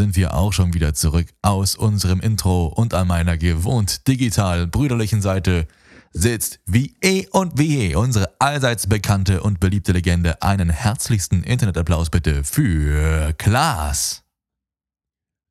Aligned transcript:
Sind 0.00 0.16
wir 0.16 0.32
auch 0.32 0.54
schon 0.54 0.72
wieder 0.72 0.94
zurück 0.94 1.26
aus 1.42 1.76
unserem 1.76 2.20
Intro 2.20 2.68
und 2.68 2.94
an 2.94 3.06
meiner 3.06 3.36
gewohnt 3.36 4.08
digital 4.08 4.66
brüderlichen 4.66 5.20
Seite 5.20 5.66
sitzt 6.10 6.58
wie 6.64 6.96
eh 7.04 7.26
und 7.32 7.58
wie 7.58 7.76
je 7.76 7.94
unsere 7.96 8.30
allseits 8.38 8.86
bekannte 8.86 9.42
und 9.42 9.60
beliebte 9.60 9.92
Legende. 9.92 10.40
Einen 10.40 10.70
herzlichsten 10.70 11.42
Internetapplaus 11.42 12.08
bitte 12.08 12.44
für 12.44 13.34
Klaas. 13.36 14.24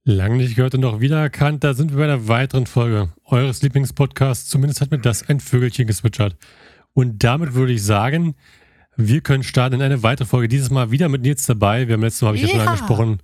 Lang 0.03 0.37
nicht 0.37 0.55
gehört 0.55 0.73
und 0.73 0.81
noch 0.81 0.99
wiedererkannt, 0.99 1.63
da 1.63 1.75
sind 1.75 1.91
wir 1.91 1.99
bei 1.99 2.05
einer 2.05 2.27
weiteren 2.27 2.65
Folge 2.65 3.13
eures 3.25 3.61
Lieblingspodcasts. 3.61 4.49
Zumindest 4.49 4.81
hat 4.81 4.89
mir 4.89 4.97
das 4.97 5.29
ein 5.29 5.39
Vögelchen 5.39 5.85
geswitchert. 5.85 6.35
Und 6.93 7.23
damit 7.23 7.53
würde 7.53 7.73
ich 7.73 7.83
sagen, 7.83 8.33
wir 8.97 9.21
können 9.21 9.43
starten 9.43 9.75
in 9.75 9.83
eine 9.83 10.01
weitere 10.01 10.25
Folge. 10.27 10.47
Dieses 10.47 10.71
Mal 10.71 10.89
wieder 10.89 11.07
mit 11.07 11.21
Nils 11.21 11.45
dabei. 11.45 11.87
Wir 11.87 11.93
haben 11.93 12.01
letztes 12.01 12.23
Mal, 12.23 12.29
habe 12.29 12.37
ich 12.37 12.43
ja 12.43 12.49
schon 12.49 12.59
Ja. 12.59 12.65
angesprochen, 12.65 13.19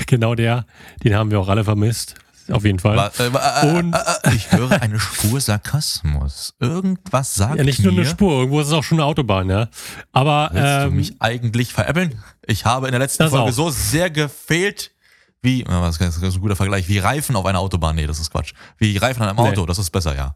genau 0.06 0.34
der, 0.34 0.66
den 1.04 1.14
haben 1.14 1.30
wir 1.30 1.40
auch 1.40 1.48
alle 1.48 1.64
vermisst. 1.64 2.14
Auf 2.50 2.64
jeden 2.64 2.80
Fall. 2.80 3.12
Äh, 3.18 3.26
äh, 3.26 3.78
Und- 3.78 3.92
äh, 3.94 3.98
äh, 4.24 4.34
ich 4.34 4.50
höre 4.50 4.82
eine 4.82 4.98
Spur 4.98 5.40
Sarkasmus. 5.40 6.54
Irgendwas 6.58 7.34
sagt 7.36 7.56
ja, 7.58 7.62
nicht 7.64 7.78
nur 7.80 7.92
mir, 7.92 8.00
eine 8.00 8.10
Spur, 8.10 8.32
irgendwo 8.40 8.60
ist 8.60 8.66
es 8.68 8.72
auch 8.72 8.82
schon 8.82 8.98
eine 8.98 9.04
Autobahn, 9.04 9.48
ja. 9.48 9.68
Aber 10.10 10.50
Willst 10.52 10.66
du 10.66 10.86
ähm, 10.88 10.96
mich 10.96 11.14
eigentlich 11.20 11.72
veräppeln? 11.72 12.18
Ich 12.46 12.64
habe 12.64 12.86
in 12.88 12.92
der 12.92 12.98
letzten 12.98 13.28
Folge 13.28 13.50
auch. 13.50 13.52
so 13.52 13.70
sehr 13.70 14.10
gefehlt, 14.10 14.90
wie, 15.42 15.64
was 15.66 15.98
das 15.98 16.16
ist 16.16 16.22
ein 16.34 16.40
guter 16.40 16.56
Vergleich, 16.56 16.88
wie 16.88 16.98
Reifen 16.98 17.36
auf 17.36 17.46
einer 17.46 17.60
Autobahn. 17.60 17.94
Nee, 17.94 18.06
das 18.08 18.18
ist 18.18 18.30
Quatsch. 18.32 18.52
Wie 18.78 18.96
Reifen 18.96 19.22
an 19.22 19.28
einem 19.28 19.44
Nee. 19.44 19.50
Auto, 19.52 19.64
das 19.66 19.78
ist 19.78 19.90
besser, 19.90 20.16
ja. 20.16 20.34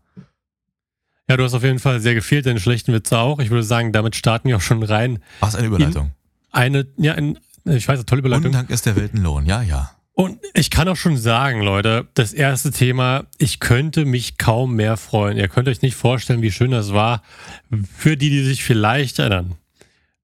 ja, 1.28 1.36
du 1.36 1.42
hast 1.42 1.54
auf 1.54 1.64
jeden 1.64 1.80
Fall 1.80 2.00
sehr 2.00 2.14
gefehlt, 2.14 2.46
deine 2.46 2.60
schlechten 2.60 2.92
Witze 2.92 3.18
auch. 3.18 3.40
Ich 3.40 3.50
würde 3.50 3.64
sagen, 3.64 3.92
damit 3.92 4.14
starten 4.14 4.48
wir 4.48 4.56
auch 4.56 4.60
schon 4.62 4.82
rein. 4.84 5.18
Was 5.40 5.56
eine 5.56 5.66
Überleitung. 5.66 6.12
Eine, 6.52 6.86
ja, 6.96 7.14
ein, 7.14 7.38
ich 7.64 7.88
weiß, 7.88 8.04
tolle 8.04 8.20
Überleitung. 8.20 8.46
Undank 8.46 8.70
ist 8.70 8.86
der 8.86 8.96
wilden 8.96 9.22
Lohn, 9.22 9.46
ja, 9.46 9.62
ja. 9.62 9.90
Und 10.16 10.38
ich 10.54 10.70
kann 10.70 10.86
auch 10.86 10.96
schon 10.96 11.16
sagen, 11.16 11.60
Leute, 11.60 12.06
das 12.14 12.32
erste 12.32 12.70
Thema, 12.70 13.24
ich 13.38 13.58
könnte 13.58 14.04
mich 14.04 14.38
kaum 14.38 14.76
mehr 14.76 14.96
freuen. 14.96 15.36
Ihr 15.36 15.48
könnt 15.48 15.66
euch 15.66 15.82
nicht 15.82 15.96
vorstellen, 15.96 16.40
wie 16.40 16.52
schön 16.52 16.70
das 16.70 16.92
war. 16.92 17.22
Für 17.96 18.16
die, 18.16 18.30
die 18.30 18.44
sich 18.44 18.62
vielleicht 18.62 19.18
erinnern. 19.18 19.56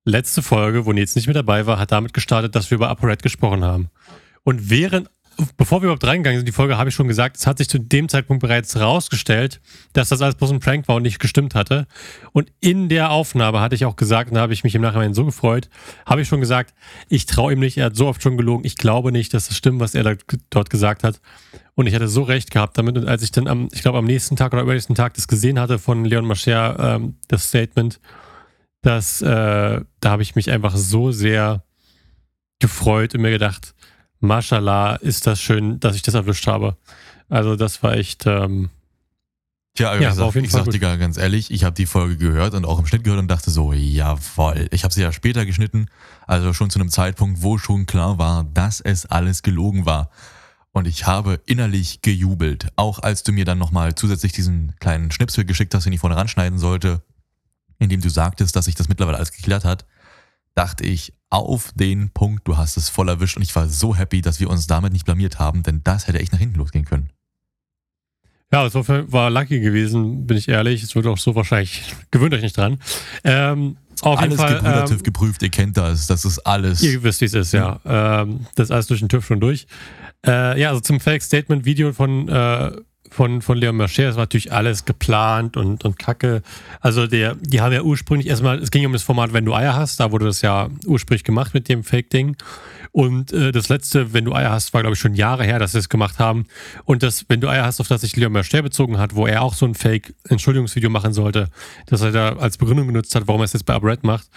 Letzte 0.04 0.42
Folge, 0.42 0.86
wo 0.86 0.92
Nils 0.92 1.16
nicht 1.16 1.26
mit 1.26 1.34
dabei 1.34 1.66
war, 1.66 1.78
hat 1.78 1.90
damit 1.90 2.14
gestartet, 2.14 2.54
dass 2.54 2.70
wir 2.70 2.76
über 2.76 2.88
ApoRed 2.88 3.22
gesprochen 3.22 3.64
haben. 3.64 3.90
Und 4.44 4.70
während, 4.70 5.10
bevor 5.56 5.80
wir 5.80 5.84
überhaupt 5.84 6.04
reingegangen 6.04 6.38
sind, 6.38 6.46
die 6.46 6.52
Folge 6.52 6.78
habe 6.78 6.88
ich 6.88 6.94
schon 6.94 7.08
gesagt, 7.08 7.36
es 7.36 7.46
hat 7.46 7.58
sich 7.58 7.68
zu 7.68 7.78
dem 7.78 8.08
Zeitpunkt 8.08 8.40
bereits 8.40 8.78
rausgestellt, 8.78 9.60
dass 9.92 10.08
das 10.08 10.22
alles 10.22 10.34
bloß 10.34 10.52
ein 10.52 10.60
Prank 10.60 10.88
war 10.88 10.96
und 10.96 11.02
nicht 11.02 11.18
gestimmt 11.18 11.54
hatte. 11.54 11.86
Und 12.32 12.50
in 12.60 12.88
der 12.88 13.10
Aufnahme 13.10 13.60
hatte 13.60 13.74
ich 13.74 13.84
auch 13.84 13.96
gesagt, 13.96 14.30
und 14.30 14.36
da 14.36 14.42
habe 14.42 14.52
ich 14.52 14.64
mich 14.64 14.74
im 14.74 14.82
Nachhinein 14.82 15.14
so 15.14 15.24
gefreut, 15.24 15.68
habe 16.06 16.22
ich 16.22 16.28
schon 16.28 16.40
gesagt, 16.40 16.74
ich 17.08 17.26
traue 17.26 17.52
ihm 17.52 17.60
nicht, 17.60 17.76
er 17.78 17.86
hat 17.86 17.96
so 17.96 18.06
oft 18.06 18.22
schon 18.22 18.36
gelogen, 18.36 18.64
ich 18.64 18.76
glaube 18.76 19.12
nicht, 19.12 19.34
dass 19.34 19.48
das 19.48 19.56
stimmt, 19.56 19.80
was 19.80 19.94
er 19.94 20.02
da, 20.02 20.14
dort 20.50 20.70
gesagt 20.70 21.04
hat. 21.04 21.20
Und 21.74 21.86
ich 21.86 21.94
hatte 21.94 22.08
so 22.08 22.22
recht 22.22 22.50
gehabt 22.50 22.76
damit. 22.76 22.98
Und 22.98 23.08
als 23.08 23.22
ich 23.22 23.32
dann 23.32 23.46
am, 23.46 23.68
ich 23.72 23.82
glaube, 23.82 23.98
am 23.98 24.04
nächsten 24.04 24.36
Tag 24.36 24.52
oder 24.52 24.62
übernächsten 24.62 24.94
Tag 24.94 25.14
das 25.14 25.28
gesehen 25.28 25.58
hatte 25.58 25.78
von 25.78 26.04
Leon 26.04 26.26
Mascher, 26.26 26.96
ähm, 26.96 27.16
das 27.28 27.48
Statement, 27.48 28.00
dass, 28.82 29.22
äh, 29.22 29.80
da 30.00 30.10
habe 30.10 30.22
ich 30.22 30.34
mich 30.34 30.50
einfach 30.50 30.76
so 30.76 31.12
sehr 31.12 31.62
gefreut 32.58 33.14
und 33.14 33.22
mir 33.22 33.30
gedacht, 33.30 33.74
Mashallah, 34.20 34.96
ist 34.96 35.26
das 35.26 35.40
schön, 35.40 35.80
dass 35.80 35.96
ich 35.96 36.02
das 36.02 36.14
erwischt 36.14 36.46
habe. 36.46 36.76
Also 37.28 37.56
das 37.56 37.82
war 37.82 37.94
echt, 37.94 38.26
ähm, 38.26 38.70
Tja, 39.74 39.94
Ja, 39.94 40.10
gesagt, 40.10 40.34
jeden 40.34 40.44
ich 40.46 40.50
Fall 40.50 40.64
sag 40.64 40.72
dir 40.72 40.80
ganz 40.98 41.16
ehrlich, 41.16 41.50
ich 41.50 41.64
habe 41.64 41.74
die 41.74 41.86
Folge 41.86 42.16
gehört 42.16 42.54
und 42.54 42.64
auch 42.64 42.78
im 42.78 42.86
Schnitt 42.86 43.04
gehört 43.04 43.20
und 43.20 43.28
dachte 43.28 43.50
so, 43.50 43.72
jawoll. 43.72 44.68
Ich 44.72 44.82
habe 44.84 44.92
sie 44.92 45.02
ja 45.02 45.12
später 45.12 45.46
geschnitten, 45.46 45.86
also 46.26 46.52
schon 46.52 46.70
zu 46.70 46.80
einem 46.80 46.90
Zeitpunkt, 46.90 47.42
wo 47.42 47.56
schon 47.56 47.86
klar 47.86 48.18
war, 48.18 48.44
dass 48.44 48.80
es 48.80 49.06
alles 49.06 49.42
gelogen 49.42 49.86
war. 49.86 50.10
Und 50.72 50.86
ich 50.86 51.06
habe 51.06 51.40
innerlich 51.46 52.02
gejubelt, 52.02 52.68
auch 52.76 52.98
als 53.00 53.22
du 53.22 53.32
mir 53.32 53.44
dann 53.44 53.58
nochmal 53.58 53.94
zusätzlich 53.94 54.32
diesen 54.32 54.74
kleinen 54.80 55.10
Schnipsel 55.10 55.44
geschickt 55.44 55.74
hast, 55.74 55.84
den 55.84 55.92
ich 55.92 56.00
vorne 56.00 56.16
ranschneiden 56.16 56.58
sollte, 56.58 57.02
in 57.78 57.88
dem 57.88 58.00
du 58.00 58.08
sagtest, 58.08 58.54
dass 58.56 58.66
sich 58.66 58.74
das 58.74 58.88
mittlerweile 58.88 59.16
alles 59.16 59.32
geklärt 59.32 59.64
hat, 59.64 59.86
dachte 60.54 60.84
ich, 60.84 61.12
auf 61.30 61.72
den 61.74 62.10
Punkt, 62.10 62.46
du 62.46 62.56
hast 62.56 62.76
es 62.76 62.88
voll 62.88 63.08
erwischt 63.08 63.36
und 63.36 63.42
ich 63.42 63.54
war 63.54 63.68
so 63.68 63.96
happy, 63.96 64.20
dass 64.20 64.40
wir 64.40 64.50
uns 64.50 64.66
damit 64.66 64.92
nicht 64.92 65.04
blamiert 65.04 65.38
haben, 65.38 65.62
denn 65.62 65.80
das 65.84 66.06
hätte 66.06 66.18
echt 66.18 66.32
nach 66.32 66.40
hinten 66.40 66.58
losgehen 66.58 66.84
können. 66.84 67.10
Ja, 68.52 68.66
es 68.66 68.74
war, 68.74 69.30
lucky 69.30 69.60
gewesen, 69.60 70.26
bin 70.26 70.36
ich 70.36 70.48
ehrlich. 70.48 70.82
Es 70.82 70.96
wird 70.96 71.06
auch 71.06 71.18
so 71.18 71.36
wahrscheinlich, 71.36 71.94
gewöhnt 72.10 72.34
euch 72.34 72.42
nicht 72.42 72.56
dran. 72.56 72.80
Ähm, 73.22 73.76
auf 74.02 74.18
alles 74.18 74.38
jeden 74.38 74.42
Fall. 74.42 74.54
gebrüder 74.56 74.84
TÜV 74.86 74.98
Ähm, 74.98 75.02
geprüft, 75.04 75.42
ihr 75.42 75.50
kennt 75.50 75.76
das, 75.76 76.08
das 76.08 76.24
ist 76.24 76.40
alles. 76.40 76.82
ihr 76.82 77.02
wisst, 77.04 77.20
wie 77.20 77.26
es 77.26 77.34
ist, 77.34 77.52
ja. 77.52 77.78
Ähm, 77.84 78.46
das 78.56 78.66
ist 78.66 78.70
alles 78.72 78.88
durch 78.88 79.00
den 79.00 79.08
TÜV 79.08 79.24
schon 79.24 79.38
durch. 79.38 79.66
Äh, 80.26 80.60
ja, 80.60 80.70
also 80.70 80.80
zum 80.80 80.98
Fake-Statement-Video 80.98 81.92
von, 81.92 82.28
äh, 82.28 82.72
von, 83.10 83.42
von 83.42 83.58
Leon 83.58 83.76
Mascher, 83.76 84.04
das 84.04 84.14
war 84.14 84.22
natürlich 84.22 84.52
alles 84.52 84.84
geplant 84.84 85.56
und, 85.56 85.84
und 85.84 85.98
kacke. 85.98 86.42
Also 86.80 87.06
der, 87.06 87.34
die 87.34 87.60
haben 87.60 87.72
ja 87.72 87.82
ursprünglich 87.82 88.28
erstmal, 88.28 88.58
es 88.58 88.70
ging 88.70 88.86
um 88.86 88.92
das 88.92 89.02
Format, 89.02 89.32
wenn 89.32 89.44
du 89.44 89.54
Eier 89.54 89.74
hast, 89.74 90.00
da 90.00 90.12
wurde 90.12 90.26
das 90.26 90.42
ja 90.42 90.68
ursprünglich 90.86 91.24
gemacht 91.24 91.52
mit 91.52 91.68
dem 91.68 91.84
Fake-Ding. 91.84 92.36
Und 92.92 93.32
äh, 93.32 93.52
das 93.52 93.68
letzte, 93.68 94.12
wenn 94.12 94.24
du 94.24 94.34
Eier 94.34 94.50
hast, 94.50 94.72
war 94.74 94.82
glaube 94.82 94.94
ich 94.94 95.00
schon 95.00 95.14
Jahre 95.14 95.44
her, 95.44 95.58
dass 95.58 95.72
sie 95.72 95.78
es 95.78 95.88
gemacht 95.88 96.18
haben. 96.18 96.46
Und 96.84 97.02
das, 97.02 97.26
wenn 97.28 97.40
du 97.40 97.48
Eier 97.48 97.64
hast, 97.64 97.80
auf 97.80 97.88
das 97.88 98.00
sich 98.00 98.16
Leon 98.16 98.32
Mascher 98.32 98.62
bezogen 98.62 98.98
hat, 98.98 99.14
wo 99.14 99.26
er 99.26 99.42
auch 99.42 99.54
so 99.54 99.66
ein 99.66 99.74
Fake-Entschuldigungsvideo 99.74 100.90
machen 100.90 101.12
sollte, 101.12 101.48
das 101.86 102.02
er 102.02 102.12
da 102.12 102.36
als 102.36 102.58
Begründung 102.58 102.86
genutzt 102.86 103.14
hat, 103.14 103.26
warum 103.26 103.42
er 103.42 103.44
es 103.44 103.52
jetzt 103.52 103.66
bei 103.66 103.74
Upred 103.74 104.04
macht, 104.04 104.28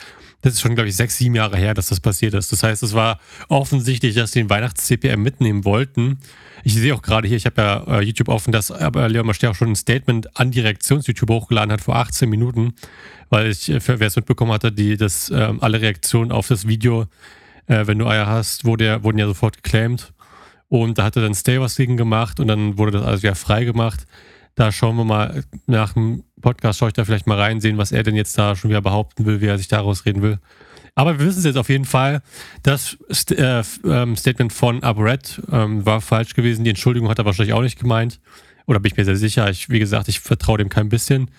das 0.44 0.56
ist 0.56 0.62
schon, 0.62 0.76
glaube 0.76 0.90
ich, 0.90 0.96
sechs, 0.96 1.18
sieben 1.18 1.36
Jahre 1.36 1.58
her, 1.58 1.74
dass 1.74 1.88
das 1.88 2.02
passiert 2.02 2.34
ist. 2.34 2.52
Das 2.52 2.64
heißt, 2.64 2.84
es 2.84 2.94
war 2.94 3.20
offensichtlich, 3.48 4.14
dass 4.14 4.34
sie 4.34 4.42
den 4.42 4.50
Weihnachts-CPM 4.50 5.22
mitnehmen 5.22 5.64
wollten. 5.64 6.20
Ich 6.66 6.76
sehe 6.76 6.96
auch 6.96 7.02
gerade 7.02 7.28
hier, 7.28 7.36
ich 7.36 7.46
habe 7.46 7.62
ja 7.62 7.84
äh, 8.00 8.02
YouTube 8.02 8.30
offen, 8.30 8.54
dass 8.54 8.72
aber 8.72 9.10
Leon 9.10 9.26
Mascher 9.26 9.52
auch 9.52 9.56
schon 9.56 9.70
ein 9.70 9.76
Statement 9.76 10.40
an 10.40 10.52
die 10.52 10.62
Reaktions-YouTube 10.62 11.30
hochgeladen 11.30 11.74
hat 11.74 11.82
vor 11.82 11.98
18 11.98 12.30
Minuten, 12.30 12.74
weil 13.30 13.52
ich, 13.52 13.70
äh, 13.70 13.82
wer 13.86 14.08
es 14.08 14.16
mitbekommen 14.16 14.54
hatte, 14.54 14.72
die 14.72 14.96
das 14.96 15.30
ähm, 15.30 15.62
alle 15.62 15.82
Reaktionen 15.82 16.32
auf 16.32 16.48
das 16.48 16.66
Video, 16.66 17.08
äh, 17.68 17.86
wenn 17.86 18.00
du 18.00 18.08
Eier 18.08 18.28
hast, 18.28 18.64
wurde, 18.64 19.04
wurden 19.04 19.18
ja 19.18 19.28
sofort 19.28 19.62
geclaimed. 19.62 20.14
Und 20.70 20.98
da 20.98 21.04
hatte 21.04 21.22
dann 21.22 21.36
Stay 21.36 21.60
was 21.60 21.76
gegen 21.76 21.98
gemacht 21.98 22.40
und 22.40 22.48
dann 22.48 22.78
wurde 22.78 22.94
das 22.94 23.04
alles 23.04 23.24
wieder 23.24 23.36
frei 23.36 23.66
gemacht. 23.66 24.06
Da 24.56 24.72
schauen 24.72 24.96
wir 24.96 25.04
mal 25.04 25.44
nach 25.68 25.94
dem 25.94 26.24
Podcast, 26.42 26.80
schaue 26.80 26.90
ich 26.90 26.94
da 26.94 27.04
vielleicht 27.04 27.28
mal 27.28 27.40
rein, 27.40 27.60
sehen, 27.60 27.78
was 27.78 27.92
er 27.92 28.04
denn 28.04 28.16
jetzt 28.16 28.38
da 28.38 28.56
schon 28.56 28.70
wieder 28.70 28.82
behaupten 28.82 29.26
will, 29.26 29.42
wie 29.42 29.48
er 29.48 29.58
sich 29.58 29.68
daraus 29.68 30.06
reden 30.06 30.22
will. 30.22 30.40
Aber 30.96 31.20
wir 31.20 31.26
wissen 31.26 31.40
es 31.40 31.46
jetzt 31.46 31.58
auf 31.58 31.70
jeden 31.70 31.86
Fall. 31.86 32.22
Das 32.62 32.98
St 33.12 33.32
äh, 33.32 33.64
ähm, 33.84 34.16
Statement 34.16 34.54
von 34.54 34.84
ApoRed 34.84 35.42
ähm, 35.52 35.86
war 35.86 36.02
falsch 36.02 36.36
gewesen. 36.36 36.64
Die 36.64 36.70
Entschuldigung 36.70 37.10
hat 37.10 37.20
er 37.20 37.26
wahrscheinlich 37.26 37.54
auch 37.54 37.62
nicht 37.62 37.80
gemeint. 37.80 38.20
Oder 38.68 38.80
bin 38.80 38.92
ich 38.92 38.98
mir 38.98 39.06
sehr 39.06 39.18
sicher. 39.18 39.50
Ich, 39.50 39.70
wie 39.70 39.80
gesagt, 39.80 40.08
ich 40.08 40.20
vertraue 40.20 40.60
dem 40.60 40.70
kein 40.70 40.90
bisschen. 40.90 41.32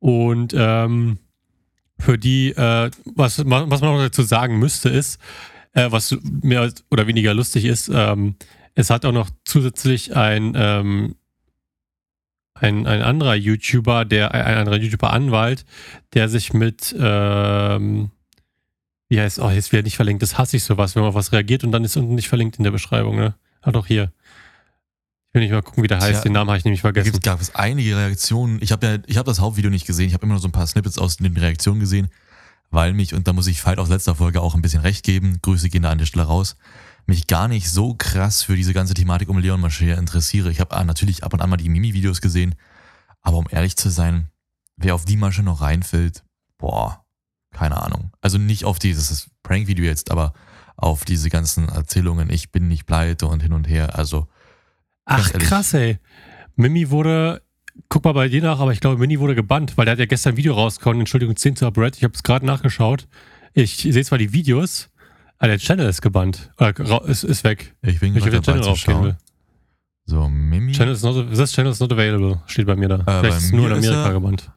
Und 0.00 0.52
ähm, 0.56 1.18
für 1.98 2.18
die, 2.18 2.50
äh, 2.50 2.90
was, 3.04 3.38
was 3.44 3.80
man 3.80 3.92
noch 3.92 4.02
dazu 4.02 4.22
sagen 4.22 4.58
müsste, 4.58 4.88
ist, 4.88 5.20
äh, 5.74 5.90
was 5.90 6.16
mehr 6.22 6.70
oder 6.90 7.06
weniger 7.06 7.34
lustig 7.34 7.64
ist, 7.64 7.90
ähm, 7.92 8.36
es 8.74 8.90
hat 8.90 9.04
auch 9.04 9.12
noch 9.12 9.30
zusätzlich 9.44 10.14
ein, 10.16 10.52
ähm, 10.56 11.16
ein, 12.54 12.86
ein 12.86 13.02
anderer 13.02 13.34
YouTuber, 13.34 14.04
der, 14.04 14.32
ein 14.32 14.58
anderer 14.58 14.76
YouTuber-Anwalt, 14.76 15.64
der 16.14 16.28
sich 16.28 16.52
mit, 16.52 16.94
ähm, 16.98 18.10
wie 19.08 19.20
heißt, 19.20 19.38
oh, 19.38 19.50
jetzt 19.50 19.72
wieder 19.72 19.82
nicht 19.82 19.96
verlinkt, 19.96 20.22
das 20.22 20.36
hasse 20.38 20.56
ich 20.56 20.64
sowas, 20.64 20.94
wenn 20.94 21.02
man 21.02 21.10
auf 21.10 21.14
was 21.14 21.32
reagiert 21.32 21.64
und 21.64 21.72
dann 21.72 21.84
ist 21.84 21.96
unten 21.96 22.14
nicht 22.14 22.28
verlinkt 22.28 22.58
in 22.58 22.64
der 22.64 22.70
Beschreibung, 22.70 23.16
ne? 23.16 23.34
Ah, 23.62 23.72
doch 23.72 23.86
hier. 23.86 24.12
Ich 25.28 25.34
will 25.34 25.42
nicht 25.42 25.50
mal 25.50 25.62
gucken, 25.62 25.82
wie 25.82 25.88
der 25.88 26.00
heißt, 26.00 26.12
Tja, 26.12 26.20
den 26.22 26.32
Namen 26.32 26.48
habe 26.50 26.58
ich 26.58 26.64
nämlich 26.64 26.80
vergessen. 26.80 27.12
gibt, 27.12 27.24
gab 27.24 27.40
es 27.40 27.54
einige 27.54 27.96
Reaktionen. 27.96 28.58
Ich 28.62 28.72
habe 28.72 28.86
ja, 28.86 28.98
ich 29.06 29.16
habe 29.16 29.26
das 29.26 29.40
Hauptvideo 29.40 29.70
nicht 29.70 29.86
gesehen. 29.86 30.08
Ich 30.08 30.14
habe 30.14 30.24
immer 30.24 30.34
nur 30.34 30.40
so 30.40 30.48
ein 30.48 30.52
paar 30.52 30.66
Snippets 30.66 30.98
aus 30.98 31.18
den 31.18 31.36
Reaktionen 31.36 31.80
gesehen. 31.80 32.08
weil 32.70 32.92
mich, 32.92 33.14
und 33.14 33.26
da 33.26 33.32
muss 33.32 33.46
ich 33.46 33.60
Fight 33.60 33.78
aus 33.78 33.88
letzter 33.88 34.14
Folge 34.14 34.40
auch 34.40 34.54
ein 34.54 34.62
bisschen 34.62 34.82
recht 34.82 35.04
geben, 35.04 35.38
Grüße 35.42 35.70
gehen 35.70 35.82
da 35.82 35.90
an 35.90 35.98
der 35.98 36.06
Stelle 36.06 36.26
raus, 36.26 36.56
mich 37.06 37.26
gar 37.26 37.48
nicht 37.48 37.70
so 37.70 37.94
krass 37.94 38.42
für 38.42 38.56
diese 38.56 38.74
ganze 38.74 38.94
Thematik 38.94 39.28
um 39.28 39.38
Leon 39.38 39.60
Mascher 39.60 39.96
interessiere. 39.96 40.50
Ich 40.50 40.60
habe 40.60 40.76
ah, 40.76 40.84
natürlich 40.84 41.24
ab 41.24 41.32
und 41.32 41.40
an 41.40 41.48
mal 41.48 41.56
die 41.56 41.70
Mimi-Videos 41.70 42.20
gesehen, 42.20 42.54
aber 43.22 43.38
um 43.38 43.46
ehrlich 43.50 43.76
zu 43.76 43.88
sein, 43.88 44.28
wer 44.76 44.94
auf 44.94 45.06
die 45.06 45.16
Masche 45.16 45.42
noch 45.42 45.62
reinfällt, 45.62 46.24
boah, 46.58 47.04
keine 47.58 47.82
Ahnung. 47.82 48.12
Also 48.20 48.38
nicht 48.38 48.64
auf 48.64 48.78
dieses 48.78 49.30
Prank-Video 49.42 49.84
jetzt, 49.84 50.10
aber 50.10 50.32
auf 50.76 51.04
diese 51.04 51.28
ganzen 51.28 51.68
Erzählungen, 51.68 52.30
ich 52.30 52.52
bin 52.52 52.68
nicht 52.68 52.86
pleite 52.86 53.26
und 53.26 53.42
hin 53.42 53.52
und 53.52 53.68
her. 53.68 53.98
Also. 53.98 54.28
Ach, 55.04 55.32
ehrlich, 55.32 55.48
krass, 55.48 55.74
ey. 55.74 55.98
Mimi 56.54 56.90
wurde, 56.90 57.42
guck 57.88 58.04
mal 58.04 58.12
bei 58.12 58.28
dir 58.28 58.42
nach, 58.42 58.60
aber 58.60 58.72
ich 58.72 58.80
glaube, 58.80 58.98
Mimi 58.98 59.18
wurde 59.18 59.34
gebannt, 59.34 59.76
weil 59.76 59.86
der 59.86 59.92
hat 59.92 59.98
ja 59.98 60.06
gestern 60.06 60.34
ein 60.34 60.36
Video 60.36 60.54
rausgekommen, 60.54 61.00
Entschuldigung, 61.00 61.34
10 61.34 61.56
zu 61.56 61.70
Brett. 61.70 61.96
Ich 61.96 62.04
habe 62.04 62.14
es 62.14 62.22
gerade 62.22 62.46
nachgeschaut. 62.46 63.08
Ich 63.54 63.76
sehe 63.76 64.04
zwar 64.04 64.18
die 64.18 64.32
Videos, 64.32 64.88
aber 65.38 65.48
der 65.48 65.58
Channel 65.58 65.88
ist 65.88 66.00
gebannt. 66.00 66.50
Oder 66.58 67.04
ist, 67.06 67.24
ist 67.24 67.42
weg. 67.44 67.74
Ich 67.82 67.98
bin 68.00 68.14
gerade 68.14 68.40
dabei 68.40 68.60
zu 68.60 68.76
schauen. 68.76 69.16
So, 70.04 70.28
Mimi. 70.28 70.72
Channel 70.72 70.94
is 70.94 71.02
not, 71.02 71.30
this 71.34 71.52
channel 71.52 71.72
is 71.72 71.80
not 71.80 71.92
available, 71.92 72.40
steht 72.46 72.66
bei 72.66 72.76
mir 72.76 72.88
da. 72.88 72.96
Äh, 73.00 73.20
Vielleicht 73.20 73.36
ist 73.38 73.44
es 73.44 73.52
nur 73.52 73.66
in 73.66 73.72
Amerika 73.72 74.06
er, 74.06 74.12
gebannt. 74.12 74.50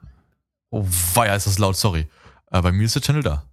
Oh, 0.69 0.86
weia, 1.15 1.36
ist 1.36 1.47
das 1.47 1.59
laut, 1.59 1.75
sorry. 1.75 2.07
Äh, 2.51 2.62
bei 2.62 2.71
mir 2.71 2.86
ist 2.86 2.95
der 2.95 3.01
Channel 3.01 3.24
da. 3.24 3.44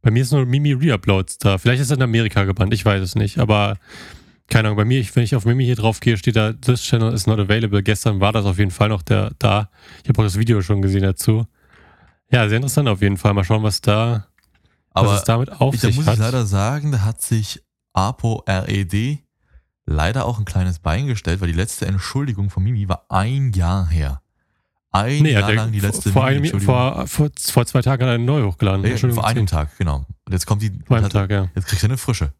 Bei 0.00 0.10
mir 0.10 0.22
ist 0.22 0.32
nur 0.32 0.46
Mimi 0.46 0.72
Reuploads 0.72 1.38
da. 1.38 1.58
Vielleicht 1.58 1.82
ist 1.82 1.90
er 1.90 1.96
in 1.96 2.02
Amerika 2.02 2.44
gebannt, 2.44 2.72
ich 2.72 2.84
weiß 2.84 3.02
es 3.02 3.14
nicht. 3.14 3.38
Aber 3.38 3.78
keine 4.48 4.68
Ahnung, 4.68 4.76
bei 4.76 4.84
mir, 4.84 5.04
wenn 5.14 5.24
ich 5.24 5.36
auf 5.36 5.44
Mimi 5.44 5.64
hier 5.64 5.76
drauf 5.76 6.00
gehe, 6.00 6.16
steht 6.16 6.36
da, 6.36 6.52
this 6.52 6.82
channel 6.82 7.12
is 7.12 7.26
not 7.26 7.38
available. 7.38 7.82
Gestern 7.82 8.20
war 8.20 8.32
das 8.32 8.46
auf 8.46 8.58
jeden 8.58 8.70
Fall 8.70 8.88
noch 8.88 9.02
der, 9.02 9.32
da. 9.38 9.70
Ich 10.02 10.08
habe 10.08 10.20
auch 10.20 10.24
das 10.24 10.38
Video 10.38 10.62
schon 10.62 10.80
gesehen 10.82 11.02
dazu. 11.02 11.46
Ja, 12.30 12.48
sehr 12.48 12.56
interessant 12.56 12.88
auf 12.88 13.02
jeden 13.02 13.16
Fall. 13.16 13.34
Mal 13.34 13.44
schauen, 13.44 13.62
was 13.62 13.80
da, 13.80 14.26
Aber 14.90 15.08
was 15.08 15.18
es 15.18 15.24
damit 15.24 15.50
auf 15.60 15.74
ich, 15.74 15.80
sich 15.80 15.94
da 15.94 15.96
muss 15.96 16.06
hat. 16.06 16.14
ich 16.14 16.20
leider 16.20 16.46
sagen, 16.46 16.92
da 16.92 17.04
hat 17.04 17.20
sich 17.20 17.62
Apo 17.92 18.44
RED 18.48 19.18
leider 19.84 20.26
auch 20.26 20.38
ein 20.38 20.44
kleines 20.44 20.78
Bein 20.78 21.06
gestellt, 21.06 21.40
weil 21.40 21.48
die 21.48 21.54
letzte 21.54 21.86
Entschuldigung 21.86 22.50
von 22.50 22.62
Mimi 22.62 22.88
war 22.88 23.06
ein 23.08 23.52
Jahr 23.52 23.88
her. 23.88 24.22
Ein 24.90 25.22
nee, 25.22 25.32
Jahr 25.32 25.52
lang 25.52 25.70
die 25.70 25.80
letzte 25.80 26.10
vor, 26.10 26.24
einem, 26.24 26.44
vor, 26.60 27.06
vor, 27.06 27.28
vor, 27.36 27.66
zwei 27.66 27.82
Tagen 27.82 28.02
hat 28.02 28.08
er 28.08 28.14
eine 28.14 28.24
neue 28.24 28.46
hochgeladen. 28.46 28.80
Nee, 28.80 28.96
vor 28.96 29.26
einem 29.26 29.46
Tag, 29.46 29.76
genau. 29.76 30.06
Und 30.24 30.32
jetzt 30.32 30.46
kommt 30.46 30.62
die. 30.62 30.72
Vor 30.86 30.96
einem 30.96 31.10
Tag, 31.10 31.30
ja. 31.30 31.48
Jetzt 31.54 31.66
kriegt 31.66 31.82
er 31.82 31.90
eine 31.90 31.98
frische. 31.98 32.32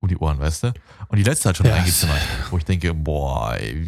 Um 0.00 0.08
die 0.08 0.16
Ohren, 0.18 0.38
weißt 0.38 0.64
du? 0.64 0.72
Und 1.08 1.16
die 1.16 1.22
letzte 1.22 1.48
hat 1.48 1.56
schon 1.56 1.66
ja. 1.66 1.74
reingezimmert, 1.74 2.20
wo 2.50 2.58
ich 2.58 2.64
denke, 2.64 2.92
boah. 2.92 3.56
Ey. 3.58 3.84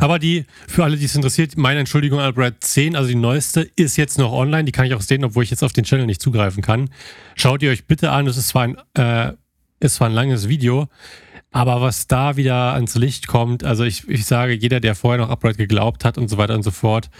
Aber 0.00 0.18
die, 0.18 0.44
für 0.66 0.82
alle, 0.82 0.96
die 0.96 1.04
es 1.04 1.14
interessiert, 1.14 1.56
meine 1.56 1.78
Entschuldigung, 1.78 2.18
Albert 2.18 2.64
10, 2.64 2.96
also 2.96 3.08
die 3.08 3.14
neueste, 3.14 3.62
ist 3.76 3.96
jetzt 3.96 4.18
noch 4.18 4.32
online. 4.32 4.64
Die 4.64 4.72
kann 4.72 4.84
ich 4.84 4.94
auch 4.94 5.00
sehen, 5.00 5.24
obwohl 5.24 5.44
ich 5.44 5.50
jetzt 5.50 5.62
auf 5.62 5.72
den 5.72 5.84
Channel 5.84 6.06
nicht 6.06 6.20
zugreifen 6.20 6.62
kann. 6.62 6.90
Schaut 7.36 7.62
ihr 7.62 7.70
euch 7.70 7.86
bitte 7.86 8.10
an. 8.10 8.26
Es 8.26 8.36
ist 8.36 8.48
zwar 8.48 8.64
ein, 8.64 8.76
äh, 8.94 9.32
ist 9.80 9.94
zwar 9.94 10.08
ein 10.08 10.14
langes 10.14 10.48
Video, 10.48 10.88
aber 11.50 11.80
was 11.80 12.06
da 12.06 12.36
wieder 12.36 12.74
ans 12.74 12.94
Licht 12.94 13.26
kommt, 13.26 13.64
also 13.64 13.84
ich, 13.84 14.08
ich 14.08 14.26
sage, 14.26 14.52
jeder, 14.52 14.80
der 14.80 14.94
vorher 14.94 15.24
noch 15.24 15.30
Upright 15.30 15.56
geglaubt 15.56 16.04
hat 16.04 16.18
und 16.18 16.28
so 16.28 16.36
weiter 16.36 16.54
und 16.54 16.62
so 16.62 16.70
fort, 16.70 17.10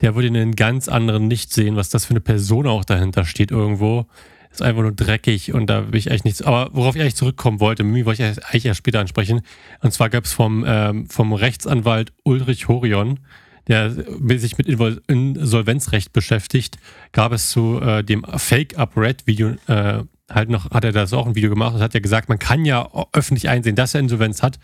der 0.00 0.14
würde 0.14 0.28
einen 0.28 0.54
ganz 0.54 0.88
anderen 0.88 1.30
Licht 1.30 1.52
sehen, 1.52 1.76
was 1.76 1.88
das 1.88 2.04
für 2.04 2.10
eine 2.10 2.20
Person 2.20 2.66
auch 2.66 2.84
dahinter 2.84 3.24
steht 3.24 3.50
irgendwo. 3.50 4.06
Ist 4.50 4.62
einfach 4.62 4.82
nur 4.82 4.92
dreckig 4.92 5.52
und 5.52 5.66
da 5.66 5.90
will 5.90 5.98
ich 5.98 6.10
eigentlich 6.10 6.24
nichts. 6.24 6.42
Aber 6.42 6.70
worauf 6.72 6.94
ich 6.94 7.00
eigentlich 7.00 7.16
zurückkommen 7.16 7.58
wollte, 7.58 7.82
Mimi 7.82 8.04
wollte 8.04 8.22
ich 8.22 8.44
eigentlich 8.44 8.66
erst 8.66 8.78
später 8.78 9.00
ansprechen. 9.00 9.40
Und 9.80 9.92
zwar 9.92 10.10
gab 10.10 10.24
es 10.24 10.32
vom, 10.32 10.64
ähm, 10.66 11.08
vom 11.08 11.32
Rechtsanwalt 11.32 12.12
Ulrich 12.22 12.68
Horion, 12.68 13.20
der 13.66 13.90
sich 13.90 14.58
mit 14.58 14.68
Insolvenzrecht 14.68 16.12
beschäftigt, 16.12 16.76
gab 17.12 17.32
es 17.32 17.50
zu 17.50 17.80
äh, 17.80 18.04
dem 18.04 18.24
Fake-Up-Red-Video 18.24 19.54
äh, 19.66 20.04
halt 20.30 20.48
noch, 20.48 20.70
hat 20.70 20.84
er 20.84 20.92
das 20.92 21.12
auch 21.12 21.26
ein 21.26 21.34
Video 21.34 21.50
gemacht 21.50 21.74
und 21.74 21.80
hat 21.80 21.94
ja 21.94 22.00
gesagt, 22.00 22.28
man 22.28 22.38
kann 22.38 22.64
ja 22.64 22.88
öffentlich 23.12 23.48
einsehen, 23.48 23.76
dass 23.76 23.94
er 23.94 24.00
Insolvenz 24.00 24.42
hat. 24.42 24.58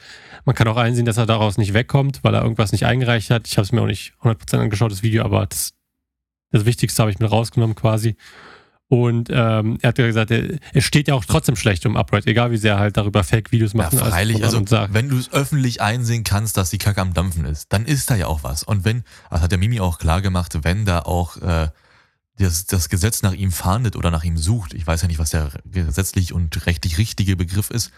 Man 0.44 0.54
kann 0.54 0.68
auch 0.68 0.76
einsehen, 0.76 1.04
dass 1.04 1.18
er 1.18 1.26
daraus 1.26 1.58
nicht 1.58 1.74
wegkommt, 1.74 2.20
weil 2.22 2.34
er 2.34 2.42
irgendwas 2.42 2.72
nicht 2.72 2.86
eingereicht 2.86 3.30
hat. 3.30 3.46
Ich 3.46 3.56
habe 3.56 3.64
es 3.64 3.72
mir 3.72 3.82
auch 3.82 3.86
nicht 3.86 4.14
100% 4.22 4.58
angeschaut, 4.58 4.90
das 4.90 5.02
Video, 5.02 5.24
aber 5.24 5.46
das, 5.46 5.74
das 6.50 6.64
Wichtigste 6.64 7.02
habe 7.02 7.10
ich 7.10 7.18
mir 7.18 7.26
rausgenommen 7.26 7.76
quasi. 7.76 8.16
Und 8.88 9.28
ähm, 9.30 9.78
er 9.82 9.88
hat 9.90 9.98
ja 9.98 10.06
gesagt, 10.06 10.32
er, 10.32 10.58
steht 10.80 11.06
ja 11.06 11.14
auch 11.14 11.24
trotzdem 11.24 11.54
schlecht 11.54 11.86
um 11.86 11.96
Upright, 11.96 12.26
egal 12.26 12.50
wie 12.50 12.56
sehr 12.56 12.74
er 12.74 12.80
halt 12.80 12.96
darüber 12.96 13.22
Fake-Videos 13.22 13.72
macht. 13.72 13.92
Ja, 13.92 14.04
freilich, 14.04 14.42
also 14.42 14.60
wenn 14.92 15.08
du 15.08 15.16
es 15.16 15.32
öffentlich 15.32 15.80
einsehen 15.80 16.24
kannst, 16.24 16.56
dass 16.56 16.70
die 16.70 16.78
Kacke 16.78 17.00
am 17.00 17.14
Dampfen 17.14 17.44
ist, 17.44 17.72
dann 17.72 17.86
ist 17.86 18.10
da 18.10 18.16
ja 18.16 18.26
auch 18.26 18.42
was. 18.42 18.64
Und 18.64 18.84
wenn, 18.84 19.04
das 19.30 19.42
hat 19.42 19.52
der 19.52 19.58
Mimi 19.58 19.78
auch 19.78 19.98
klar 19.98 20.22
gemacht, 20.22 20.58
wenn 20.62 20.86
da 20.86 21.00
auch 21.00 21.36
äh, 21.36 21.68
das, 22.44 22.66
das 22.66 22.88
Gesetz 22.88 23.22
nach 23.22 23.32
ihm 23.32 23.52
fahndet 23.52 23.96
oder 23.96 24.10
nach 24.10 24.24
ihm 24.24 24.36
sucht, 24.36 24.74
ich 24.74 24.86
weiß 24.86 25.02
ja 25.02 25.08
nicht, 25.08 25.18
was 25.18 25.30
der 25.30 25.50
gesetzlich 25.64 26.32
und 26.32 26.66
rechtlich 26.66 26.98
richtige 26.98 27.36
Begriff 27.36 27.70
ist, 27.70 27.90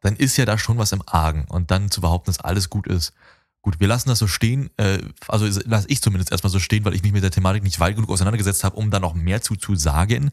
dann 0.00 0.16
ist 0.16 0.36
ja 0.36 0.46
da 0.46 0.58
schon 0.58 0.78
was 0.78 0.92
im 0.92 1.02
Argen. 1.06 1.44
Und 1.48 1.70
dann 1.70 1.90
zu 1.90 2.00
behaupten, 2.00 2.30
dass 2.30 2.40
alles 2.40 2.70
gut 2.70 2.86
ist. 2.86 3.12
Gut, 3.62 3.78
wir 3.78 3.88
lassen 3.88 4.08
das 4.08 4.18
so 4.18 4.26
stehen, 4.26 4.70
äh, 4.78 4.98
also 5.28 5.46
lasse 5.66 5.86
ich 5.88 6.00
zumindest 6.00 6.32
erstmal 6.32 6.50
so 6.50 6.58
stehen, 6.58 6.84
weil 6.86 6.94
ich 6.94 7.02
mich 7.02 7.12
mit 7.12 7.22
der 7.22 7.30
Thematik 7.30 7.62
nicht 7.62 7.78
weit 7.78 7.94
genug 7.94 8.08
auseinandergesetzt 8.08 8.64
habe, 8.64 8.76
um 8.76 8.90
da 8.90 8.98
noch 9.00 9.12
mehr 9.12 9.42
zu, 9.42 9.54
zu 9.54 9.76
sagen. 9.76 10.30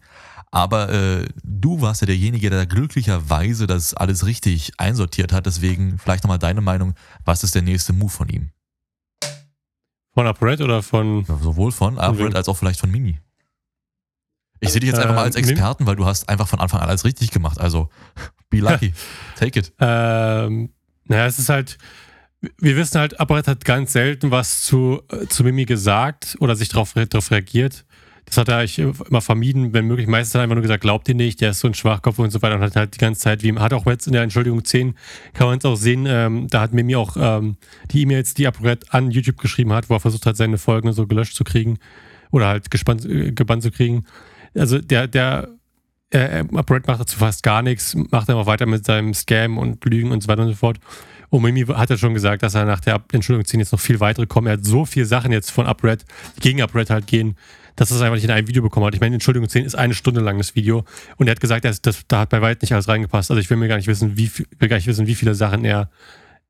Aber 0.50 0.90
äh, 0.94 1.28
du 1.44 1.82
warst 1.82 2.02
ja 2.02 2.06
derjenige, 2.06 2.50
der 2.50 2.66
glücklicherweise 2.66 3.68
das 3.68 3.94
alles 3.94 4.26
richtig 4.26 4.72
einsortiert 4.78 5.34
hat. 5.34 5.46
Deswegen 5.46 6.00
vielleicht 6.00 6.24
nochmal 6.24 6.40
deine 6.40 6.62
Meinung, 6.62 6.94
was 7.26 7.44
ist 7.44 7.54
der 7.54 7.64
nächste 7.64 7.92
Move 7.92 8.10
von 8.10 8.30
ihm? 8.30 8.52
Von 10.14 10.26
UpRed 10.26 10.62
oder 10.62 10.82
von... 10.82 11.26
Ja, 11.28 11.38
sowohl 11.38 11.74
von 11.74 11.98
UpRed 11.98 12.34
als 12.34 12.48
auch 12.48 12.56
vielleicht 12.56 12.80
von 12.80 12.90
Mimi. 12.90 13.20
Ich 14.60 14.70
sehe 14.70 14.80
dich 14.80 14.90
jetzt 14.90 15.00
einfach 15.00 15.16
mal 15.16 15.24
als 15.24 15.36
ähm, 15.36 15.44
Experten, 15.44 15.86
weil 15.86 15.96
du 15.96 16.06
hast 16.06 16.28
einfach 16.30 16.48
von 16.48 16.60
Anfang 16.60 16.82
an 16.82 16.90
alles 16.90 17.06
richtig 17.06 17.32
gemacht. 17.32 17.60
Also, 17.60 17.90
be 18.50 18.60
lucky. 18.60 18.94
Take 19.36 19.60
it. 19.60 19.74
Ähm, 19.80 20.70
naja, 21.06 21.26
es 21.26 21.40
ist 21.40 21.50
halt, 21.50 21.78
wir 22.60 22.76
wissen 22.76 23.00
halt, 23.00 23.20
Apparat 23.20 23.48
hat 23.48 23.66
ganz 23.66 23.94
selten 23.94 24.32
was 24.32 24.62
zu, 24.62 25.02
äh, 25.12 25.28
zu 25.28 25.44
Mimi 25.44 25.66
gesagt 25.66 26.38
oder 26.40 26.56
sich 26.56 26.70
darauf 26.70 26.94
drauf 26.94 27.32
reagiert. 27.32 27.86
Das 28.26 28.36
hat 28.36 28.50
er 28.50 28.58
eigentlich 28.58 28.80
immer 28.80 29.22
vermieden, 29.22 29.72
wenn 29.72 29.86
möglich. 29.86 30.06
Meistens 30.06 30.36
hat 30.36 30.40
er 30.40 30.44
einfach 30.44 30.56
nur 30.56 30.62
gesagt, 30.62 30.82
glaubt 30.82 31.08
ihr 31.08 31.16
nicht, 31.16 31.40
der 31.40 31.52
ist 31.52 31.62
so 31.62 31.68
ein 31.68 31.74
Schwachkopf 31.74 32.20
und 32.20 32.30
so 32.30 32.42
weiter. 32.42 32.56
Und 32.56 32.62
hat 32.62 32.76
halt 32.76 32.94
die 32.94 32.98
ganze 32.98 33.22
Zeit, 33.22 33.42
wie 33.42 33.54
hat 33.54 33.72
auch 33.72 33.86
jetzt 33.86 34.06
in 34.06 34.12
der 34.12 34.22
Entschuldigung 34.22 34.66
10, 34.66 34.96
kann 35.34 35.48
man 35.48 35.60
es 35.60 35.66
auch 35.66 35.78
sehen, 35.78 36.06
ähm, 36.06 36.48
da 36.50 36.60
hat 36.60 36.74
Mimi 36.74 36.98
auch 36.98 37.16
ähm, 37.18 37.56
die 37.92 38.02
E-Mails, 38.02 38.34
die 38.34 38.46
Apparat 38.46 38.94
an 38.94 39.12
YouTube 39.12 39.38
geschrieben 39.38 39.72
hat, 39.72 39.90
wo 39.90 39.94
er 39.94 40.02
versucht 40.02 40.26
hat, 40.26 40.36
seine 40.36 40.58
Folgen 40.58 40.92
so 40.92 41.08
gelöscht 41.08 41.38
zu 41.38 41.46
kriegen 41.46 41.80
oder 42.32 42.48
halt 42.48 42.70
gespannt, 42.70 43.06
äh, 43.06 43.32
gebannt 43.32 43.64
zu 43.64 43.72
kriegen 43.72 44.04
also 44.56 44.80
der, 44.80 45.08
der 45.08 45.50
äh, 46.10 46.44
Brett 46.44 46.88
macht 46.88 47.00
dazu 47.00 47.18
fast 47.18 47.44
gar 47.44 47.62
nichts, 47.62 47.96
macht 47.96 48.30
einfach 48.30 48.46
weiter 48.46 48.66
mit 48.66 48.86
seinem 48.86 49.14
Scam 49.14 49.58
und 49.58 49.84
Lügen 49.86 50.12
und 50.12 50.22
so 50.22 50.28
weiter 50.28 50.44
und 50.44 50.50
so 50.50 50.56
fort. 50.56 50.80
Und 51.30 51.42
Mimi 51.42 51.66
hat 51.66 51.90
ja 51.90 51.98
schon 51.98 52.14
gesagt, 52.14 52.42
dass 52.44 52.56
er 52.56 52.66
nach 52.66 52.80
der 52.80 53.04
Entschuldigung 53.12 53.46
10 53.46 53.60
jetzt 53.60 53.74
noch 53.74 53.80
viel 53.80 54.00
weitere 54.00 54.28
kommen. 54.28 54.48
Er 54.48 54.54
hat 54.54 54.66
so 54.66 54.86
viele 54.86 55.06
Sachen 55.06 55.34
jetzt 55.34 55.52
von 55.52 55.68
UpRed, 55.68 56.06
gegen 56.40 56.62
UpRed 56.62 56.90
halt 56.90 57.08
gehen, 57.08 57.36
dass 57.76 57.92
er 57.92 57.98
es 57.98 58.02
einfach 58.02 58.16
nicht 58.16 58.24
in 58.24 58.32
einem 58.32 58.48
Video 58.48 58.64
bekommen 58.64 58.86
hat. 58.86 58.96
Ich 58.96 59.02
meine, 59.02 59.16
Entschuldigung 59.16 59.50
10 59.50 59.66
ist 59.66 59.76
eine 59.76 59.94
Stunde 59.94 60.22
lang 60.22 60.38
das 60.38 60.56
Video. 60.56 60.86
Und 61.18 61.28
er 61.28 61.32
hat 61.32 61.42
gesagt, 61.42 61.66
dass, 61.66 61.82
dass, 61.82 62.08
da 62.08 62.22
hat 62.22 62.30
bei 62.30 62.42
weitem 62.42 62.60
nicht 62.62 62.72
alles 62.72 62.88
reingepasst. 62.88 63.30
Also 63.30 63.42
ich 63.42 63.50
will 63.50 63.58
mir 63.58 63.68
gar 63.68 63.76
nicht 63.76 63.88
wissen, 63.88 64.16
wie, 64.16 64.32
will 64.58 64.70
gar 64.70 64.78
nicht 64.78 64.88
wissen, 64.88 65.06
wie 65.06 65.16
viele 65.16 65.36
Sachen 65.36 65.66
er 65.66 65.90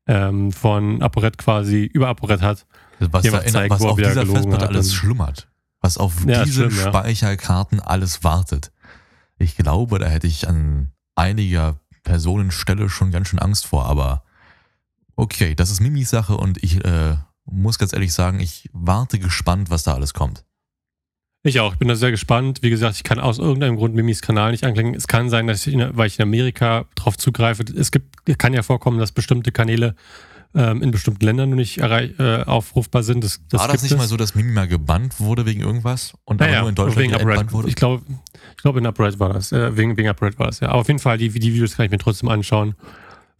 ähm, 0.06 0.52
von 0.52 1.02
ApoRed 1.02 1.38
quasi 1.38 1.84
über 1.84 2.08
ApoRed 2.08 2.40
hat. 2.40 2.64
Was, 3.00 3.24
da 3.24 3.44
zeigt, 3.44 3.70
was 3.70 3.82
auf 3.82 3.96
dieser 3.96 4.26
Festplatte 4.26 4.68
alles 4.68 4.94
schlummert 4.94 5.48
was 5.80 5.98
auf 5.98 6.24
ja, 6.26 6.44
diese 6.44 6.70
schlimm, 6.70 6.88
Speicherkarten 6.88 7.80
alles 7.80 8.24
wartet. 8.24 8.72
Ich 9.38 9.56
glaube, 9.56 9.98
da 9.98 10.06
hätte 10.06 10.26
ich 10.26 10.48
an 10.48 10.92
einiger 11.14 11.80
Personenstelle 12.02 12.88
schon 12.88 13.10
ganz 13.10 13.28
schön 13.28 13.38
Angst 13.38 13.66
vor, 13.66 13.86
aber 13.86 14.24
okay, 15.16 15.54
das 15.54 15.70
ist 15.70 15.80
Mimis 15.80 16.10
Sache 16.10 16.36
und 16.36 16.62
ich 16.62 16.84
äh, 16.84 17.16
muss 17.44 17.78
ganz 17.78 17.92
ehrlich 17.92 18.12
sagen, 18.12 18.40
ich 18.40 18.68
warte 18.72 19.18
gespannt, 19.18 19.70
was 19.70 19.82
da 19.82 19.94
alles 19.94 20.14
kommt. 20.14 20.44
Ich 21.44 21.60
auch, 21.60 21.72
ich 21.72 21.78
bin 21.78 21.88
da 21.88 21.94
sehr 21.94 22.10
gespannt. 22.10 22.62
Wie 22.62 22.70
gesagt, 22.70 22.96
ich 22.96 23.04
kann 23.04 23.20
aus 23.20 23.38
irgendeinem 23.38 23.76
Grund 23.76 23.94
Mimis 23.94 24.22
Kanal 24.22 24.50
nicht 24.50 24.64
anklicken. 24.64 24.94
Es 24.94 25.06
kann 25.06 25.30
sein, 25.30 25.46
dass 25.46 25.66
ich, 25.66 25.72
in, 25.72 25.96
weil 25.96 26.08
ich 26.08 26.18
in 26.18 26.24
Amerika 26.24 26.84
drauf 26.96 27.16
zugreife. 27.16 27.62
Es 27.62 27.92
gibt, 27.92 28.38
kann 28.38 28.52
ja 28.52 28.62
vorkommen, 28.62 28.98
dass 28.98 29.12
bestimmte 29.12 29.52
Kanäle 29.52 29.94
ähm, 30.54 30.82
in 30.82 30.90
bestimmten 30.90 31.24
Ländern 31.24 31.50
noch 31.50 31.56
nicht 31.56 31.78
äh, 31.78 32.42
aufrufbar 32.46 33.02
sind. 33.02 33.22
Das, 33.22 33.40
das 33.48 33.60
War 33.60 33.68
das 33.68 33.82
nicht 33.82 33.92
es. 33.92 33.98
mal 33.98 34.06
so, 34.08 34.16
dass 34.16 34.34
Mimi 34.34 34.52
mal 34.52 34.66
gebannt 34.66 35.20
wurde 35.20 35.46
wegen 35.46 35.60
irgendwas 35.60 36.14
und 36.24 36.40
naja, 36.40 36.54
aber 36.54 36.60
nur 36.62 36.68
in 36.70 36.74
Deutschland 36.74 37.18
gebannt 37.18 37.52
wurde? 37.52 37.68
Ich 37.68 37.76
glaube, 37.76 38.02
ich 38.56 38.62
glaube 38.62 38.78
in 38.78 38.86
Upright 38.86 39.18
war 39.18 39.32
das. 39.32 39.52
Äh, 39.52 39.76
wegen, 39.76 39.96
wegen 39.96 40.08
Upright 40.08 40.38
war 40.38 40.46
das, 40.46 40.60
ja. 40.60 40.68
Aber 40.68 40.80
auf 40.80 40.88
jeden 40.88 41.00
Fall, 41.00 41.18
die, 41.18 41.28
die 41.28 41.54
Videos 41.54 41.76
kann 41.76 41.86
ich 41.86 41.90
mir 41.90 41.98
trotzdem 41.98 42.28
anschauen. 42.28 42.74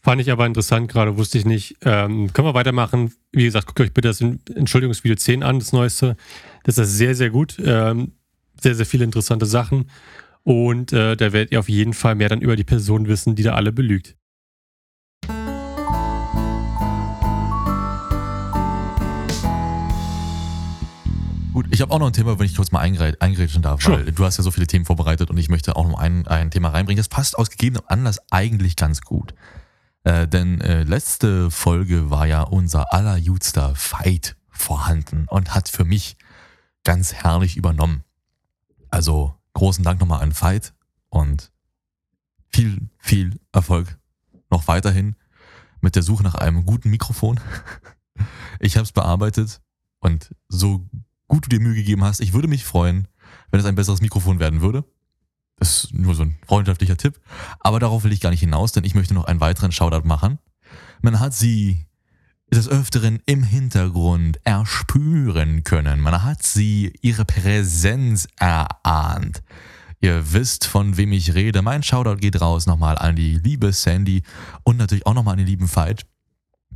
Fand 0.01 0.21
ich 0.21 0.31
aber 0.31 0.47
interessant, 0.47 0.91
gerade 0.91 1.17
wusste 1.17 1.39
ich 1.39 1.45
nicht. 1.45 1.77
Ähm, 1.83 2.33
können 2.33 2.47
wir 2.47 2.55
weitermachen? 2.55 3.13
Wie 3.33 3.45
gesagt, 3.45 3.67
guckt 3.67 3.81
euch 3.81 3.93
bitte 3.93 4.09
das 4.09 4.21
Entschuldigungsvideo 4.21 5.17
10 5.17 5.43
an, 5.43 5.59
das 5.59 5.73
neueste. 5.73 6.17
Das 6.65 6.79
ist 6.79 6.97
sehr, 6.97 7.15
sehr 7.15 7.31
gut. 7.31 7.57
Ähm, 7.65 8.13
sehr, 8.61 8.75
sehr 8.75 8.87
viele 8.87 9.05
interessante 9.05 9.47
Sachen. 9.47 9.91
Und 10.45 10.93
äh, 10.93 11.17
da 11.17 11.33
werdet 11.33 11.53
ihr 11.53 11.61
auf 11.61 11.69
jeden 11.69 11.95
Fall 11.95 12.15
mehr 12.15 12.29
dann 12.29 12.41
über 12.41 12.57
die 12.57 12.65
Person 12.65 13.09
wissen, 13.09 13.35
die 13.35 13.43
da 13.43 13.55
alle 13.55 13.73
belügt. 13.73 14.17
Gut, 21.53 21.67
ich 21.71 21.81
habe 21.81 21.93
auch 21.93 21.99
noch 21.99 22.07
ein 22.07 22.13
Thema, 22.13 22.39
wenn 22.39 22.47
ich 22.47 22.55
kurz 22.55 22.73
mal 22.73 22.81
eingrätschen 22.81 23.63
darf, 23.63 23.83
Sure. 23.83 24.05
weil 24.05 24.13
du 24.13 24.25
hast 24.25 24.37
ja 24.37 24.45
so 24.45 24.51
viele 24.51 24.67
Themen 24.67 24.85
vorbereitet 24.85 25.31
und 25.31 25.39
ich 25.39 25.49
möchte 25.49 25.77
auch 25.77 25.87
noch 25.89 25.99
ein, 25.99 26.27
ein 26.27 26.51
Thema 26.51 26.69
reinbringen. 26.71 26.99
Das 26.99 27.09
passt 27.09 27.39
aus 27.39 27.51
gegebenem 27.51 27.85
Anlass 27.87 28.21
eigentlich 28.31 28.77
ganz 28.77 29.01
gut. 29.01 29.35
Äh, 30.05 30.29
denn 30.29 30.61
äh, 30.61 30.85
letzte 30.85 31.51
Folge 31.51 32.11
war 32.11 32.27
ja 32.27 32.43
unser 32.43 32.93
allerjudster 32.93 33.75
Fight 33.75 34.37
vorhanden 34.51 35.27
und 35.29 35.55
hat 35.55 35.69
für 35.69 35.85
mich 35.85 36.17
ganz 36.85 37.15
herrlich 37.15 37.57
übernommen. 37.57 38.05
Also 38.91 39.35
großen 39.55 39.85
Dank 39.85 40.01
nochmal 40.01 40.23
an 40.23 40.33
Fight 40.33 40.75
und 41.09 41.51
viel, 42.51 42.89
viel 42.99 43.39
Erfolg 43.53 43.99
noch 44.51 44.67
weiterhin 44.69 45.17
mit 45.81 45.95
der 45.95 46.03
Suche 46.03 46.23
nach 46.23 46.35
einem 46.35 46.67
guten 46.67 46.91
Mikrofon. 46.91 47.41
Ich 48.61 48.77
habe 48.77 48.83
es 48.83 48.91
bearbeitet 48.91 49.61
und 50.01 50.35
so 50.49 50.85
gut 51.29 51.45
du 51.45 51.49
dir 51.49 51.61
Mühe 51.61 51.75
gegeben 51.75 52.05
hast, 52.05 52.21
ich 52.21 52.33
würde 52.33 52.49
mich 52.49 52.65
freuen, 52.65 53.07
wenn 53.51 53.61
es 53.61 53.67
ein 53.67 53.75
besseres 53.75 54.01
Mikrofon 54.01 54.41
werden 54.41 54.61
würde. 54.61 54.85
Das 55.57 55.85
ist 55.85 55.95
nur 55.95 56.15
so 56.15 56.23
ein 56.23 56.39
freundschaftlicher 56.47 56.97
Tipp. 56.97 57.21
Aber 57.61 57.81
darauf 57.81 58.05
will 58.05 58.13
ich 58.13 58.21
gar 58.21 58.31
nicht 58.31 58.41
hinaus, 58.41 58.73
denn 58.73 58.85
ich 58.85 58.95
möchte 58.95 59.15
noch 59.15 59.25
einen 59.25 59.41
weiteren 59.41 59.73
Shoutout 59.73 60.07
machen. 60.07 60.39
Man 61.01 61.21
hat 61.21 61.35
sie 61.35 61.87
des 62.51 62.69
Öfteren 62.69 63.21
im 63.27 63.43
Hintergrund 63.43 64.39
erspüren 64.45 65.65
können. 65.65 66.01
Man 66.01 66.23
hat 66.23 66.43
sie 66.43 66.93
ihre 67.03 67.25
Präsenz 67.25 68.27
erahnt. 68.37 69.43
Ihr 70.01 70.33
wisst, 70.33 70.67
von 70.67 70.97
wem 70.97 71.13
ich 71.13 71.35
rede. 71.35 71.61
Mein 71.61 71.83
Shoutout 71.83 72.21
geht 72.21 72.41
raus 72.41 72.67
nochmal 72.67 72.97
an 72.97 73.17
die 73.17 73.35
liebe 73.35 73.73
Sandy 73.73 74.23
und 74.63 74.77
natürlich 74.77 75.07
auch 75.07 75.15
nochmal 75.15 75.33
an 75.33 75.39
den 75.39 75.47
lieben 75.47 75.75
Veit. 75.75 76.07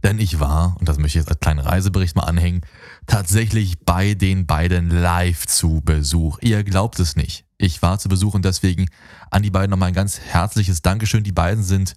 Denn 0.02 0.18
ich 0.18 0.40
war, 0.40 0.76
und 0.80 0.88
das 0.88 0.98
möchte 0.98 1.18
ich 1.18 1.22
jetzt 1.22 1.30
als 1.30 1.40
kleinen 1.40 1.60
Reisebericht 1.60 2.16
mal 2.16 2.24
anhängen, 2.24 2.62
tatsächlich 3.06 3.84
bei 3.84 4.14
den 4.14 4.46
beiden 4.46 4.90
live 4.90 5.46
zu 5.46 5.80
Besuch. 5.84 6.38
Ihr 6.40 6.64
glaubt 6.64 6.98
es 6.98 7.14
nicht. 7.14 7.44
Ich 7.56 7.82
war 7.82 7.98
zu 7.98 8.08
Besuch 8.08 8.34
und 8.34 8.44
deswegen 8.44 8.86
an 9.30 9.42
die 9.42 9.50
beiden 9.50 9.70
nochmal 9.70 9.88
ein 9.88 9.94
ganz 9.94 10.18
herzliches 10.18 10.82
Dankeschön. 10.82 11.22
Die 11.22 11.32
beiden 11.32 11.62
sind 11.62 11.94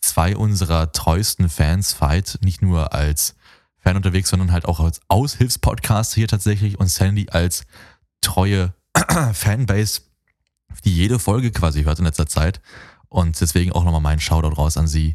zwei 0.00 0.36
unserer 0.36 0.90
treuesten 0.92 1.48
Fans, 1.48 2.00
Veit, 2.00 2.38
nicht 2.42 2.62
nur 2.62 2.92
als 2.92 3.36
Fan 3.78 3.96
unterwegs, 3.96 4.30
sondern 4.30 4.50
halt 4.50 4.64
auch 4.64 4.80
als 4.80 5.00
Aushilfspodcast 5.06 6.14
hier 6.14 6.26
tatsächlich 6.26 6.80
und 6.80 6.88
Sandy 6.88 7.28
als 7.30 7.64
treue 8.20 8.74
Fanbase, 9.32 10.00
die 10.84 10.94
jede 10.94 11.20
Folge 11.20 11.52
quasi 11.52 11.84
hört 11.84 12.00
in 12.00 12.04
letzter 12.04 12.26
Zeit. 12.26 12.60
Und 13.08 13.40
deswegen 13.40 13.70
auch 13.70 13.84
nochmal 13.84 14.00
mein 14.00 14.18
Shoutout 14.18 14.56
raus 14.56 14.76
an 14.76 14.88
sie. 14.88 15.14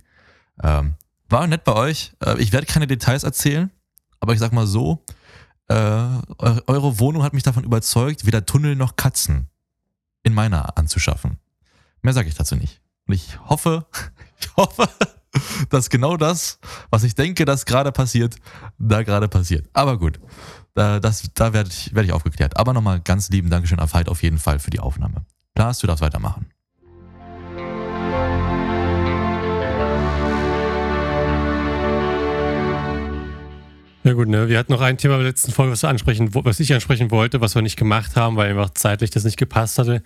Ähm, 0.64 0.96
war 1.32 1.48
nett 1.48 1.64
bei 1.64 1.74
euch. 1.74 2.14
Äh, 2.24 2.38
ich 2.42 2.52
werde 2.52 2.68
keine 2.68 2.88
Details 2.88 3.24
erzählen, 3.24 3.72
aber 4.20 4.34
ich 4.34 4.40
sag 4.40 4.52
mal 4.54 4.68
so, 4.68 5.04
äh, 5.68 5.74
eu- 5.76 6.62
eure 6.68 7.00
Wohnung 7.00 7.24
hat 7.24 7.34
mich 7.34 7.44
davon 7.44 7.64
überzeugt, 7.64 8.26
weder 8.26 8.46
Tunnel 8.46 8.76
noch 8.76 8.96
Katzen 8.96 9.48
in 10.24 10.34
meiner 10.34 10.78
anzuschaffen. 10.78 11.38
Mehr 12.02 12.14
sage 12.14 12.28
ich 12.30 12.36
dazu 12.36 12.56
nicht. 12.56 12.82
Und 13.08 13.14
ich 13.16 13.40
hoffe, 13.50 13.86
ich 14.40 14.56
hoffe, 14.58 14.88
dass 15.70 15.90
genau 15.90 16.18
das, 16.18 16.60
was 16.90 17.04
ich 17.04 17.16
denke, 17.16 17.46
dass 17.46 17.66
gerade 17.66 17.92
passiert, 17.92 18.36
da 18.78 19.04
gerade 19.04 19.28
passiert. 19.28 19.70
Aber 19.74 19.98
gut, 19.98 20.20
da, 20.74 21.00
das, 21.00 21.24
da 21.34 21.54
werde 21.54 21.70
ich, 21.70 21.94
werd 21.96 22.06
ich 22.06 22.12
aufgeklärt. 22.12 22.58
Aber 22.58 22.74
nochmal 22.74 23.00
ganz 23.02 23.30
lieben 23.30 23.50
Dankeschön 23.50 23.80
an 23.80 23.92
Veit 23.92 24.10
auf 24.10 24.24
jeden 24.24 24.38
Fall 24.40 24.60
für 24.60 24.70
die 24.72 24.80
Aufnahme. 24.80 25.26
Lars, 25.58 25.80
du 25.80 25.88
darfst 25.88 26.02
weitermachen. 26.02 26.48
Ja 34.04 34.14
gut, 34.14 34.28
ne? 34.28 34.50
Wir 34.50 34.58
hatten 34.58 34.72
noch 34.72 34.82
ein 34.82 34.98
Thema 34.98 35.16
bei 35.16 35.24
der 35.24 35.30
letzten 35.30 35.52
Folge, 35.52 35.72
was, 35.72 35.84
wir 35.84 35.90
ansprechen, 35.90 36.34
was 36.34 36.60
ich 36.60 36.74
ansprechen 36.74 37.12
wollte, 37.12 37.40
was 37.40 37.54
wir 37.54 37.62
nicht 37.62 37.78
gemacht 37.78 38.16
haben, 38.16 38.36
weil 38.36 38.50
einfach 38.50 38.72
zeitlich 38.72 39.12
das 39.12 39.24
nicht 39.24 39.38
gepasst 39.38 39.78
hatte. 39.78 40.02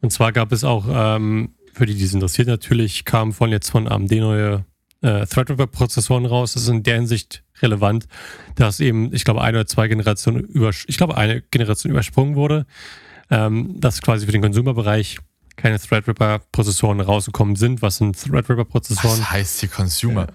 Und 0.00 0.12
zwar 0.12 0.32
gab 0.32 0.50
es 0.50 0.64
auch, 0.64 0.86
ähm, 0.88 1.54
für 1.72 1.86
die, 1.86 1.94
die 1.94 2.04
es 2.04 2.14
interessiert 2.14 2.48
natürlich, 2.48 3.04
kamen 3.04 3.32
von 3.32 3.50
jetzt 3.50 3.70
von 3.70 3.86
AMD 3.86 4.10
neue 4.12 4.64
äh, 5.02 5.26
Threadripper-Prozessoren 5.26 6.26
raus. 6.26 6.54
Das 6.54 6.64
ist 6.64 6.68
in 6.68 6.82
der 6.82 6.96
Hinsicht 6.96 7.44
relevant, 7.62 8.08
dass 8.56 8.80
eben, 8.80 9.14
ich 9.14 9.24
glaube, 9.24 9.42
eine 9.42 9.58
oder 9.58 9.66
zwei 9.66 9.86
Generationen 9.86 10.40
über, 10.44 10.70
ich 10.70 10.96
glaube, 10.96 11.16
eine 11.16 11.40
Generation 11.42 11.92
übersprungen 11.92 12.34
wurde, 12.34 12.66
ähm, 13.30 13.80
dass 13.80 14.02
quasi 14.02 14.26
für 14.26 14.32
den 14.32 14.42
Consumer-Bereich 14.42 15.18
keine 15.54 15.78
Threadripper-Prozessoren 15.78 17.00
rausgekommen 17.00 17.54
sind. 17.54 17.80
Was 17.80 17.98
sind 17.98 18.20
Threadripper-Prozessoren? 18.20 19.20
Was 19.20 19.30
heißt 19.30 19.60
hier 19.60 19.68
Consumer? 19.68 20.26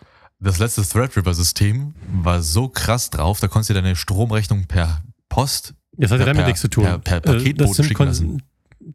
Das 0.44 0.58
letzte 0.60 0.82
Threadripper-System 0.82 1.94
war 2.24 2.42
so 2.42 2.68
krass 2.68 3.10
drauf, 3.12 3.40
da 3.40 3.48
konntest 3.48 3.70
du 3.70 3.74
deine 3.76 3.96
Stromrechnung 3.96 4.66
per 4.66 5.04
Post 5.30 5.76
Das 5.98 6.10
hat 6.12 6.20
ja 6.20 6.26
per- 6.26 6.34
damit 6.34 6.48
nichts 6.48 6.62
zu 6.62 6.68
tun. 6.68 6.84
per- 6.84 6.98
per 7.00 7.18
Äh, 7.18 7.22
Paketboot 7.22 7.60
das 7.70 7.76
sind, 7.76 7.86
schicken 7.86 7.98
Kon 7.98 8.08
lassen. 8.08 8.42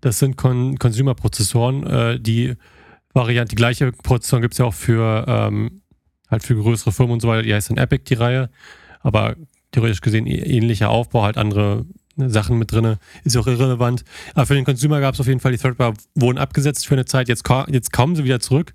das 0.00 0.18
sind 0.18 0.36
Kon 0.36 0.76
Consumer-Prozessoren. 0.78 1.86
Äh, 1.86 2.20
die 2.20 2.54
Variante, 3.14 3.50
die 3.50 3.56
gleiche 3.56 3.92
Prozessoren 3.92 4.42
gibt 4.42 4.54
es 4.54 4.58
ja 4.58 4.64
auch 4.64 4.74
für 4.74 5.24
ähm, 5.28 5.82
halt 6.28 6.42
für 6.42 6.56
größere 6.56 6.90
Firmen 6.92 7.12
und 7.12 7.20
so 7.22 7.28
weiter. 7.28 7.42
Die 7.42 7.54
heißt 7.54 7.70
dann 7.70 7.76
Epic, 7.78 8.02
die 8.08 8.14
Reihe. 8.14 8.50
Aber 9.00 9.36
theoretisch 9.70 10.00
gesehen 10.00 10.26
ähnlicher 10.26 10.90
Aufbau, 10.90 11.22
halt 11.22 11.38
andere 11.38 11.86
ne, 12.16 12.28
Sachen 12.28 12.58
mit 12.58 12.72
drin. 12.72 12.96
Ist 13.22 13.36
auch 13.36 13.46
irrelevant. 13.46 14.04
Aber 14.34 14.46
für 14.46 14.54
den 14.54 14.64
Consumer 14.64 15.00
gab 15.00 15.14
es 15.14 15.20
auf 15.20 15.28
jeden 15.28 15.38
Fall, 15.40 15.52
die 15.52 15.58
Threadbar 15.58 15.94
wurden 16.16 16.38
abgesetzt 16.38 16.86
für 16.88 16.94
eine 16.96 17.04
Zeit. 17.04 17.28
Jetzt, 17.28 17.44
jetzt 17.68 17.92
kommen 17.92 18.16
sie 18.16 18.24
wieder 18.24 18.40
zurück. 18.40 18.72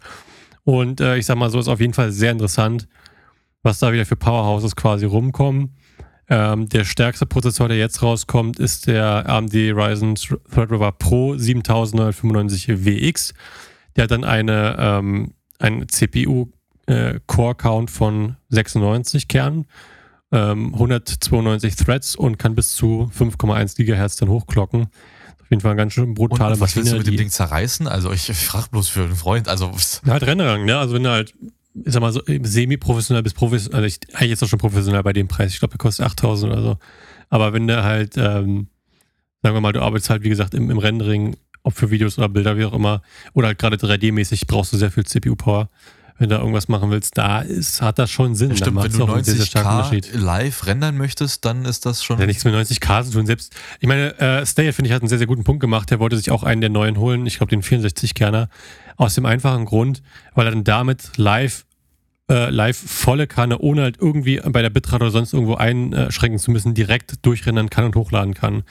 Und 0.63 1.01
äh, 1.01 1.17
ich 1.17 1.25
sag 1.25 1.37
mal 1.37 1.49
so, 1.49 1.59
ist 1.59 1.67
auf 1.67 1.79
jeden 1.79 1.93
Fall 1.93 2.11
sehr 2.11 2.31
interessant, 2.31 2.87
was 3.63 3.79
da 3.79 3.91
wieder 3.91 4.05
für 4.05 4.15
Powerhouses 4.15 4.75
quasi 4.75 5.05
rumkommen. 5.05 5.75
Ähm, 6.29 6.69
der 6.69 6.85
stärkste 6.85 7.25
Prozessor, 7.25 7.67
der 7.67 7.77
jetzt 7.77 8.01
rauskommt, 8.01 8.59
ist 8.59 8.87
der 8.87 9.27
AMD 9.27 9.53
Ryzen 9.53 10.15
Threadripper 10.15 10.93
Pro 10.93 11.37
7995 11.37 12.85
WX. 12.85 13.33
Der 13.95 14.05
hat 14.05 14.11
dann 14.11 14.23
eine, 14.23 14.77
ähm, 14.79 15.33
einen 15.59 15.89
CPU-Core-Count 15.89 17.91
von 17.91 18.37
96 18.49 19.27
Kernen, 19.27 19.65
ähm, 20.31 20.73
192 20.73 21.75
Threads 21.75 22.15
und 22.15 22.39
kann 22.39 22.55
bis 22.55 22.73
zu 22.75 23.11
5,1 23.13 23.75
GHz 23.75 24.15
dann 24.15 24.29
hochklocken. 24.29 24.87
Jeden 25.51 25.61
Fall 25.61 25.71
eine 25.71 25.77
ganz 25.77 25.93
schön 25.93 26.13
brutale 26.15 26.53
und 26.55 26.59
was 26.61 26.75
willst 26.75 26.91
du 26.91 26.95
Maschine, 26.95 26.97
mit 26.97 27.07
dem 27.07 27.17
Ding 27.17 27.29
zerreißen? 27.29 27.87
Also 27.87 28.11
ich, 28.11 28.27
ich 28.29 28.37
frage 28.37 28.69
bloß 28.71 28.89
für 28.89 29.03
einen 29.03 29.15
Freund. 29.15 29.47
Also 29.47 29.71
was- 29.73 30.01
Halt 30.07 30.23
Rennrang, 30.23 30.65
ne? 30.65 30.77
Also 30.79 30.95
wenn 30.95 31.03
du 31.03 31.11
halt, 31.11 31.33
ich 31.75 31.93
sag 31.93 32.01
mal 32.01 32.11
so, 32.11 32.21
semi-professionell 32.25 33.21
bis 33.21 33.33
professionell, 33.33 33.83
also 33.83 33.87
ich, 33.87 34.15
eigentlich 34.15 34.31
ist 34.31 34.41
das 34.41 34.49
schon 34.49 34.59
professionell 34.59 35.03
bei 35.03 35.13
dem 35.13 35.27
Preis. 35.27 35.53
Ich 35.53 35.59
glaube, 35.59 35.73
der 35.73 35.77
kostet 35.77 36.05
8000 36.07 36.51
oder 36.53 36.61
so. 36.63 36.77
Aber 37.29 37.53
wenn 37.53 37.67
du 37.67 37.83
halt, 37.83 38.15
ähm, 38.17 38.67
sagen 39.43 39.55
wir 39.55 39.61
mal, 39.61 39.71
du 39.73 39.81
arbeitest 39.81 40.09
halt, 40.09 40.23
wie 40.23 40.29
gesagt, 40.29 40.53
im, 40.53 40.69
im 40.71 40.77
Rendering, 40.77 41.35
ob 41.63 41.73
für 41.75 41.91
Videos 41.91 42.17
oder 42.17 42.27
Bilder, 42.29 42.57
wie 42.57 42.65
auch 42.65 42.73
immer, 42.73 43.01
oder 43.33 43.47
halt 43.47 43.59
gerade 43.59 43.75
3D-mäßig, 43.77 44.47
brauchst 44.47 44.73
du 44.73 44.77
sehr 44.77 44.89
viel 44.91 45.05
CPU-Power. 45.05 45.69
Wenn 46.21 46.29
du 46.29 46.35
da 46.35 46.41
irgendwas 46.41 46.67
machen 46.67 46.91
willst, 46.91 47.17
da 47.17 47.39
ist, 47.39 47.81
hat 47.81 47.97
das 47.97 48.11
schon 48.11 48.35
Sinn. 48.35 48.49
da 48.49 48.55
stimmt, 48.55 48.83
wenn 48.83 48.91
du 48.91 49.03
auch 49.05 49.09
einen 49.09 49.23
sehr, 49.23 49.37
sehr 49.37 49.45
starken 49.47 49.69
90k 49.69 49.77
Unterschied. 49.77 50.13
live 50.13 50.67
rendern 50.67 50.95
möchtest, 50.95 51.45
dann 51.45 51.65
ist 51.65 51.87
das 51.87 52.03
schon. 52.03 52.19
Ja 52.19 52.27
nichts 52.27 52.45
mit 52.45 52.53
90k 52.53 53.05
zu 53.05 53.11
tun. 53.13 53.25
Selbst, 53.25 53.55
ich 53.79 53.87
meine, 53.87 54.19
äh, 54.19 54.45
Stay, 54.45 54.71
finde 54.71 54.89
ich, 54.89 54.93
hat 54.93 55.01
einen 55.01 55.09
sehr, 55.09 55.17
sehr 55.17 55.25
guten 55.25 55.43
Punkt 55.43 55.61
gemacht. 55.61 55.89
Er 55.89 55.99
wollte 55.99 56.17
sich 56.17 56.29
auch 56.29 56.43
einen 56.43 56.61
der 56.61 56.69
neuen 56.69 56.99
holen, 56.99 57.25
ich 57.25 57.37
glaube 57.37 57.49
den 57.49 57.63
64-Kerner, 57.63 58.49
aus 58.97 59.15
dem 59.15 59.25
einfachen 59.25 59.65
Grund, 59.65 60.03
weil 60.35 60.45
er 60.45 60.51
dann 60.51 60.63
damit 60.63 61.17
live, 61.17 61.65
äh, 62.29 62.51
live 62.51 62.77
volle 62.77 63.25
Kanne, 63.25 63.57
ohne 63.57 63.81
halt 63.81 63.97
irgendwie 63.99 64.39
bei 64.45 64.61
der 64.61 64.69
Bitrate 64.69 65.05
oder 65.05 65.11
sonst 65.11 65.33
irgendwo 65.33 65.55
einschränken 65.55 66.37
zu 66.37 66.51
müssen, 66.51 66.75
direkt 66.75 67.25
durchrendern 67.25 67.71
kann 67.71 67.85
und 67.85 67.95
hochladen 67.95 68.35
kann. 68.35 68.61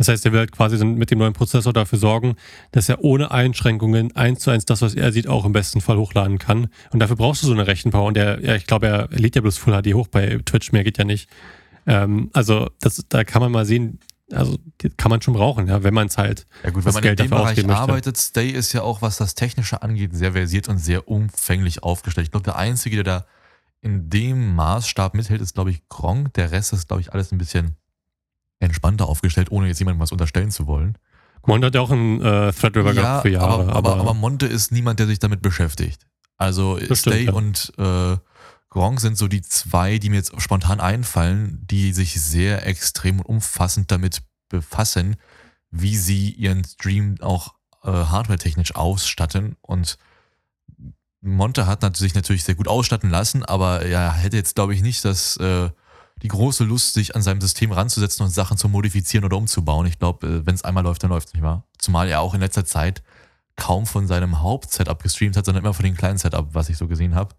Das 0.00 0.08
heißt, 0.08 0.24
er 0.24 0.32
will 0.32 0.38
halt 0.38 0.52
quasi 0.52 0.78
dann 0.78 0.94
mit 0.94 1.10
dem 1.10 1.18
neuen 1.18 1.34
Prozessor 1.34 1.74
dafür 1.74 1.98
sorgen, 1.98 2.36
dass 2.72 2.88
er 2.88 3.04
ohne 3.04 3.32
Einschränkungen 3.32 4.16
eins 4.16 4.40
zu 4.40 4.50
eins 4.50 4.64
das, 4.64 4.80
was 4.80 4.94
er 4.94 5.12
sieht, 5.12 5.28
auch 5.28 5.44
im 5.44 5.52
besten 5.52 5.82
Fall 5.82 5.98
hochladen 5.98 6.38
kann. 6.38 6.68
Und 6.90 7.00
dafür 7.00 7.16
brauchst 7.16 7.42
du 7.42 7.46
so 7.46 7.52
eine 7.52 7.66
Rechenpower. 7.66 8.06
Und 8.06 8.14
der, 8.14 8.42
ja, 8.42 8.54
ich 8.54 8.66
glaube, 8.66 8.86
er 8.86 9.08
lädt 9.10 9.36
ja 9.36 9.42
bloß 9.42 9.58
Full 9.58 9.78
HD 9.78 9.92
hoch 9.92 10.08
bei 10.08 10.40
Twitch, 10.42 10.72
mehr 10.72 10.84
geht 10.84 10.96
ja 10.96 11.04
nicht. 11.04 11.28
Ähm, 11.86 12.30
also, 12.32 12.70
das, 12.80 13.04
da 13.10 13.24
kann 13.24 13.42
man 13.42 13.52
mal 13.52 13.66
sehen, 13.66 13.98
also 14.32 14.56
kann 14.96 15.10
man 15.10 15.20
schon 15.20 15.34
brauchen, 15.34 15.68
ja, 15.68 15.82
wenn 15.82 15.92
man 15.92 16.06
es 16.06 16.16
halt. 16.16 16.46
ja 16.64 16.70
gut, 16.70 16.86
wenn 16.86 16.94
man 16.94 17.02
Geld 17.02 17.20
in 17.20 17.26
dem 17.26 17.36
Bereich 17.36 17.68
arbeitet, 17.68 18.16
Stay 18.16 18.48
ist 18.48 18.72
ja 18.72 18.80
auch, 18.80 19.02
was 19.02 19.18
das 19.18 19.34
Technische 19.34 19.82
angeht, 19.82 20.16
sehr 20.16 20.32
versiert 20.32 20.70
und 20.70 20.78
sehr 20.78 21.08
umfänglich 21.08 21.82
aufgestellt. 21.82 22.26
Ich 22.26 22.30
glaube, 22.30 22.44
der 22.44 22.56
Einzige, 22.56 22.96
der 22.96 23.04
da 23.04 23.26
in 23.82 24.08
dem 24.08 24.54
Maßstab 24.54 25.12
mithält, 25.12 25.42
ist, 25.42 25.52
glaube 25.52 25.72
ich, 25.72 25.86
Gronk. 25.90 26.32
Der 26.32 26.52
Rest 26.52 26.72
ist, 26.72 26.88
glaube 26.88 27.02
ich, 27.02 27.12
alles 27.12 27.32
ein 27.32 27.38
bisschen 27.38 27.76
entspannter 28.60 29.08
aufgestellt, 29.08 29.50
ohne 29.50 29.66
jetzt 29.66 29.78
jemandem 29.78 30.00
was 30.00 30.12
unterstellen 30.12 30.50
zu 30.50 30.66
wollen. 30.66 30.96
Mon 31.46 31.64
hat 31.64 31.74
ja 31.74 31.80
auch 31.80 31.90
einen 31.90 32.20
äh, 32.20 32.52
Threadripper 32.52 32.94
gehabt 32.94 33.22
für 33.22 33.30
Jahre. 33.30 33.72
aber, 33.72 33.74
aber, 33.74 33.96
aber 33.96 34.14
Monte 34.14 34.46
ist 34.46 34.72
niemand, 34.72 35.00
der 35.00 35.06
sich 35.06 35.18
damit 35.18 35.42
beschäftigt. 35.42 36.06
Also 36.36 36.78
Stay 36.78 36.94
stimmt, 36.94 37.24
ja. 37.26 37.32
und 37.32 37.72
äh, 37.78 38.16
Gronk 38.68 39.00
sind 39.00 39.18
so 39.18 39.26
die 39.26 39.42
zwei, 39.42 39.98
die 39.98 40.10
mir 40.10 40.16
jetzt 40.16 40.40
spontan 40.40 40.80
einfallen, 40.80 41.66
die 41.68 41.92
sich 41.92 42.20
sehr 42.20 42.66
extrem 42.66 43.18
und 43.18 43.26
umfassend 43.26 43.90
damit 43.90 44.22
befassen, 44.48 45.16
wie 45.70 45.96
sie 45.96 46.30
ihren 46.30 46.64
Stream 46.64 47.16
auch 47.20 47.54
äh, 47.82 47.90
hardware-technisch 47.90 48.74
ausstatten. 48.74 49.56
Und 49.60 49.98
Monte 51.20 51.66
hat 51.66 51.96
sich 51.96 52.14
natürlich 52.14 52.44
sehr 52.44 52.54
gut 52.54 52.68
ausstatten 52.68 53.10
lassen, 53.10 53.44
aber 53.44 53.82
er 53.82 54.12
hätte 54.12 54.36
jetzt, 54.36 54.54
glaube 54.54 54.74
ich, 54.74 54.82
nicht 54.82 55.04
das, 55.04 55.36
äh, 55.38 55.70
die 56.22 56.28
große 56.28 56.64
Lust, 56.64 56.94
sich 56.94 57.16
an 57.16 57.22
seinem 57.22 57.40
System 57.40 57.72
ranzusetzen 57.72 58.24
und 58.24 58.30
Sachen 58.30 58.56
zu 58.56 58.68
modifizieren 58.68 59.24
oder 59.24 59.36
umzubauen. 59.36 59.86
Ich 59.86 59.98
glaube, 59.98 60.44
wenn 60.46 60.54
es 60.54 60.64
einmal 60.64 60.84
läuft, 60.84 61.02
dann 61.02 61.10
läuft 61.10 61.28
es 61.28 61.34
nicht 61.34 61.42
wahr? 61.42 61.64
Zumal 61.78 62.08
er 62.08 62.20
auch 62.20 62.34
in 62.34 62.40
letzter 62.40 62.64
Zeit 62.64 63.02
kaum 63.56 63.86
von 63.86 64.06
seinem 64.06 64.40
Hauptsetup 64.40 65.02
gestreamt 65.02 65.36
hat, 65.36 65.44
sondern 65.44 65.64
immer 65.64 65.74
von 65.74 65.84
dem 65.84 65.96
kleinen 65.96 66.18
Setup, 66.18 66.54
was 66.54 66.68
ich 66.68 66.78
so 66.78 66.88
gesehen 66.88 67.14
habe. 67.14 67.34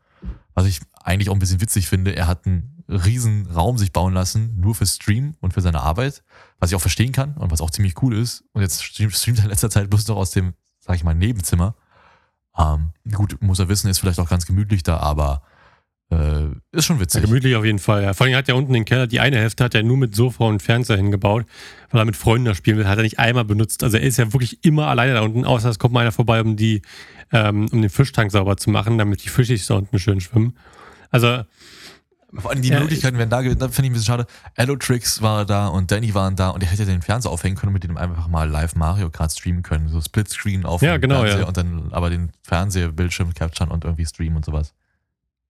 Was 0.53 0.65
ich 0.65 0.81
eigentlich 1.03 1.29
auch 1.29 1.33
ein 1.33 1.39
bisschen 1.39 1.61
witzig 1.61 1.87
finde, 1.87 2.15
er 2.15 2.27
hat 2.27 2.45
einen 2.45 2.83
riesen 2.87 3.47
Raum 3.47 3.77
sich 3.77 3.93
bauen 3.93 4.13
lassen, 4.13 4.59
nur 4.59 4.75
für 4.75 4.85
Stream 4.85 5.35
und 5.39 5.53
für 5.53 5.61
seine 5.61 5.81
Arbeit, 5.81 6.23
was 6.59 6.69
ich 6.69 6.75
auch 6.75 6.81
verstehen 6.81 7.11
kann 7.11 7.35
und 7.37 7.51
was 7.51 7.61
auch 7.61 7.71
ziemlich 7.71 8.01
cool 8.01 8.15
ist. 8.15 8.43
Und 8.53 8.61
jetzt 8.61 8.83
streamt, 8.83 9.15
streamt 9.15 9.39
er 9.39 9.45
in 9.45 9.49
letzter 9.49 9.69
Zeit 9.69 9.89
bloß 9.89 10.07
noch 10.07 10.17
aus 10.17 10.31
dem, 10.31 10.53
sag 10.79 10.95
ich 10.95 11.03
mal, 11.03 11.15
Nebenzimmer. 11.15 11.75
Ähm, 12.57 12.91
gut, 13.11 13.41
muss 13.41 13.59
er 13.59 13.69
wissen, 13.69 13.89
ist 13.89 13.99
vielleicht 13.99 14.19
auch 14.19 14.29
ganz 14.29 14.45
gemütlich 14.45 14.83
da, 14.83 14.97
aber 14.97 15.41
äh, 16.11 16.47
ist 16.71 16.85
schon 16.85 16.99
witzig. 16.99 17.21
Ja, 17.21 17.27
gemütlich 17.27 17.55
auf 17.55 17.63
jeden 17.65 17.79
Fall. 17.79 18.03
Ja. 18.03 18.13
Vor 18.13 18.25
allem 18.25 18.35
hat 18.35 18.49
er 18.49 18.55
unten 18.55 18.73
den 18.73 18.85
Keller, 18.85 19.07
die 19.07 19.19
eine 19.19 19.37
Hälfte 19.37 19.63
hat 19.63 19.73
er 19.73 19.83
nur 19.83 19.97
mit 19.97 20.13
Sofa 20.15 20.43
und 20.45 20.61
Fernseher 20.61 20.97
hingebaut, 20.97 21.45
weil 21.89 22.01
er 22.01 22.05
mit 22.05 22.17
Freunden 22.17 22.45
da 22.45 22.55
spielen 22.55 22.77
will, 22.77 22.87
hat 22.87 22.97
er 22.97 23.03
nicht 23.03 23.19
einmal 23.19 23.45
benutzt. 23.45 23.83
Also 23.83 23.97
er 23.97 24.03
ist 24.03 24.17
ja 24.17 24.33
wirklich 24.33 24.63
immer 24.65 24.87
alleine 24.87 25.13
da 25.13 25.21
unten, 25.21 25.45
außer 25.45 25.69
es 25.69 25.79
kommt 25.79 25.93
mal 25.93 26.01
einer 26.01 26.11
vorbei, 26.11 26.41
um 26.41 26.57
die, 26.57 26.81
ähm, 27.31 27.67
um 27.71 27.81
den 27.81 27.89
Fischtank 27.89 28.31
sauber 28.31 28.57
zu 28.57 28.69
machen, 28.69 28.97
damit 28.97 29.23
die 29.23 29.29
Fische 29.29 29.55
da 29.67 29.75
unten 29.75 29.99
schön 29.99 30.19
schwimmen. 30.19 30.57
Also 31.11 31.43
vor 32.33 32.51
allem 32.51 32.61
die 32.61 32.69
Ja, 32.69 32.79
Möglichkeiten 32.79 33.17
werden 33.17 33.29
da 33.29 33.41
gewesen, 33.41 33.59
da 33.59 33.67
finde 33.67 33.87
ich 33.87 33.91
ein 33.91 33.93
bisschen 33.93 34.05
schade. 34.07 34.25
Allotrix 34.55 35.21
war 35.21 35.45
da 35.45 35.67
und 35.67 35.91
Danny 35.91 36.13
waren 36.13 36.35
da 36.35 36.49
und 36.49 36.63
er 36.63 36.69
hätte 36.69 36.85
den 36.85 37.01
Fernseher 37.01 37.31
aufhängen 37.31 37.57
können 37.57 37.69
und 37.69 37.73
mit 37.73 37.83
dem 37.83 37.97
einfach 37.97 38.27
mal 38.27 38.49
live 38.49 38.75
Mario 38.75 39.09
Kart 39.09 39.31
streamen 39.31 39.63
können. 39.63 39.89
So 39.89 39.99
Splitscreen 39.99 40.65
auf 40.65 40.81
Ja, 40.81 40.97
dem 40.97 41.01
genau, 41.01 41.21
Fernseher 41.21 41.41
ja. 41.41 41.47
und 41.47 41.57
dann 41.57 41.89
aber 41.91 42.09
den 42.09 42.31
Fernsehbildschirm 42.43 43.33
capturen 43.33 43.69
und 43.69 43.83
irgendwie 43.83 44.05
streamen 44.05 44.37
und 44.37 44.45
sowas. 44.45 44.73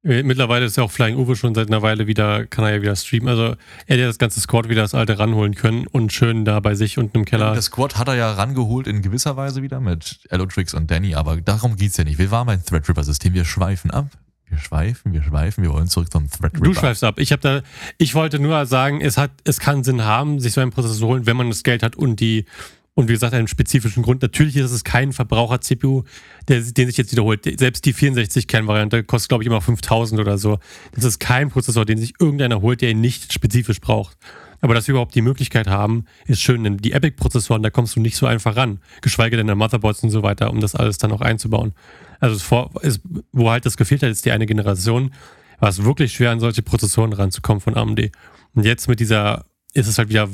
Äh, 0.04 0.24
Mittlerweile 0.24 0.66
ist 0.66 0.78
ja 0.78 0.84
auch 0.84 0.92
Flying 0.92 1.18
Uwe 1.18 1.36
schon 1.36 1.54
seit 1.54 1.68
einer 1.68 1.82
Weile 1.82 2.08
wieder, 2.08 2.46
kann 2.46 2.66
er 2.66 2.76
ja 2.76 2.82
wieder 2.82 2.96
streamen. 2.96 3.30
Also 3.30 3.44
er 3.44 3.56
hätte 3.88 4.06
das 4.06 4.18
ganze 4.18 4.40
Squad 4.40 4.70
wieder 4.70 4.82
das 4.82 4.96
alte 4.96 5.20
ranholen 5.20 5.56
können 5.56 5.88
und 5.88 6.12
schön 6.12 6.46
da 6.46 6.60
bei 6.60 6.76
sich 6.76 6.98
unten 6.98 7.20
im 7.20 7.26
Keller. 7.26 7.54
Das 7.54 7.66
Squad 7.66 7.98
hat 7.98 8.08
er 8.08 8.16
ja 8.16 8.32
rangeholt 8.32 8.88
in 8.88 9.02
gewisser 9.02 9.38
Weise 9.38 9.62
wieder 9.62 9.80
mit 9.80 10.20
Allotrix 10.30 10.74
und 10.74 10.90
Danny, 10.90 11.16
aber 11.16 11.38
darum 11.38 11.76
geht's 11.76 11.98
ja 11.98 12.04
nicht. 12.04 12.20
Wir 12.20 12.32
waren 12.32 12.48
beim 12.48 12.64
Threadripper-System, 12.64 13.34
wir 13.34 13.46
schweifen 13.46 13.92
ab. 13.92 14.08
Wir 14.48 14.58
schweifen, 14.58 15.14
wir 15.14 15.24
schweifen, 15.24 15.64
wir 15.64 15.72
wollen 15.72 15.88
zurück 15.88 16.12
zum 16.12 16.30
Threadripper. 16.30 16.66
Du 16.66 16.74
schweifst 16.74 17.06
ab. 17.06 17.20
Ich 17.20 17.32
habe 17.32 17.42
da, 17.42 17.62
ich 17.98 18.16
wollte 18.16 18.38
nur 18.38 18.66
sagen, 18.66 19.00
es 19.00 19.18
hat, 19.18 19.32
es 19.46 19.62
kann 19.62 19.86
Sinn 19.86 20.04
haben, 20.04 20.42
sich 20.42 20.52
so 20.52 20.60
einen 20.60 20.72
Prozessor 20.72 20.98
zu 20.98 21.08
holen, 21.08 21.26
wenn 21.26 21.38
man 21.38 21.50
das 21.50 21.64
Geld 21.64 21.84
hat 21.84 21.96
und 21.96 22.20
die, 22.20 22.46
und 22.94 23.08
wie 23.08 23.14
gesagt, 23.14 23.34
einen 23.34 23.48
spezifischen 23.48 24.04
Grund. 24.04 24.22
Natürlich 24.22 24.58
ist 24.58 24.72
es 24.72 24.84
kein 24.84 25.14
Verbraucher-CPU, 25.14 26.04
den 26.50 26.64
sich 26.64 26.98
jetzt 26.98 27.12
wiederholt. 27.12 27.46
Selbst 27.58 27.86
die 27.86 27.94
64-Kern-Variante 27.94 29.04
kostet, 29.04 29.30
glaube 29.30 29.44
ich, 29.44 29.48
immer 29.48 29.62
5000 29.62 30.20
oder 30.20 30.38
so. 30.38 30.60
Das 30.94 31.06
ist 31.06 31.20
kein 31.20 31.50
Prozessor, 31.50 31.86
den 31.86 31.98
sich 31.98 32.16
irgendeiner 32.20 32.62
holt, 32.62 32.82
der 32.82 32.92
ihn 32.92 33.02
nicht 33.02 33.32
spezifisch 33.32 33.80
braucht. 33.80 34.18
Aber 34.60 34.76
dass 34.76 34.88
wir 34.88 34.94
überhaupt 34.94 35.16
die 35.16 35.22
Möglichkeit 35.22 35.68
haben, 35.68 36.06
ist 36.28 36.42
schön, 36.42 36.64
denn 36.64 36.78
die 36.78 36.92
Epic-Prozessoren, 36.92 37.64
da 37.64 37.70
kommst 37.70 37.96
du 37.96 38.02
nicht 38.02 38.16
so 38.16 38.28
einfach 38.28 38.56
ran. 38.58 38.80
Geschweige 39.02 39.38
denn 39.38 39.48
der 39.48 39.56
Motherboards 39.56 40.04
und 40.04 40.12
so 40.12 40.22
weiter, 40.22 40.52
um 40.52 40.60
das 40.60 40.76
alles 40.76 40.98
dann 40.98 41.12
auch 41.12 41.22
einzubauen. 41.22 41.74
Also 42.20 42.38
vor, 42.38 42.72
ist, 42.84 43.02
wo 43.32 43.50
halt 43.50 43.66
das 43.66 43.78
gefehlt 43.78 44.04
hat, 44.04 44.10
ist 44.10 44.26
die 44.26 44.32
eine 44.32 44.46
Generation, 44.46 45.14
war 45.60 45.70
es 45.70 45.84
wirklich 45.84 46.14
schwer, 46.14 46.32
an 46.32 46.40
solche 46.40 46.62
Prozessoren 46.62 47.14
ranzukommen 47.14 47.62
von 47.62 47.76
AMD. 47.76 48.12
Und 48.54 48.66
jetzt 48.66 48.88
mit 48.88 49.00
dieser 49.00 49.46
ist 49.74 49.88
es 49.88 49.98
halt 49.98 50.10
wieder 50.10 50.30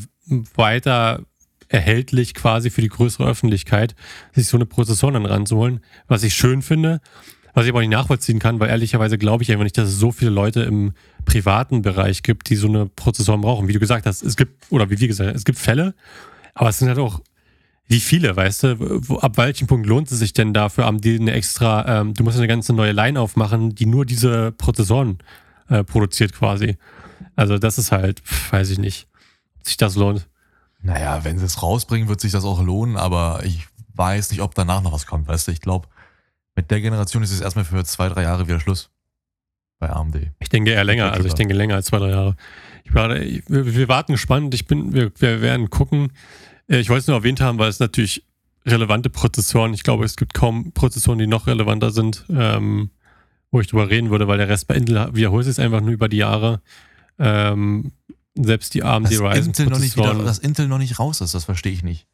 weiter 0.55 1.21
erhältlich 1.69 2.33
quasi 2.33 2.69
für 2.69 2.81
die 2.81 2.89
größere 2.89 3.27
Öffentlichkeit, 3.27 3.95
sich 4.33 4.47
so 4.47 4.57
eine 4.57 4.65
Prozessoren 4.65 5.15
dann 5.15 5.25
ranzuholen, 5.25 5.81
was 6.07 6.23
ich 6.23 6.33
schön 6.33 6.61
finde, 6.61 7.01
was 7.53 7.65
ich 7.65 7.71
aber 7.71 7.81
nicht 7.81 7.89
nachvollziehen 7.89 8.39
kann, 8.39 8.59
weil 8.59 8.69
ehrlicherweise 8.69 9.17
glaube 9.17 9.43
ich 9.43 9.51
einfach 9.51 9.63
nicht, 9.63 9.77
dass 9.77 9.89
es 9.89 9.97
so 9.97 10.11
viele 10.11 10.31
Leute 10.31 10.61
im 10.61 10.93
privaten 11.25 11.81
Bereich 11.81 12.23
gibt, 12.23 12.49
die 12.49 12.55
so 12.55 12.67
eine 12.67 12.85
Prozessoren 12.85 13.41
brauchen. 13.41 13.67
Wie 13.67 13.73
du 13.73 13.79
gesagt 13.79 14.05
hast, 14.05 14.21
es 14.23 14.37
gibt, 14.37 14.71
oder 14.71 14.89
wie 14.89 14.99
wir 14.99 15.07
gesagt 15.07 15.29
haben, 15.29 15.35
es 15.35 15.45
gibt 15.45 15.59
Fälle, 15.59 15.93
aber 16.53 16.69
es 16.69 16.79
sind 16.79 16.87
halt 16.87 16.99
auch 16.99 17.21
wie 17.89 18.01
viele, 18.01 18.35
weißt 18.35 18.63
du? 18.63 19.17
Ab 19.21 19.37
welchem 19.37 19.67
Punkt 19.67 19.87
lohnt 19.87 20.11
es 20.11 20.19
sich 20.19 20.33
denn 20.33 20.53
dafür, 20.53 20.85
AMD 20.85 21.05
eine 21.05 21.31
extra, 21.31 22.01
ähm, 22.01 22.13
du 22.13 22.23
musst 22.23 22.37
eine 22.37 22.47
ganze 22.47 22.73
neue 22.73 22.91
Line 22.91 23.19
aufmachen, 23.19 23.75
die 23.75 23.85
nur 23.85 24.05
diese 24.05 24.51
Prozessoren 24.51 25.19
äh, 25.69 25.83
produziert 25.83 26.33
quasi. 26.33 26.77
Also 27.35 27.57
das 27.57 27.77
ist 27.77 27.91
halt, 27.91 28.21
weiß 28.51 28.69
ich 28.71 28.77
nicht, 28.77 29.07
ob 29.59 29.67
sich 29.67 29.77
das 29.77 29.95
lohnt. 29.95 30.27
Naja, 30.81 31.23
wenn 31.23 31.39
sie 31.39 31.45
es 31.45 31.61
rausbringen, 31.61 32.07
wird 32.07 32.21
sich 32.21 32.31
das 32.31 32.45
auch 32.45 32.61
lohnen, 32.61 32.97
aber 32.97 33.41
ich 33.43 33.67
weiß 33.95 34.31
nicht, 34.31 34.41
ob 34.41 34.55
danach 34.55 34.81
noch 34.81 34.91
was 34.93 35.05
kommt, 35.07 35.27
weißt 35.27 35.47
du? 35.47 35.51
Ich 35.51 35.61
glaube, 35.61 35.87
mit 36.55 36.69
der 36.71 36.81
Generation 36.81 37.23
ist 37.23 37.31
es 37.31 37.41
erstmal 37.41 37.65
für 37.65 37.83
zwei, 37.83 38.09
drei 38.09 38.23
Jahre 38.23 38.47
wieder 38.47 38.59
Schluss. 38.59 38.89
Bei 39.79 39.89
AMD. 39.91 40.31
Ich 40.39 40.49
denke 40.49 40.71
eher 40.71 40.83
länger, 40.83 41.11
also 41.11 41.27
ich 41.27 41.35
denke 41.35 41.53
länger 41.53 41.75
als 41.75 41.85
zwei, 41.85 41.99
drei 41.99 42.09
Jahre. 42.09 42.35
Ich 42.83 42.93
war, 42.95 43.15
ich, 43.15 43.43
wir, 43.47 43.75
wir 43.75 43.87
warten 43.87 44.13
gespannt, 44.13 44.55
ich 44.55 44.65
bin, 44.65 44.91
wir, 44.93 45.11
wir 45.19 45.41
werden 45.41 45.69
gucken. 45.69 46.11
Äh, 46.67 46.79
Ich 46.79 46.89
wollte 46.89 47.01
es 47.01 47.07
nur 47.07 47.17
erwähnt 47.17 47.41
haben, 47.41 47.59
weil 47.59 47.69
es 47.69 47.79
natürlich 47.79 48.23
relevante 48.65 49.11
Prozessoren, 49.11 49.73
ich 49.75 49.83
glaube, 49.83 50.03
es 50.03 50.15
gibt 50.15 50.33
kaum 50.33 50.71
Prozessoren, 50.71 51.19
die 51.19 51.27
noch 51.27 51.45
relevanter 51.45 51.91
sind, 51.91 52.25
ähm, 52.29 52.89
wo 53.51 53.61
ich 53.61 53.67
drüber 53.67 53.89
reden 53.89 54.09
würde, 54.09 54.27
weil 54.27 54.39
der 54.39 54.49
Rest 54.49 54.67
bei 54.67 54.75
Intel 54.75 55.13
wiederholt 55.15 55.45
sich 55.45 55.59
einfach 55.59 55.81
nur 55.81 55.91
über 55.91 56.09
die 56.09 56.17
Jahre. 56.17 56.61
Ähm, 57.19 57.91
selbst 58.43 58.73
die 58.73 58.83
AMD 58.83 59.11
Dass 59.11 59.21
Ryzen 59.21 59.45
Intel, 59.47 59.65
noch 59.67 59.79
nicht 59.79 59.97
wieder, 59.97 60.13
dass 60.13 60.39
Intel 60.39 60.67
noch 60.67 60.77
nicht 60.77 60.99
raus 60.99 61.21
ist, 61.21 61.33
das 61.33 61.45
verstehe 61.45 61.73
ich 61.73 61.83
nicht. 61.83 62.07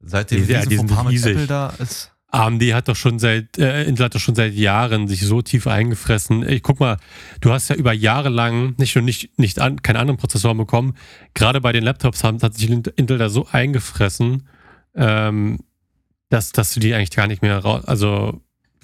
Seitdem 0.00 0.48
Ja, 0.48 0.60
Riesen 0.60 0.86
die 0.86 0.94
vom 0.94 1.06
mit. 1.06 1.24
Apple 1.24 1.46
da 1.46 1.74
ist. 1.78 2.12
AMD 2.32 2.62
hat 2.74 2.88
doch 2.88 2.96
schon 2.96 3.18
seit, 3.18 3.58
äh, 3.58 3.84
Intel 3.84 4.04
hat 4.04 4.14
doch 4.14 4.20
schon 4.20 4.36
seit 4.36 4.54
Jahren 4.54 5.08
sich 5.08 5.26
so 5.26 5.42
tief 5.42 5.66
eingefressen. 5.66 6.48
Ich 6.48 6.62
guck 6.62 6.78
mal, 6.78 6.96
du 7.40 7.52
hast 7.52 7.70
ja 7.70 7.76
über 7.76 7.92
Jahre 7.92 8.28
lang 8.28 8.74
nicht 8.78 8.94
nur 8.94 9.02
nicht, 9.02 9.36
nicht 9.38 9.58
an, 9.58 9.82
keine 9.82 9.98
anderen 9.98 10.18
Prozessoren 10.18 10.56
bekommen. 10.56 10.94
Gerade 11.34 11.60
bei 11.60 11.72
den 11.72 11.82
Laptops 11.82 12.22
haben, 12.22 12.40
hat 12.40 12.54
sich 12.54 12.70
Intel 12.70 13.18
da 13.18 13.28
so 13.28 13.48
eingefressen, 13.50 14.46
ähm, 14.94 15.58
dass, 16.28 16.52
dass 16.52 16.72
du 16.72 16.80
die 16.80 16.94
eigentlich 16.94 17.10
gar 17.10 17.26
nicht 17.26 17.42
mehr 17.42 17.58
raus, 17.58 17.84
also 17.84 18.40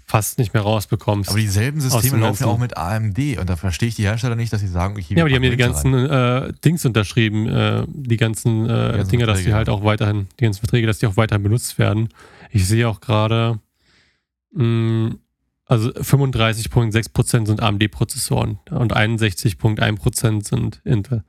fast 0.06 0.38
nicht 0.38 0.54
mehr 0.54 0.62
rausbekommst. 0.62 1.30
Aber 1.30 1.38
dieselben 1.38 1.80
Systeme 1.80 2.18
laufen 2.18 2.44
ja 2.44 2.48
auch 2.48 2.58
mit 2.58 2.76
AMD 2.76 3.18
und 3.38 3.50
da 3.50 3.56
verstehe 3.56 3.88
ich 3.88 3.96
die 3.96 4.04
Hersteller 4.04 4.36
nicht, 4.36 4.52
dass 4.52 4.60
sie 4.60 4.68
sagen, 4.68 4.96
ich 4.98 5.10
ja, 5.10 5.18
aber 5.18 5.28
die 5.28 5.34
haben 5.34 5.42
ja 5.42 5.50
die 5.50 5.56
ganzen 5.56 5.94
äh, 5.94 6.52
Dings 6.64 6.84
unterschrieben, 6.84 7.48
äh, 7.48 7.84
die 7.88 8.16
ganzen, 8.16 8.66
äh, 8.66 8.68
ganzen 8.68 9.10
Dinge, 9.10 9.26
dass 9.26 9.42
die 9.42 9.52
halt 9.52 9.68
auch 9.68 9.82
weiterhin, 9.82 10.28
die 10.38 10.44
ganzen 10.44 10.60
Verträge, 10.60 10.86
dass 10.86 10.98
die 10.98 11.06
auch 11.06 11.16
weiterhin 11.16 11.42
benutzt 11.42 11.78
werden. 11.78 12.08
Ich 12.50 12.68
sehe 12.68 12.88
auch 12.88 13.00
gerade, 13.00 13.58
mh, 14.52 15.16
also 15.66 15.90
35,6% 15.90 17.46
sind 17.46 17.60
AMD-Prozessoren 17.60 18.60
und 18.70 18.96
61,1% 18.96 20.46
sind 20.46 20.80
Intel. 20.84 21.24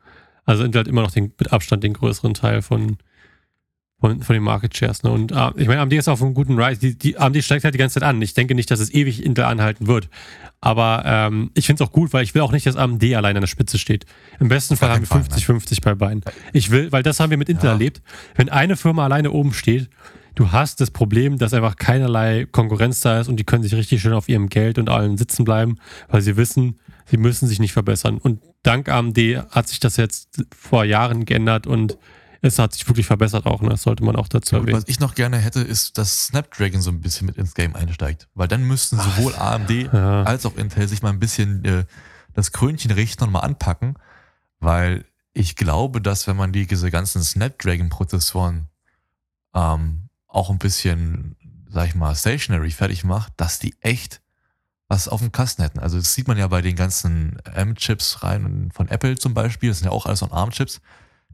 Also 0.46 0.64
Intel 0.64 0.82
hat 0.82 0.88
immer 0.88 1.02
noch 1.02 1.12
den, 1.12 1.34
mit 1.40 1.52
Abstand 1.52 1.84
den 1.84 1.94
größeren 1.94 2.36
Teil 2.36 2.62
von, 2.62 2.98
von, 4.00 4.22
von 4.22 4.34
den 4.34 4.44
Market 4.44 4.76
Shares. 4.78 5.04
Ne? 5.04 5.12
Und 5.12 5.32
äh, 5.32 5.50
ich 5.58 5.68
meine, 5.68 5.82
AMD 5.82 5.94
ist 5.94 6.08
auf 6.08 6.22
einem 6.22 6.34
guten 6.34 6.60
Rise. 6.60 6.80
Die, 6.80 6.98
die 6.98 7.18
AMD 7.18 7.44
steigt 7.44 7.64
halt 7.64 7.74
die 7.74 7.80
ganze 7.80 8.00
Zeit 8.00 8.04
an. 8.08 8.22
Ich 8.22 8.34
denke 8.34 8.54
nicht, 8.54 8.70
dass 8.70 8.80
es 8.80 8.94
ewig 8.94 9.24
Intel 9.26 9.46
anhalten 9.46 9.88
wird. 9.88 10.10
Aber 10.62 11.04
ähm, 11.06 11.52
ich 11.56 11.66
finde 11.66 11.84
es 11.84 11.90
auch 11.90 11.92
gut, 11.92 12.14
weil 12.14 12.24
ich 12.24 12.34
will 12.36 12.42
auch 12.42 12.52
nicht, 12.52 12.66
dass 12.66 12.76
AMD 12.76 13.04
allein 13.16 13.36
an 13.36 13.42
der 13.42 13.48
Spitze 13.48 13.78
steht. 13.78 14.06
Im 14.40 14.50
besten 14.50 14.76
Fall 14.76 14.90
haben 14.90 15.02
wir 15.02 15.08
keinen 15.08 15.24
Fall, 15.24 15.40
50-50 15.40 15.82
bei 15.84 15.96
beiden. 15.96 16.22
Ich 16.54 16.70
will, 16.72 16.92
weil 16.92 17.04
das 17.04 17.20
haben 17.20 17.30
wir 17.32 17.38
mit 17.38 17.50
Intel 17.50 17.66
Ja. 17.68 17.72
erlebt. 17.74 18.02
Wenn 18.36 18.50
eine 18.50 18.76
Firma 18.76 19.04
alleine 19.06 19.32
oben 19.32 19.54
steht, 19.54 19.90
du 20.36 20.52
hast 20.52 20.80
das 20.82 20.92
Problem, 20.92 21.38
dass 21.40 21.54
einfach 21.54 21.76
keinerlei 21.76 22.46
Konkurrenz 22.52 23.02
da 23.02 23.20
ist 23.20 23.28
und 23.28 23.38
die 23.40 23.44
können 23.44 23.64
sich 23.64 23.74
richtig 23.74 24.02
schön 24.02 24.14
auf 24.14 24.30
ihrem 24.30 24.50
Geld 24.50 24.78
und 24.78 24.90
allen 24.90 25.18
sitzen 25.18 25.44
bleiben, 25.44 25.78
weil 26.10 26.22
sie 26.22 26.38
wissen, 26.38 26.80
sie 27.06 27.18
müssen 27.18 27.48
sich 27.48 27.60
nicht 27.60 27.74
verbessern. 27.74 28.20
Und 28.20 28.42
dank 28.62 28.90
AMD 28.90 29.18
hat 29.50 29.68
sich 29.68 29.80
das 29.80 29.98
jetzt 29.98 30.44
vor 30.56 30.86
Jahren 30.86 31.26
geändert 31.26 31.66
und 31.66 31.98
es 32.48 32.60
hat 32.60 32.74
sich 32.74 32.88
wirklich 32.88 33.06
verbessert 33.08 33.46
auch. 33.46 33.62
Ne? 33.62 33.70
Das 33.70 33.84
sollte 33.84 34.04
man 34.04 34.16
auch 34.16 34.28
dazu 34.28 34.56
erwähnen. 34.56 34.78
was 34.78 34.86
ich 34.88 35.00
noch 35.00 35.16
gerne 35.16 35.38
hätte, 35.38 35.62
ist, 35.62 35.98
dass 35.98 36.28
Snapdragon 36.28 36.82
so 36.82 36.90
ein 36.90 37.02
bisschen 37.02 37.28
mit 37.28 37.38
ins 37.38 37.54
Game 37.54 37.76
einsteigt. 37.76 38.28
Weil 38.34 38.48
dann 38.48 38.64
müssten 38.64 38.98
sowohl 38.98 39.36
AMD 39.36 39.70
Ja. 39.94 40.24
als 40.24 40.46
auch 40.46 40.56
Intel 40.58 40.88
sich 40.88 41.02
mal 41.02 41.10
ein 41.10 41.20
bisschen 41.20 41.64
äh, 41.66 41.86
das 42.34 42.52
Krönchen 42.52 42.92
richten 42.92 43.24
und 43.24 43.32
mal 43.32 43.40
anpacken. 43.42 43.96
Weil 44.60 45.06
ich 45.34 45.56
glaube, 45.56 46.02
dass 46.02 46.26
wenn 46.28 46.36
man 46.36 46.52
die, 46.52 46.66
diese 46.66 46.90
ganzen 46.90 47.22
Snapdragon-Prozessoren 47.24 48.68
ähm, 49.54 50.10
auch 50.28 50.50
ein 50.50 50.58
bisschen, 50.58 51.36
sag 51.70 51.88
ich 51.88 51.96
mal, 51.96 52.16
stationary 52.16 52.72
fertig 52.72 53.04
macht, 53.04 53.34
dass 53.38 53.60
die 53.60 53.76
echt 53.82 54.22
was 54.90 55.08
auf 55.10 55.20
dem 55.20 55.32
Kasten 55.34 55.64
hätten. 55.64 55.80
Also 55.80 55.98
das 55.98 56.14
sieht 56.14 56.28
man 56.28 56.38
ja 56.38 56.48
bei 56.48 56.62
den 56.62 56.76
ganzen 56.78 57.40
M-Chips 57.44 58.24
rein 58.24 58.70
von 58.74 58.88
Apple 58.88 59.18
zum 59.18 59.34
Beispiel, 59.34 59.70
das 59.70 59.80
sind 59.80 59.86
ja 59.86 59.92
auch 59.92 60.06
alles 60.06 60.24
on 60.24 60.32
ARM-Chips. 60.32 60.80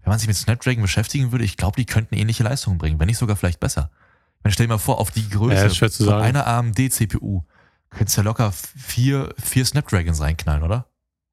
Wenn 0.04 0.12
man 0.12 0.20
sich 0.20 0.28
mit 0.28 0.38
Snapdragon 0.38 0.82
beschäftigen 0.82 1.32
würde, 1.32 1.46
ich 1.46 1.58
glaube, 1.58 1.76
die 1.78 1.86
könnten 1.86 2.16
ähnliche 2.16 2.44
Leistungen 2.44 2.78
bringen, 2.78 3.00
wenn 3.00 3.08
nicht 3.08 3.18
sogar 3.18 3.36
vielleicht 3.36 3.60
besser. 3.60 3.90
Ich 4.38 4.44
meine, 4.44 4.54
stell 4.54 4.68
dir 4.68 4.74
mal 4.74 4.80
vor, 4.80 5.00
auf 5.00 5.12
die 5.12 5.30
Größe 5.30 5.56
Ja, 6.06 6.14
von 6.14 6.22
einer 6.22 6.46
AMD-CPU 6.48 7.44
könntest 7.90 8.18
du 8.18 8.22
ja 8.22 8.26
locker 8.26 8.52
vier, 8.52 9.34
vier 9.42 9.66
Snapdragons 9.66 10.20
reinknallen, 10.20 10.64
oder? 10.64 10.88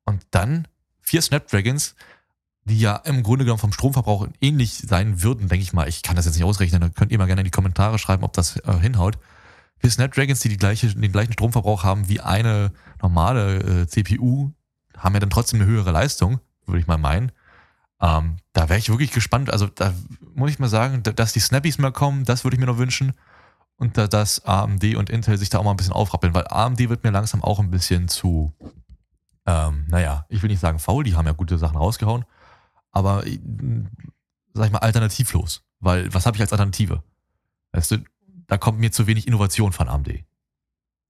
Und 0.05 0.23
dann 0.31 0.69
vier 1.01 1.23
Snapdragons, 1.23 1.97
die 2.65 2.79
ja 2.79 2.97
im 2.97 3.23
Grunde 3.23 3.45
genommen 3.45 3.59
vom 3.59 3.73
Stromverbrauch 3.73 4.29
ähnlich 4.41 4.75
sein 4.75 5.23
würden, 5.23 5.49
denke 5.49 5.63
ich 5.63 5.73
mal. 5.73 5.89
Ich 5.89 6.03
kann 6.03 6.17
das 6.17 6.27
jetzt 6.27 6.37
nicht 6.37 6.45
ausrechnen, 6.45 6.81
da 6.81 6.89
könnt 6.89 7.11
ihr 7.11 7.19
mal 7.19 7.27
gerne 7.27 7.41
in 7.41 7.47
die 7.47 7.51
Kommentare 7.51 7.99
schreiben, 7.99 8.23
ob 8.23 8.33
das 8.35 8.57
äh, 8.59 8.79
hinhaut. 8.81 9.19
Vier 9.79 9.91
Snapdragons, 9.91 10.41
die, 10.41 10.51
die 10.51 10.59
gleiche, 10.59 10.95
den 10.95 11.13
gleichen 11.13 11.33
Stromverbrauch 11.33 11.85
haben 11.85 12.09
wie 12.09 12.21
eine 12.21 12.73
normale 13.01 13.83
äh, 13.83 13.87
CPU, 13.87 14.53
haben 14.97 15.15
ja 15.15 15.21
dann 15.21 15.31
trotzdem 15.31 15.61
eine 15.61 15.71
höhere 15.71 15.91
Leistung, 15.91 16.39
würde 16.67 16.81
ich 16.81 16.87
mal 16.87 16.99
meinen. 16.99 17.33
Ähm, 18.01 18.37
da 18.53 18.69
wäre 18.69 18.79
ich 18.79 18.89
wirklich 18.89 19.13
gespannt. 19.13 19.51
Also 19.53 19.67
da 19.67 19.93
muss 20.35 20.51
ich 20.51 20.59
mal 20.59 20.69
sagen, 20.69 21.03
da- 21.03 21.13
dass 21.13 21.33
die 21.33 21.41
Snappies 21.41 21.79
mal 21.79 21.93
kommen, 21.93 22.25
das 22.25 22.45
würde 22.45 22.55
ich 22.57 22.61
mir 22.61 22.67
noch 22.67 22.79
wünschen. 22.79 23.13
Und 23.77 23.97
da, 23.97 24.07
dass 24.09 24.45
AMD 24.45 24.97
und 24.97 25.11
Intel 25.11 25.39
sich 25.39 25.49
da 25.51 25.59
auch 25.59 25.65
mal 25.65 25.71
ein 25.71 25.77
bisschen 25.77 25.93
aufrappeln, 25.95 26.35
weil 26.35 26.47
AMD 26.49 26.89
wird 26.89 27.03
mir 27.05 27.11
langsam 27.11 27.43
auch 27.43 27.59
ein 27.61 27.71
bisschen 27.71 28.09
zu, 28.09 28.53
ähm, 29.47 29.87
naja, 29.89 30.27
ich 30.29 30.43
will 30.43 30.51
nicht 30.51 30.61
sagen 30.61 30.79
faul, 30.79 31.05
die 31.05 31.15
haben 31.17 31.27
ja 31.27 31.33
gute 31.33 31.57
Sachen 31.59 31.77
rausgehauen, 31.79 32.25
aber 32.91 33.27
äh, 33.27 33.39
sag 34.53 34.67
ich 34.67 34.73
mal 34.73 34.79
alternativlos. 34.79 35.63
Weil 35.81 36.13
was 36.13 36.27
habe 36.27 36.37
ich 36.37 36.43
als 36.43 36.53
Alternative? 36.53 37.03
Weißt 37.73 37.91
du, 37.93 37.99
da 38.49 38.59
kommt 38.59 38.79
mir 38.81 38.93
zu 38.93 39.07
wenig 39.07 39.27
Innovation 39.27 39.73
von 39.73 39.89
AMD. 39.89 40.25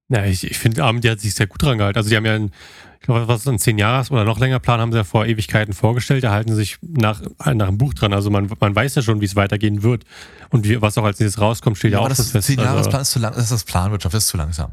Ja, 0.09 0.25
ich, 0.25 0.45
ich 0.45 0.59
finde, 0.59 0.85
AMD 0.85 1.05
hat 1.09 1.21
sich 1.21 1.35
sehr 1.35 1.47
gut 1.47 1.63
dran 1.63 1.79
gehalten. 1.79 1.99
Also 1.99 2.11
die 2.11 2.17
haben 2.17 2.27
ja, 2.27 2.35
einen, 2.35 2.53
ich 3.01 3.07
glaube, 3.07 3.27
was 3.29 3.41
ist 3.41 3.49
ein 3.49 3.59
10 3.59 3.79
Jahres 3.79 4.11
oder 4.11 4.25
noch 4.25 4.39
länger 4.39 4.59
Plan 4.61 4.79
haben 4.79 4.93
sie 4.93 4.99
ja 4.99 5.05
vor 5.05 5.25
Ewigkeiten 5.25 5.73
vorgestellt. 5.73 6.23
Da 6.23 6.33
halten 6.33 6.51
sie 6.51 6.57
sich 6.57 6.77
nach, 6.83 7.23
nach 7.39 7.69
einem 7.69 7.79
Buch 7.79 7.95
dran. 7.95 8.13
Also 8.13 8.29
man, 8.31 8.51
man 8.61 8.75
weiß 8.77 8.95
ja 8.95 9.03
schon, 9.03 9.21
wie 9.23 9.25
es 9.25 9.37
weitergehen 9.37 9.83
wird. 9.83 10.05
Und 10.51 10.69
wie, 10.69 10.81
was 10.83 10.99
auch 10.99 11.05
als 11.05 11.19
nächstes 11.19 11.41
rauskommt, 11.41 11.79
steht 11.79 11.93
ja, 11.93 11.99
aber 11.99 12.07
auch 12.07 12.09
das 12.11 12.31
fest. 12.31 12.49
10-Jahresplan 12.51 12.87
Also, 12.87 13.01
ist 13.01 13.11
zu 13.11 13.19
lang, 13.19 13.33
das 13.35 13.45
ist 13.45 13.53
das 13.53 13.65
Planwirtschaft, 13.65 14.15
das 14.15 14.25
ist 14.25 14.29
zu 14.29 14.37
langsam. 14.37 14.73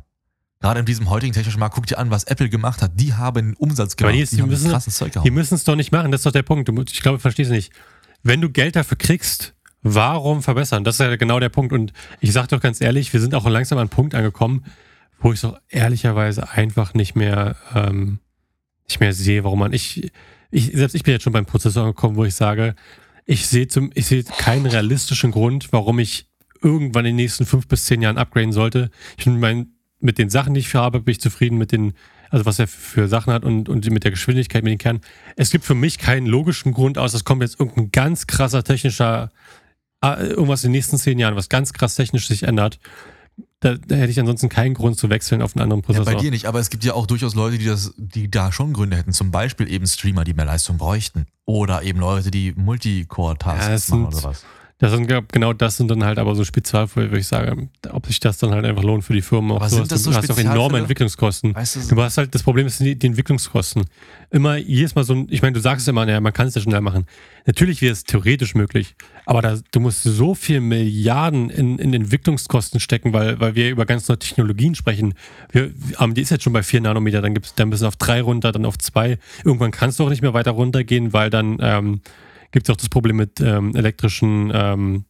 Gerade 0.59 0.79
in 0.81 0.85
diesem 0.85 1.09
heutigen 1.09 1.31
technischen 1.33 1.59
Markt, 1.59 1.75
guck 1.75 1.85
dir 1.85 1.99
an, 1.99 2.09
was 2.11 2.25
Apple 2.25 2.49
gemacht 2.49 2.81
hat. 2.81 2.91
Die 2.95 3.13
haben 3.13 3.35
den 3.35 3.53
Umsatz 3.55 3.93
Aber 3.93 3.97
gemacht. 4.11 4.15
die 4.15 4.21
ist- 4.21 4.33
die 4.35 4.41
müssen- 4.41 4.77
Zeug 4.91 5.11
die 5.11 5.19
gehauen. 5.19 5.33
müssen 5.33 5.53
es 5.55 5.63
doch 5.63 5.75
nicht 5.75 5.91
machen. 5.93 6.11
Das 6.11 6.19
ist 6.19 6.25
doch 6.25 6.31
der 6.31 6.43
Punkt. 6.43 6.67
Ich 6.91 7.01
glaube, 7.01 7.17
du 7.19 7.21
verstehst 7.21 7.51
nicht. 7.51 7.71
Wenn 8.23 8.41
du 8.41 8.49
Geld 8.49 8.75
dafür 8.75 8.97
kriegst, 8.97 9.53
warum 9.83 10.41
verbessern? 10.43 10.83
Das 10.83 10.95
ist 10.95 10.99
ja 10.99 11.15
genau 11.15 11.39
der 11.39 11.49
Punkt. 11.49 11.71
Und 11.71 11.93
ich 12.19 12.33
sage 12.33 12.47
doch 12.49 12.59
ganz 12.59 12.81
ehrlich, 12.81 13.13
wir 13.13 13.21
sind 13.21 13.35
auch 13.35 13.47
langsam 13.47 13.77
an 13.77 13.83
einen 13.83 13.89
Punkt 13.89 14.15
angekommen, 14.15 14.65
wo 15.19 15.33
ich 15.33 15.39
so 15.39 15.57
ehrlicherweise 15.69 16.49
einfach 16.49 16.93
nicht 16.93 17.15
mehr, 17.15 17.55
ähm, 17.73 18.19
nicht 18.87 18.99
mehr 18.99 19.13
sehe, 19.13 19.43
warum 19.43 19.59
man. 19.59 19.73
Ich, 19.73 20.11
ich, 20.51 20.71
selbst 20.73 20.93
ich 20.93 21.03
bin 21.03 21.13
jetzt 21.13 21.23
schon 21.23 21.33
beim 21.33 21.45
Prozessor 21.45 21.83
angekommen, 21.83 22.15
wo 22.15 22.25
ich 22.25 22.35
sage, 22.35 22.75
ich 23.25 23.47
sehe 23.47 23.67
zum, 23.67 23.91
ich 23.93 24.05
sehe 24.05 24.23
keinen 24.23 24.65
realistischen 24.65 25.31
Grund, 25.31 25.69
warum 25.71 25.99
ich 25.99 26.27
irgendwann 26.61 27.05
in 27.05 27.11
den 27.11 27.23
nächsten 27.23 27.45
fünf 27.45 27.67
bis 27.67 27.85
zehn 27.85 28.01
Jahren 28.01 28.17
upgraden 28.17 28.53
sollte. 28.53 28.89
Ich 29.17 29.25
bin 29.25 29.39
mein, 29.39 29.73
mit 29.99 30.17
den 30.17 30.29
Sachen, 30.29 30.53
die 30.53 30.61
ich 30.61 30.73
habe, 30.75 31.01
bin 31.01 31.11
ich 31.11 31.21
zufrieden 31.21 31.57
mit 31.57 31.71
den, 31.71 31.93
also 32.29 32.45
was 32.45 32.59
er 32.59 32.67
für 32.67 33.07
Sachen 33.07 33.33
hat 33.33 33.43
und, 33.43 33.69
und 33.69 33.89
mit 33.89 34.03
der 34.03 34.11
Geschwindigkeit, 34.11 34.63
mit 34.63 34.71
den 34.71 34.77
Kernen. 34.77 35.01
Es 35.35 35.49
gibt 35.49 35.65
für 35.65 35.75
mich 35.75 35.97
keinen 35.97 36.27
logischen 36.27 36.73
Grund 36.73 36.97
aus, 36.97 37.13
es 37.13 37.23
kommt 37.23 37.41
jetzt 37.41 37.59
irgendein 37.59 37.91
ganz 37.91 38.27
krasser 38.27 38.63
technischer, 38.63 39.31
äh, 40.03 40.27
irgendwas 40.27 40.63
in 40.63 40.69
den 40.69 40.77
nächsten 40.77 40.97
zehn 40.97 41.19
Jahren, 41.19 41.35
was 41.35 41.49
ganz 41.49 41.73
krass 41.73 41.95
technisch 41.95 42.27
sich 42.27 42.43
ändert. 42.43 42.79
Da, 43.59 43.73
da 43.75 43.95
hätte 43.95 44.11
ich 44.11 44.19
ansonsten 44.19 44.49
keinen 44.49 44.75
Grund 44.75 44.99
zu 44.99 45.09
wechseln 45.09 45.41
auf 45.41 45.55
einen 45.55 45.63
anderen 45.63 45.81
Ja, 45.81 45.85
Prozessor. 45.87 46.13
bei 46.13 46.19
dir 46.19 46.29
nicht, 46.29 46.45
aber 46.45 46.59
es 46.59 46.69
gibt 46.69 46.83
ja 46.83 46.93
auch 46.93 47.07
durchaus 47.07 47.33
Leute, 47.33 47.57
die 47.57 47.65
das, 47.65 47.91
die 47.97 48.29
da 48.29 48.51
schon 48.51 48.71
Gründe 48.73 48.95
hätten. 48.97 49.13
Zum 49.13 49.31
Beispiel 49.31 49.67
eben 49.71 49.87
Streamer, 49.87 50.23
die 50.23 50.35
mehr 50.35 50.45
Leistung 50.45 50.77
bräuchten. 50.77 51.25
Oder 51.45 51.81
eben 51.81 51.99
Leute, 51.99 52.29
die 52.29 52.49
Ja, 52.49 52.53
Multicore-Tasks 52.55 53.67
das 53.67 53.87
machen 53.89 54.05
oder 54.07 54.23
was. 54.23 54.45
Das 54.79 54.91
sind 54.91 55.07
genau 55.07 55.53
das 55.53 55.77
sind 55.77 55.89
dann 55.89 56.03
halt 56.03 56.19
aber 56.19 56.35
so 56.35 56.45
Spezialfälle, 56.45 57.07
würde 57.07 57.19
ich 57.19 57.27
sagen, 57.27 57.71
ob 57.89 58.05
sich 58.05 58.19
das 58.19 58.37
dann 58.37 58.51
halt 58.51 58.63
einfach 58.63 58.83
lohnt 58.83 59.03
für 59.03 59.13
die 59.13 59.23
Firmen. 59.23 59.51
Auch 59.51 59.55
Aber 59.55 59.69
so, 59.69 59.77
sind 59.77 59.91
das 59.91 60.03
so 60.03 60.11
du 60.11 60.17
hast 60.17 60.29
auch 60.29 60.37
enorme? 60.37 60.77
Entwicklungskosten. 60.77 61.55
Weißt 61.55 61.77
du, 61.77 61.95
Du 61.95 62.01
hast 62.03 62.19
halt, 62.19 62.35
das 62.35 62.43
Problem 62.43 62.67
ist 62.67 62.79
die, 62.79 62.95
die 62.95 63.07
Entwicklungskosten. 63.07 63.85
Immer, 64.29 64.57
jedes 64.57 64.93
Mal 64.93 65.03
so 65.03 65.13
ein, 65.13 65.27
ich 65.31 65.41
meine, 65.41 65.53
du 65.53 65.61
sagst 65.61 65.81
es 65.81 65.87
immer, 65.87 66.07
ja, 66.07 66.21
man 66.21 66.31
kann 66.31 66.45
es 66.45 66.53
ja 66.53 66.61
schnell 66.61 66.81
machen. 66.81 67.07
Natürlich 67.47 67.81
wäre 67.81 67.93
es 67.93 68.03
theoretisch 68.03 68.53
möglich, 68.53 68.95
aber 69.25 69.41
da, 69.41 69.57
du 69.71 69.79
musst 69.79 70.03
so 70.03 70.35
viel 70.35 70.61
Milliarden 70.61 71.49
in, 71.49 71.79
in 71.79 71.93
Entwicklungskosten 71.95 72.79
stecken, 72.79 73.13
weil, 73.13 73.39
weil 73.39 73.55
wir 73.55 73.71
über 73.71 73.87
ganz 73.87 74.07
neue 74.07 74.19
Technologien 74.19 74.75
sprechen. 74.75 75.15
Wir, 75.51 75.71
AMD 75.95 76.19
ist 76.19 76.29
jetzt 76.29 76.43
schon 76.43 76.53
bei 76.53 76.61
4 76.61 76.81
Nanometer, 76.81 77.23
dann 77.23 77.33
gibt's 77.33 77.55
dann 77.55 77.71
bis 77.71 77.81
auf 77.81 77.95
3 77.95 78.21
runter, 78.21 78.51
dann 78.51 78.65
auf 78.65 78.77
2. 78.77 79.17
Irgendwann 79.43 79.71
kannst 79.71 79.97
du 79.97 80.05
auch 80.05 80.09
nicht 80.09 80.21
mehr 80.21 80.35
weiter 80.35 80.51
runtergehen, 80.51 81.13
weil 81.13 81.31
dann 81.31 81.57
ähm, 81.61 82.01
gibt 82.51 82.67
es 82.67 82.73
auch 82.73 82.77
das 82.77 82.89
Problem 82.89 83.17
mit 83.17 83.39
ähm, 83.39 83.75
elektrischen 83.75 84.51
ähm, 84.53 85.05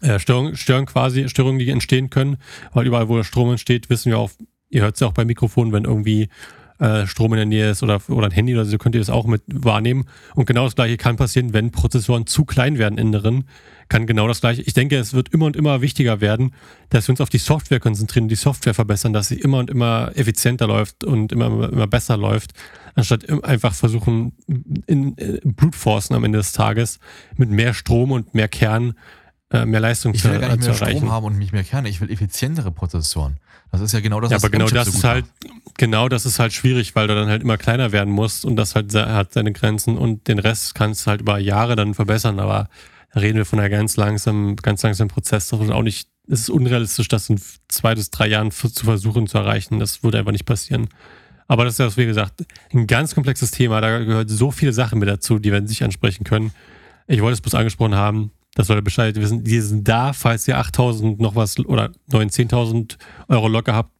äh, 0.00 0.18
Störungen, 0.18 0.56
Störungen 0.56 0.86
quasi, 0.86 1.28
Störungen, 1.28 1.58
die 1.58 1.68
entstehen 1.70 2.10
können, 2.10 2.38
weil 2.72 2.86
überall, 2.86 3.08
wo 3.08 3.16
der 3.16 3.24
Strom 3.24 3.50
entsteht, 3.50 3.90
wissen 3.90 4.10
wir 4.10 4.18
auch, 4.18 4.30
ihr 4.70 4.82
hört 4.82 4.94
es 4.94 5.00
ja 5.00 5.06
auch 5.06 5.12
bei 5.12 5.24
Mikrofonen, 5.24 5.72
wenn 5.72 5.84
irgendwie 5.84 6.28
äh, 6.80 7.06
Strom 7.06 7.32
in 7.34 7.36
der 7.36 7.46
Nähe 7.46 7.70
ist 7.70 7.82
oder, 7.82 8.00
oder 8.08 8.26
ein 8.26 8.32
Handy 8.32 8.54
oder 8.54 8.64
so, 8.64 8.78
könnt 8.78 8.94
ihr 8.94 9.00
das 9.00 9.10
auch 9.10 9.26
mit 9.26 9.42
wahrnehmen. 9.46 10.06
Und 10.34 10.46
genau 10.46 10.64
das 10.64 10.74
gleiche 10.74 10.96
kann 10.96 11.16
passieren, 11.16 11.52
wenn 11.52 11.70
Prozessoren 11.70 12.26
zu 12.26 12.44
klein 12.46 12.78
werden 12.78 12.98
innen 12.98 13.12
drin, 13.12 13.44
kann 13.88 14.06
genau 14.06 14.26
das 14.26 14.40
gleiche. 14.40 14.62
Ich 14.62 14.72
denke, 14.72 14.96
es 14.96 15.12
wird 15.12 15.28
immer 15.28 15.46
und 15.46 15.56
immer 15.56 15.82
wichtiger 15.82 16.20
werden, 16.20 16.54
dass 16.88 17.06
wir 17.06 17.12
uns 17.12 17.20
auf 17.20 17.28
die 17.28 17.38
Software 17.38 17.80
konzentrieren, 17.80 18.28
die 18.28 18.34
Software 18.34 18.72
verbessern, 18.72 19.12
dass 19.12 19.28
sie 19.28 19.38
immer 19.38 19.58
und 19.58 19.68
immer 19.68 20.12
effizienter 20.14 20.66
läuft 20.66 21.04
und 21.04 21.32
immer, 21.32 21.70
immer 21.70 21.86
besser 21.86 22.16
läuft, 22.16 22.52
anstatt 22.94 23.28
einfach 23.44 23.74
versuchen, 23.74 24.32
in, 24.86 25.14
in 25.14 25.54
Brute 25.54 25.76
Forcen 25.78 26.14
am 26.14 26.24
Ende 26.24 26.38
des 26.38 26.52
Tages 26.52 26.98
mit 27.36 27.50
mehr 27.50 27.74
Strom 27.74 28.10
und 28.12 28.34
mehr 28.34 28.48
Kern 28.48 28.94
äh, 29.52 29.66
mehr 29.66 29.80
Leistung 29.80 30.14
Ich 30.14 30.22
zu, 30.22 30.30
will 30.30 30.38
gar 30.38 30.50
äh, 30.50 30.52
nicht 30.52 30.62
zu 30.62 30.70
mehr 30.70 30.80
erreichen. 30.80 30.98
Strom 30.98 31.10
haben 31.10 31.26
und 31.26 31.38
nicht 31.38 31.52
mehr 31.52 31.64
Kerne. 31.64 31.88
Ich 31.88 32.00
will 32.00 32.10
effizientere 32.10 32.70
Prozessoren. 32.70 33.38
Das 33.72 33.80
ist 33.80 33.92
ja 33.92 34.00
genau 34.00 34.20
das, 34.20 34.30
Ja, 34.30 34.36
was 34.36 34.44
aber 34.44 34.50
genau 34.52 34.68
das 34.68 34.86
so 34.88 34.98
ist 34.98 35.04
halt, 35.04 35.24
macht. 35.24 35.78
genau 35.78 36.08
das 36.08 36.24
ist 36.26 36.38
halt 36.38 36.52
schwierig, 36.52 36.94
weil 36.94 37.08
du 37.08 37.14
dann 37.14 37.28
halt 37.28 37.42
immer 37.42 37.56
kleiner 37.56 37.90
werden 37.92 38.12
musst 38.12 38.44
und 38.44 38.56
das 38.56 38.74
halt 38.74 38.94
hat 38.94 39.32
seine 39.32 39.52
Grenzen 39.52 39.96
und 39.98 40.28
den 40.28 40.38
Rest 40.38 40.74
kannst 40.74 41.04
du 41.06 41.10
halt 41.10 41.20
über 41.22 41.38
Jahre 41.38 41.74
dann 41.76 41.94
verbessern, 41.94 42.38
aber 42.38 42.68
da 43.12 43.20
reden 43.20 43.38
wir 43.38 43.44
von 43.44 43.58
einer 43.58 43.70
ganz 43.70 43.96
langsamen, 43.96 44.54
ganz 44.56 44.82
langsamen 44.84 45.08
Prozess. 45.08 45.50
Ist 45.52 45.70
auch 45.70 45.82
nicht, 45.82 46.08
es 46.28 46.40
ist 46.42 46.50
unrealistisch, 46.50 47.08
das 47.08 47.28
in 47.28 47.40
zwei 47.68 47.96
bis 47.96 48.10
drei 48.10 48.28
Jahren 48.28 48.52
zu 48.52 48.68
versuchen 48.84 49.26
zu 49.26 49.38
erreichen. 49.38 49.80
Das 49.80 50.04
würde 50.04 50.18
einfach 50.18 50.30
nicht 50.32 50.46
passieren. 50.46 50.88
Aber 51.50 51.64
das 51.64 51.74
ist 51.74 51.78
ja, 51.80 51.96
wie 51.96 52.06
gesagt, 52.06 52.44
ein 52.72 52.86
ganz 52.86 53.12
komplexes 53.12 53.50
Thema. 53.50 53.80
Da 53.80 53.98
gehört 53.98 54.30
so 54.30 54.52
viele 54.52 54.72
Sachen 54.72 55.00
mit 55.00 55.08
dazu, 55.08 55.40
die 55.40 55.50
wir 55.50 55.66
sich 55.66 55.82
ansprechen 55.82 56.22
können. 56.22 56.52
Ich 57.08 57.22
wollte 57.22 57.32
es 57.32 57.40
bloß 57.40 57.56
angesprochen 57.56 57.96
haben. 57.96 58.30
Das 58.54 58.68
soll 58.68 58.80
Bescheid 58.82 59.16
wissen. 59.16 59.42
Die 59.42 59.60
sind 59.60 59.88
da, 59.88 60.12
falls 60.12 60.46
ihr 60.46 60.58
8000 60.58 61.18
noch 61.18 61.34
was 61.34 61.58
oder 61.58 61.90
9.000, 62.12 62.52
10.000 62.52 62.98
Euro 63.26 63.48
locker 63.48 63.74
habt, 63.74 63.90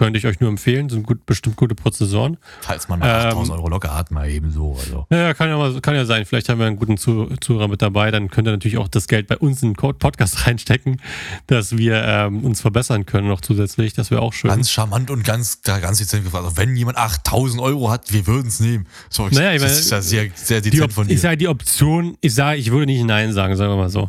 könnte 0.00 0.18
ich 0.18 0.24
euch 0.24 0.40
nur 0.40 0.48
empfehlen. 0.48 0.88
Sind 0.88 1.06
gut, 1.06 1.26
bestimmt 1.26 1.56
gute 1.56 1.74
Prozessoren. 1.74 2.38
Falls 2.62 2.88
man 2.88 3.00
mal 3.00 3.06
Ähm, 3.06 3.26
8000 3.32 3.58
Euro 3.58 3.68
locker 3.68 3.94
hat, 3.94 4.10
mal 4.10 4.30
eben 4.30 4.50
so. 4.50 4.74
Also. 4.80 5.06
Ja, 5.10 5.34
kann 5.34 5.50
ja, 5.50 5.58
mal, 5.58 5.78
kann 5.82 5.94
ja 5.94 6.06
sein. 6.06 6.24
Vielleicht 6.24 6.48
haben 6.48 6.58
wir 6.58 6.66
einen 6.66 6.76
guten 6.76 6.96
Zu 6.96 7.26
Zuhörer 7.42 7.68
mit 7.68 7.82
dabei. 7.82 8.10
Dann 8.10 8.30
könnt 8.30 8.48
ihr 8.48 8.52
natürlich 8.52 8.78
auch 8.78 8.88
das 8.88 9.08
Geld 9.08 9.26
bei 9.26 9.36
uns 9.36 9.62
in 9.62 9.74
den 9.74 9.76
Podcast 9.98 10.46
reinstecken, 10.46 11.02
dass 11.48 11.76
wir 11.76 12.02
ähm, 12.02 12.44
uns 12.44 12.62
verbessern 12.62 13.04
können 13.04 13.28
noch 13.28 13.42
zusätzlich. 13.42 13.92
Das 13.92 14.10
wäre 14.10 14.22
auch 14.22 14.32
schön. 14.32 14.48
Ganz 14.48 14.70
charmant 14.70 15.10
und 15.10 15.22
ganz, 15.22 15.60
ganz 15.60 15.98
dezent 15.98 16.24
gefragt. 16.24 16.44
Also 16.46 16.56
wenn 16.56 16.74
jemand 16.76 16.96
8000 16.96 17.60
Euro 17.60 17.90
hat, 17.90 18.10
wir 18.10 18.26
würden 18.26 18.48
es 18.48 18.58
nehmen. 18.58 18.86
So, 19.10 19.26
ich, 19.26 19.34
Naja, 19.34 19.52
ich 19.52 19.60
das 19.60 19.70
meine, 19.70 19.80
ist 19.80 19.90
ja 19.90 20.00
sehr, 20.00 20.30
sehr 20.34 20.60
dezent 20.62 20.94
von 20.94 21.08
dir. 21.08 21.12
ich 21.12 21.20
sage 21.20 21.36
die 21.36 21.48
Option, 21.48 22.16
ich 22.22 22.34
sage, 22.34 22.56
ich 22.58 22.70
würde 22.70 22.86
nicht 22.86 23.04
Nein 23.04 23.34
sagen, 23.34 23.54
sagen 23.54 23.70
wir 23.70 23.76
mal 23.76 23.90
so. 23.90 24.08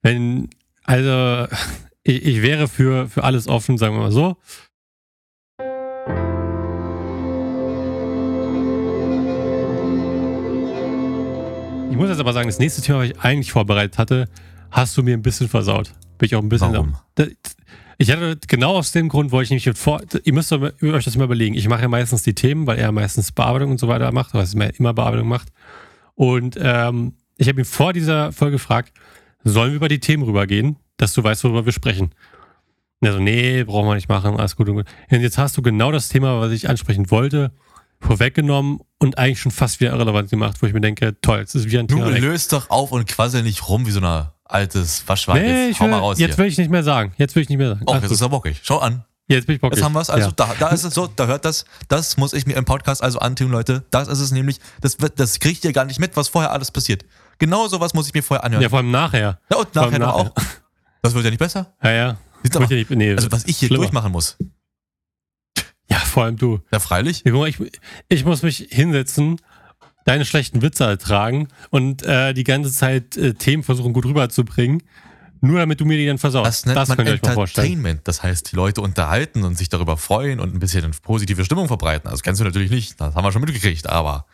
Wenn, 0.00 0.48
also, 0.84 1.48
ich, 2.04 2.24
ich 2.24 2.42
wäre 2.42 2.68
für, 2.68 3.08
für 3.08 3.24
alles 3.24 3.48
offen, 3.48 3.78
sagen 3.78 3.96
wir 3.96 4.02
mal 4.02 4.12
so. 4.12 4.36
Ich 11.90 11.96
muss 11.96 12.08
jetzt 12.10 12.20
aber 12.20 12.32
sagen, 12.32 12.48
das 12.48 12.58
nächste 12.58 12.82
Thema, 12.82 12.98
was 13.00 13.08
ich 13.10 13.20
eigentlich 13.20 13.52
vorbereitet 13.52 13.98
hatte, 13.98 14.28
hast 14.70 14.96
du 14.96 15.02
mir 15.02 15.14
ein 15.16 15.22
bisschen 15.22 15.48
versaut. 15.48 15.92
Bin 16.18 16.26
ich 16.26 16.36
auch 16.36 16.42
ein 16.42 16.48
bisschen. 16.48 16.72
Warum? 16.72 16.96
Da- 17.14 17.26
Ich 18.00 18.12
hatte 18.12 18.38
genau 18.46 18.76
aus 18.76 18.92
dem 18.92 19.08
Grund, 19.08 19.32
wollte 19.32 19.44
ich 19.44 19.50
nämlich 19.50 19.66
mit 19.66 19.78
vor. 19.78 20.00
Ihr 20.22 20.32
müsst 20.32 20.52
euch 20.52 21.04
das 21.04 21.16
mal 21.16 21.24
überlegen. 21.24 21.54
Ich 21.56 21.68
mache 21.68 21.82
ja 21.82 21.88
meistens 21.88 22.22
die 22.22 22.34
Themen, 22.34 22.66
weil 22.66 22.78
er 22.78 22.92
meistens 22.92 23.32
Bearbeitung 23.32 23.72
und 23.72 23.78
so 23.80 23.88
weiter 23.88 24.12
macht, 24.12 24.34
was 24.34 24.54
er 24.54 24.78
immer 24.78 24.94
Bearbeitung 24.94 25.26
macht. 25.28 25.48
Und 26.14 26.56
ähm, 26.60 27.14
ich 27.36 27.48
habe 27.48 27.60
ihn 27.60 27.64
vor 27.64 27.92
dieser 27.92 28.30
Folge 28.32 28.52
gefragt, 28.52 28.92
sollen 29.42 29.70
wir 29.72 29.76
über 29.76 29.88
die 29.88 29.98
Themen 30.00 30.22
rübergehen, 30.22 30.76
dass 30.96 31.12
du 31.14 31.24
weißt, 31.24 31.42
worüber 31.44 31.64
wir 31.64 31.72
sprechen? 31.72 32.10
Und 33.00 33.06
er 33.08 33.12
so, 33.14 33.18
nee, 33.20 33.64
brauchen 33.64 33.88
wir 33.88 33.94
nicht 33.94 34.08
machen, 34.08 34.36
alles 34.36 34.54
gut 34.56 34.68
und 34.68 34.76
gut. 34.76 34.86
Und 35.10 35.20
jetzt 35.20 35.38
hast 35.38 35.56
du 35.56 35.62
genau 35.62 35.90
das 35.90 36.08
Thema, 36.08 36.40
was 36.40 36.52
ich 36.52 36.68
ansprechen 36.68 37.10
wollte, 37.10 37.50
vorweggenommen 38.00 38.80
und 38.98 39.18
eigentlich 39.18 39.40
schon 39.40 39.52
fast 39.52 39.80
wieder 39.80 39.92
irrelevant 39.92 40.30
gemacht, 40.30 40.56
wo 40.60 40.66
ich 40.66 40.72
mir 40.72 40.80
denke, 40.80 41.20
toll, 41.20 41.38
jetzt 41.38 41.54
ist 41.54 41.66
wieder 41.66 41.80
ein 41.80 41.86
Nun 41.90 42.04
Thema 42.04 42.18
löst 42.18 42.52
doch 42.52 42.70
auf 42.70 42.92
und 42.92 43.06
quassel 43.06 43.42
nicht 43.42 43.68
rum 43.68 43.86
wie 43.86 43.90
so 43.90 44.00
ein 44.00 44.26
altes 44.44 45.06
Waschwein. 45.06 45.42
Nee, 45.42 45.66
jetzt 45.66 45.70
ich 45.72 45.80
will, 45.80 45.88
mal 45.88 45.98
raus 45.98 46.18
jetzt 46.18 46.34
hier. 46.34 46.38
will 46.38 46.46
ich 46.46 46.58
nicht 46.58 46.70
mehr 46.70 46.82
sagen. 46.82 47.12
Jetzt 47.16 47.34
will 47.34 47.42
ich 47.42 47.48
nicht 47.48 47.58
mehr 47.58 47.70
sagen. 47.70 47.82
Oh, 47.86 47.94
jetzt 47.94 48.10
ist 48.10 48.20
er 48.20 48.28
bockig. 48.28 48.60
Schau 48.62 48.78
an. 48.78 49.04
jetzt 49.26 49.46
bin 49.46 49.56
ich 49.56 49.60
bockig. 49.60 49.76
Jetzt 49.76 49.84
haben 49.84 49.92
wir 49.92 50.00
es. 50.00 50.10
Also 50.10 50.28
Ja. 50.28 50.34
da, 50.36 50.54
da 50.58 50.68
ist 50.68 50.84
es 50.84 50.94
so, 50.94 51.06
da 51.06 51.26
hört 51.26 51.44
das. 51.44 51.64
Das 51.88 52.16
muss 52.16 52.32
ich 52.32 52.46
mir 52.46 52.54
im 52.56 52.64
Podcast 52.64 53.02
also 53.02 53.18
antun, 53.18 53.50
Leute. 53.50 53.84
Das 53.90 54.08
ist 54.08 54.20
es 54.20 54.30
nämlich. 54.30 54.58
Das, 54.80 54.96
das 55.16 55.38
kriegt 55.38 55.64
ihr 55.64 55.72
gar 55.72 55.84
nicht 55.84 56.00
mit, 56.00 56.16
was 56.16 56.28
vorher 56.28 56.50
alles 56.52 56.70
passiert. 56.70 57.04
Genau 57.38 57.68
sowas 57.68 57.94
muss 57.94 58.06
ich 58.08 58.14
mir 58.14 58.22
vorher 58.22 58.42
anhören. 58.44 58.62
ja, 58.62 58.68
vor 58.68 58.78
allem 58.78 58.90
nachher. 58.90 59.38
Ja, 59.50 59.56
und 59.58 59.74
nachher 59.74 59.98
noch 59.98 60.16
nachher. 60.16 60.32
auch. 60.32 60.32
Das 61.02 61.14
wird 61.14 61.24
ja 61.24 61.30
nicht 61.30 61.38
besser. 61.38 61.72
Ja, 61.82 61.90
ja. 61.92 62.16
Aber, 62.54 62.64
ja 62.66 62.76
nicht, 62.76 62.90
nee, 62.90 63.12
also 63.12 63.30
was 63.30 63.44
ich 63.46 63.56
hier 63.58 63.68
schlimmer. 63.68 63.82
durchmachen 63.84 64.12
muss. 64.12 64.36
Ja, 66.18 66.22
vor 66.22 66.24
allem 66.24 66.36
du. 66.36 66.60
Ja, 66.72 66.78
freilich. 66.80 67.22
Ja, 67.24 67.44
ich, 67.44 67.58
ich 68.08 68.24
muss 68.24 68.42
mich 68.42 68.66
hinsetzen, 68.70 69.40
deine 70.04 70.24
schlechten 70.24 70.62
Witze 70.62 70.84
ertragen 70.84 71.48
und 71.70 72.02
äh, 72.02 72.32
die 72.34 72.44
ganze 72.44 72.72
Zeit 72.72 73.16
äh, 73.16 73.34
Themen 73.34 73.62
versuchen 73.62 73.92
gut 73.92 74.04
rüberzubringen, 74.06 74.82
nur 75.40 75.60
damit 75.60 75.80
du 75.80 75.84
mir 75.84 75.96
die 75.96 76.06
dann 76.06 76.18
versaust. 76.18 76.66
Das 76.66 76.88
nennt 76.88 76.98
man 76.98 77.08
euch 77.08 77.22
mal 77.22 77.34
vorstellen. 77.34 77.66
Entertainment. 77.66 78.00
Das 78.08 78.22
heißt, 78.22 78.50
die 78.52 78.56
Leute 78.56 78.80
unterhalten 78.80 79.44
und 79.44 79.56
sich 79.56 79.68
darüber 79.68 79.96
freuen 79.96 80.40
und 80.40 80.54
ein 80.54 80.58
bisschen 80.58 80.90
positive 81.02 81.44
Stimmung 81.44 81.68
verbreiten. 81.68 82.06
Also, 82.08 82.16
Das 82.16 82.22
kennst 82.22 82.40
du 82.40 82.44
natürlich 82.44 82.70
nicht. 82.70 83.00
Das 83.00 83.14
haben 83.14 83.24
wir 83.24 83.32
schon 83.32 83.42
mitgekriegt. 83.42 83.88
Aber 83.88 84.26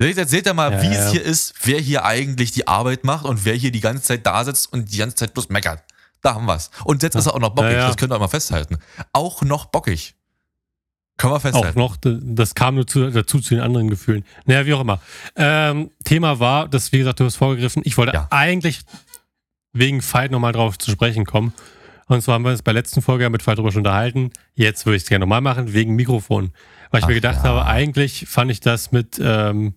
Jetzt 0.00 0.30
seht 0.30 0.46
ihr 0.46 0.54
mal, 0.54 0.72
Ja, 0.72 0.82
wie 0.82 0.86
ja. 0.94 1.06
es 1.06 1.10
hier 1.10 1.22
ist, 1.22 1.54
wer 1.64 1.80
hier 1.80 2.04
eigentlich 2.04 2.52
die 2.52 2.68
Arbeit 2.68 3.04
macht 3.04 3.24
und 3.24 3.44
wer 3.44 3.54
hier 3.54 3.72
die 3.72 3.80
ganze 3.80 4.02
Zeit 4.04 4.24
da 4.26 4.44
sitzt 4.44 4.72
und 4.72 4.92
die 4.92 4.96
ganze 4.98 5.16
Zeit 5.16 5.34
bloß 5.34 5.48
meckert. 5.48 5.82
Da 6.22 6.34
haben 6.34 6.46
wir's. 6.46 6.70
Und 6.84 7.02
jetzt 7.02 7.14
ist 7.16 7.26
er 7.26 7.34
auch 7.34 7.40
noch 7.40 7.50
bockig, 7.50 7.72
Ja, 7.72 7.78
ja. 7.78 7.86
das 7.88 7.96
könnt 7.96 8.12
ihr 8.12 8.16
auch 8.16 8.20
mal 8.20 8.28
festhalten. 8.28 8.78
Auch 9.12 9.42
noch 9.42 9.66
bockig. 9.66 10.14
Wir 11.20 11.30
Auch 11.32 11.40
festhalten. 11.40 11.78
noch, 11.78 11.96
d- 11.96 12.18
das 12.22 12.54
kam 12.54 12.76
nur 12.76 12.86
zu, 12.86 13.10
dazu 13.10 13.40
zu 13.40 13.54
den 13.54 13.62
anderen 13.62 13.88
Gefühlen. 13.90 14.24
Naja, 14.46 14.64
wie 14.66 14.74
auch 14.74 14.80
immer. 14.80 15.00
Ähm, 15.36 15.90
Thema 16.04 16.38
war, 16.38 16.68
das, 16.68 16.92
wie 16.92 16.98
gesagt, 16.98 17.18
du 17.20 17.24
hast 17.24 17.36
vorgegriffen, 17.36 17.82
ich 17.84 17.96
wollte 17.98 18.12
Ja. 18.14 18.28
eigentlich 18.30 18.80
wegen 19.72 20.00
Fight 20.00 20.30
nochmal 20.30 20.52
drauf 20.52 20.78
zu 20.78 20.90
sprechen 20.90 21.24
kommen. 21.24 21.52
Und 22.06 22.22
zwar 22.22 22.36
haben 22.36 22.44
wir 22.44 22.52
uns 22.52 22.62
bei 22.62 22.72
der 22.72 22.80
letzten 22.82 23.02
Folge 23.02 23.24
ja 23.24 23.30
mit 23.30 23.42
Fight 23.42 23.58
drüber 23.58 23.70
schon 23.72 23.80
unterhalten. 23.80 24.30
Jetzt 24.54 24.86
würde 24.86 24.96
ich 24.96 25.02
es 25.02 25.08
gerne 25.08 25.24
nochmal 25.24 25.40
machen, 25.42 25.72
wegen 25.74 25.94
Mikrofon. 25.94 26.52
Weil 26.90 27.00
ich 27.00 27.04
Ach 27.04 27.08
mir 27.08 27.14
gedacht 27.16 27.38
ja. 27.44 27.50
habe, 27.50 27.66
eigentlich 27.66 28.26
fand 28.28 28.50
ich 28.50 28.60
das 28.60 28.92
mit, 28.92 29.20
ähm, 29.22 29.74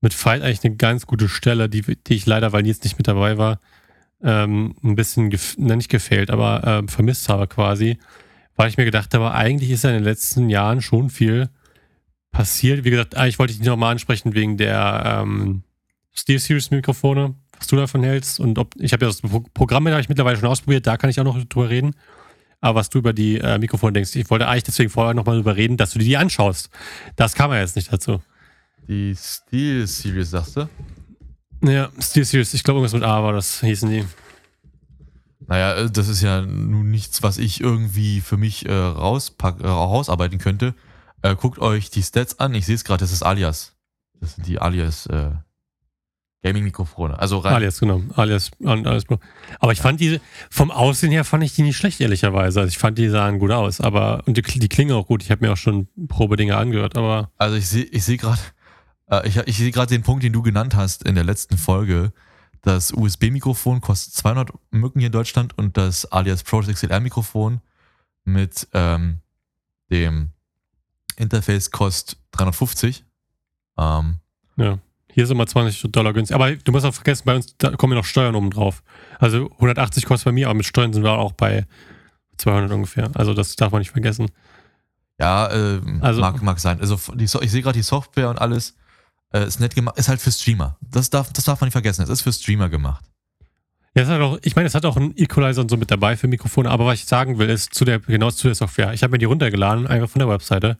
mit 0.00 0.14
Fight 0.14 0.40
eigentlich 0.42 0.64
eine 0.64 0.76
ganz 0.76 1.06
gute 1.06 1.28
Stelle, 1.28 1.68
die, 1.68 1.82
die 1.82 2.14
ich 2.14 2.24
leider, 2.26 2.52
weil 2.52 2.62
Nils 2.62 2.82
nicht 2.82 2.96
mit 2.96 3.08
dabei 3.08 3.36
war, 3.36 3.58
ähm, 4.22 4.74
ein 4.82 4.94
bisschen, 4.94 5.36
na, 5.58 5.76
nicht 5.76 5.90
gefehlt, 5.90 6.30
aber 6.30 6.62
ähm, 6.64 6.88
vermisst 6.88 7.28
habe 7.28 7.46
quasi. 7.46 7.98
Weil 8.56 8.68
ich 8.68 8.76
mir 8.76 8.84
gedacht 8.84 9.12
habe, 9.14 9.32
eigentlich 9.32 9.70
ist 9.70 9.84
ja 9.84 9.90
in 9.90 9.96
den 9.96 10.04
letzten 10.04 10.48
Jahren 10.48 10.80
schon 10.80 11.10
viel 11.10 11.48
passiert. 12.30 12.84
Wie 12.84 12.90
gesagt, 12.90 13.16
eigentlich 13.16 13.38
wollte 13.38 13.52
ich 13.52 13.58
dich 13.58 13.66
nochmal 13.66 13.92
ansprechen 13.92 14.34
wegen 14.34 14.56
der 14.56 15.22
ähm, 15.22 15.62
Steel 16.12 16.38
Series 16.38 16.70
Mikrofone, 16.70 17.34
was 17.58 17.66
du 17.66 17.76
davon 17.76 18.02
hältst. 18.02 18.40
Und 18.40 18.58
ob 18.58 18.74
ich 18.78 18.92
habe 18.92 19.06
ja 19.06 19.10
das 19.10 19.22
Pro 19.22 19.40
Programm 19.54 19.88
habe 19.88 20.00
ich 20.00 20.08
mittlerweile 20.08 20.36
schon 20.36 20.48
ausprobiert, 20.48 20.86
da 20.86 20.96
kann 20.96 21.10
ich 21.10 21.18
auch 21.18 21.24
noch 21.24 21.42
drüber 21.44 21.70
reden. 21.70 21.94
Aber 22.60 22.80
was 22.80 22.88
du 22.88 22.98
über 22.98 23.12
die 23.12 23.38
äh, 23.38 23.58
Mikrofone 23.58 23.92
denkst, 23.92 24.16
ich 24.16 24.30
wollte 24.30 24.48
eigentlich 24.48 24.64
deswegen 24.64 24.90
vorher 24.90 25.14
nochmal 25.14 25.36
drüber 25.36 25.56
reden, 25.56 25.76
dass 25.76 25.90
du 25.90 25.98
dir 25.98 26.06
die 26.06 26.16
anschaust. 26.16 26.70
Das 27.16 27.34
kam 27.34 27.50
ja 27.50 27.60
jetzt 27.60 27.76
nicht 27.76 27.92
dazu. 27.92 28.22
Die 28.88 29.14
Steel 29.16 29.86
Series, 29.86 30.30
sagst 30.30 30.56
du? 30.56 30.68
Ja, 31.62 31.90
Steel 31.98 32.24
Series, 32.24 32.54
ich 32.54 32.62
glaube 32.62 32.78
irgendwas 32.78 32.94
mit 32.94 33.02
A 33.02 33.22
war 33.22 33.32
das, 33.32 33.60
hießen 33.60 33.90
die. 33.90 34.04
Naja, 35.46 35.74
äh, 35.74 35.90
das 35.90 36.08
ist 36.08 36.22
ja 36.22 36.40
nun 36.42 36.90
nichts, 36.90 37.22
was 37.22 37.38
ich 37.38 37.60
irgendwie 37.60 38.20
für 38.20 38.36
mich 38.36 38.66
äh, 38.66 38.72
rauspack, 38.72 39.60
äh, 39.60 39.66
rausarbeiten 39.66 40.38
könnte. 40.38 40.74
Äh, 41.22 41.36
guckt 41.36 41.58
euch 41.58 41.90
die 41.90 42.02
Stats 42.02 42.38
an. 42.40 42.54
Ich 42.54 42.66
sehe 42.66 42.74
es 42.74 42.84
gerade, 42.84 43.00
das 43.00 43.12
ist 43.12 43.22
Alias. 43.22 43.74
Das 44.20 44.34
sind 44.36 44.46
die 44.46 44.58
Alias 44.58 45.06
äh, 45.06 45.30
Gaming-Mikrofone. 46.42 47.18
Also 47.18 47.38
rein. 47.38 47.54
Alias, 47.54 47.80
genau. 47.80 48.02
Alias, 48.16 48.50
an- 48.64 48.86
alles. 48.86 49.04
Aber 49.60 49.72
ich 49.72 49.80
fand 49.80 49.98
diese, 50.00 50.20
vom 50.50 50.70
Aussehen 50.70 51.10
her 51.10 51.24
fand 51.24 51.42
ich 51.42 51.54
die 51.54 51.62
nicht 51.62 51.76
schlecht, 51.76 52.00
ehrlicherweise. 52.00 52.60
Also 52.60 52.68
ich 52.68 52.76
fand 52.78 52.98
die 52.98 53.08
sahen 53.08 53.38
gut 53.38 53.50
aus, 53.50 53.80
aber, 53.80 54.22
und 54.26 54.36
die, 54.36 54.42
die 54.42 54.68
klingen 54.68 54.92
auch 54.94 55.06
gut. 55.06 55.22
Ich 55.22 55.30
habe 55.30 55.44
mir 55.46 55.52
auch 55.52 55.56
schon 55.56 55.88
Probedinge 56.08 56.56
angehört, 56.56 56.96
aber 56.98 57.30
Also 57.38 57.56
ich 57.56 57.66
sehe 57.68 57.84
ich 57.84 58.04
seh 58.04 58.18
gerade, 58.18 58.40
äh, 59.10 59.26
ich, 59.26 59.36
ich 59.38 59.56
sehe 59.56 59.70
gerade 59.70 59.88
den 59.94 60.02
Punkt, 60.02 60.22
den 60.22 60.34
du 60.34 60.42
genannt 60.42 60.74
hast 60.76 61.02
in 61.04 61.14
der 61.14 61.24
letzten 61.24 61.56
Folge. 61.56 62.12
Das 62.64 62.92
USB-Mikrofon 62.92 63.80
kostet 63.82 64.14
200 64.14 64.50
Mücken 64.70 64.98
hier 64.98 65.06
in 65.08 65.12
Deutschland 65.12 65.56
und 65.58 65.76
das 65.76 66.06
Alias 66.10 66.42
Pro 66.42 66.60
XLR-Mikrofon 66.60 67.60
mit 68.24 68.66
ähm, 68.72 69.18
dem 69.90 70.30
Interface 71.16 71.70
kostet 71.70 72.18
350. 72.32 73.04
Ähm, 73.78 74.16
ja. 74.56 74.78
Hier 75.12 75.26
sind 75.26 75.36
mal 75.36 75.46
20 75.46 75.92
Dollar 75.92 76.12
günstig. 76.14 76.34
Aber 76.34 76.56
du 76.56 76.72
musst 76.72 76.86
auch 76.86 76.94
vergessen, 76.94 77.22
bei 77.26 77.36
uns 77.36 77.54
kommen 77.76 77.92
ja 77.92 77.98
noch 77.98 78.04
Steuern 78.06 78.34
oben 78.34 78.50
drauf. 78.50 78.82
Also 79.18 79.50
180 79.52 80.06
kostet 80.06 80.24
bei 80.24 80.32
mir, 80.32 80.48
aber 80.48 80.56
mit 80.56 80.66
Steuern 80.66 80.92
sind 80.92 81.04
wir 81.04 81.12
auch 81.12 81.32
bei 81.32 81.66
200 82.38 82.72
ungefähr. 82.72 83.10
Also 83.14 83.34
das 83.34 83.54
darf 83.56 83.72
man 83.72 83.80
nicht 83.80 83.90
vergessen. 83.92 84.30
Ja, 85.20 85.48
äh, 85.52 85.80
Also- 86.00 86.20
mag, 86.22 86.42
mag 86.42 86.58
sein. 86.58 86.80
Also 86.80 86.98
die, 87.14 87.24
ich 87.24 87.30
sehe 87.30 87.62
gerade 87.62 87.76
die 87.78 87.82
Software 87.82 88.30
und 88.30 88.40
alles. 88.40 88.74
Äh, 89.34 89.46
ist 89.48 89.58
nett 89.58 89.74
gemacht. 89.74 89.98
Ist 89.98 90.08
halt 90.08 90.20
für 90.20 90.30
Streamer. 90.30 90.78
Das 90.80 91.10
darf, 91.10 91.32
das 91.32 91.44
darf 91.44 91.60
man 91.60 91.66
nicht 91.66 91.72
vergessen. 91.72 92.02
Es 92.02 92.08
ist 92.08 92.22
für 92.22 92.32
Streamer 92.32 92.68
gemacht. 92.68 93.04
Ja, 93.96 94.04
es 94.04 94.08
hat 94.08 94.20
auch, 94.20 94.38
ich 94.42 94.54
meine, 94.54 94.66
es 94.66 94.74
hat 94.74 94.84
auch 94.84 94.96
einen 94.96 95.16
Equalizer 95.16 95.60
und 95.60 95.70
so 95.70 95.76
mit 95.76 95.90
dabei 95.90 96.16
für 96.16 96.28
Mikrofone, 96.28 96.70
aber 96.70 96.86
was 96.86 97.00
ich 97.00 97.06
sagen 97.06 97.38
will, 97.38 97.48
ist 97.48 97.74
zu 97.74 97.84
der, 97.84 98.00
genau 98.00 98.30
zu 98.30 98.48
der 98.48 98.54
Software. 98.54 98.92
Ich 98.92 99.02
habe 99.02 99.12
mir 99.12 99.18
die 99.18 99.24
runtergeladen, 99.24 99.86
einfach 99.86 100.08
von 100.08 100.20
der 100.20 100.28
Webseite. 100.28 100.78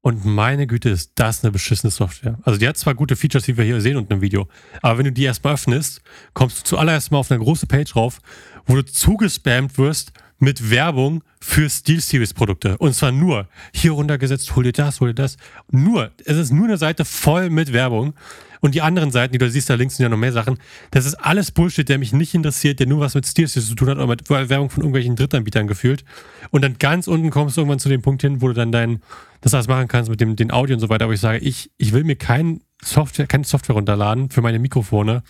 Und 0.00 0.24
meine 0.26 0.66
Güte, 0.66 0.90
ist 0.90 1.12
das 1.14 1.42
eine 1.42 1.50
beschissene 1.50 1.90
Software. 1.90 2.38
Also 2.42 2.58
die 2.58 2.68
hat 2.68 2.76
zwar 2.76 2.94
gute 2.94 3.16
Features, 3.16 3.44
die 3.44 3.56
wir 3.56 3.64
hier 3.64 3.80
sehen 3.80 3.96
unten 3.96 4.12
im 4.14 4.20
Video, 4.20 4.48
aber 4.82 4.98
wenn 4.98 5.06
du 5.06 5.12
die 5.12 5.24
erstmal 5.24 5.54
öffnest, 5.54 6.02
kommst 6.34 6.60
du 6.60 6.64
zuallererst 6.64 7.10
mal 7.10 7.18
auf 7.18 7.30
eine 7.30 7.40
große 7.40 7.66
Page 7.66 7.96
rauf, 7.96 8.20
wo 8.66 8.74
du 8.76 8.84
zugespammt 8.84 9.78
wirst 9.78 10.12
mit 10.38 10.70
Werbung 10.70 11.22
für 11.40 11.68
Steel 11.68 12.00
Series 12.00 12.34
Produkte. 12.34 12.76
Und 12.78 12.94
zwar 12.94 13.12
nur 13.12 13.48
hier 13.72 13.92
runtergesetzt, 13.92 14.54
hol 14.56 14.64
dir 14.64 14.72
das, 14.72 15.00
hol 15.00 15.08
dir 15.08 15.14
das. 15.14 15.36
Nur, 15.70 16.10
es 16.24 16.36
ist 16.36 16.52
nur 16.52 16.66
eine 16.66 16.76
Seite 16.76 17.04
voll 17.04 17.50
mit 17.50 17.72
Werbung. 17.72 18.14
Und 18.60 18.74
die 18.74 18.80
anderen 18.80 19.10
Seiten, 19.10 19.32
die 19.32 19.38
du 19.38 19.50
siehst, 19.50 19.68
da 19.68 19.74
links 19.74 19.96
sind 19.96 20.04
ja 20.04 20.08
noch 20.08 20.16
mehr 20.16 20.32
Sachen. 20.32 20.56
Das 20.90 21.04
ist 21.04 21.16
alles 21.16 21.50
Bullshit, 21.50 21.86
der 21.86 21.98
mich 21.98 22.14
nicht 22.14 22.34
interessiert, 22.34 22.80
der 22.80 22.86
nur 22.86 23.00
was 23.00 23.14
mit 23.14 23.26
Steel 23.26 23.46
Series 23.46 23.68
zu 23.68 23.74
tun 23.74 23.90
hat 23.90 23.98
oder 23.98 24.06
mit 24.06 24.30
Werbung 24.30 24.70
von 24.70 24.82
irgendwelchen 24.82 25.16
Drittanbietern 25.16 25.66
gefühlt. 25.66 26.02
Und 26.50 26.62
dann 26.62 26.78
ganz 26.78 27.06
unten 27.06 27.28
kommst 27.28 27.56
du 27.56 27.60
irgendwann 27.60 27.78
zu 27.78 27.90
dem 27.90 28.00
Punkt 28.00 28.22
hin, 28.22 28.40
wo 28.40 28.48
du 28.48 28.54
dann 28.54 28.72
dein, 28.72 29.02
das 29.42 29.52
alles 29.52 29.68
machen 29.68 29.86
kannst 29.86 30.10
mit 30.10 30.18
dem, 30.20 30.34
den 30.34 30.50
Audio 30.50 30.76
und 30.76 30.80
so 30.80 30.88
weiter. 30.88 31.04
Aber 31.04 31.12
ich 31.12 31.20
sage, 31.20 31.38
ich, 31.38 31.72
ich 31.76 31.92
will 31.92 32.04
mir 32.04 32.16
kein 32.16 32.62
Software, 32.82 33.26
keine 33.26 33.44
Software 33.44 33.74
runterladen 33.74 34.30
für 34.30 34.40
meine 34.40 34.58
Mikrofone, 34.58 35.22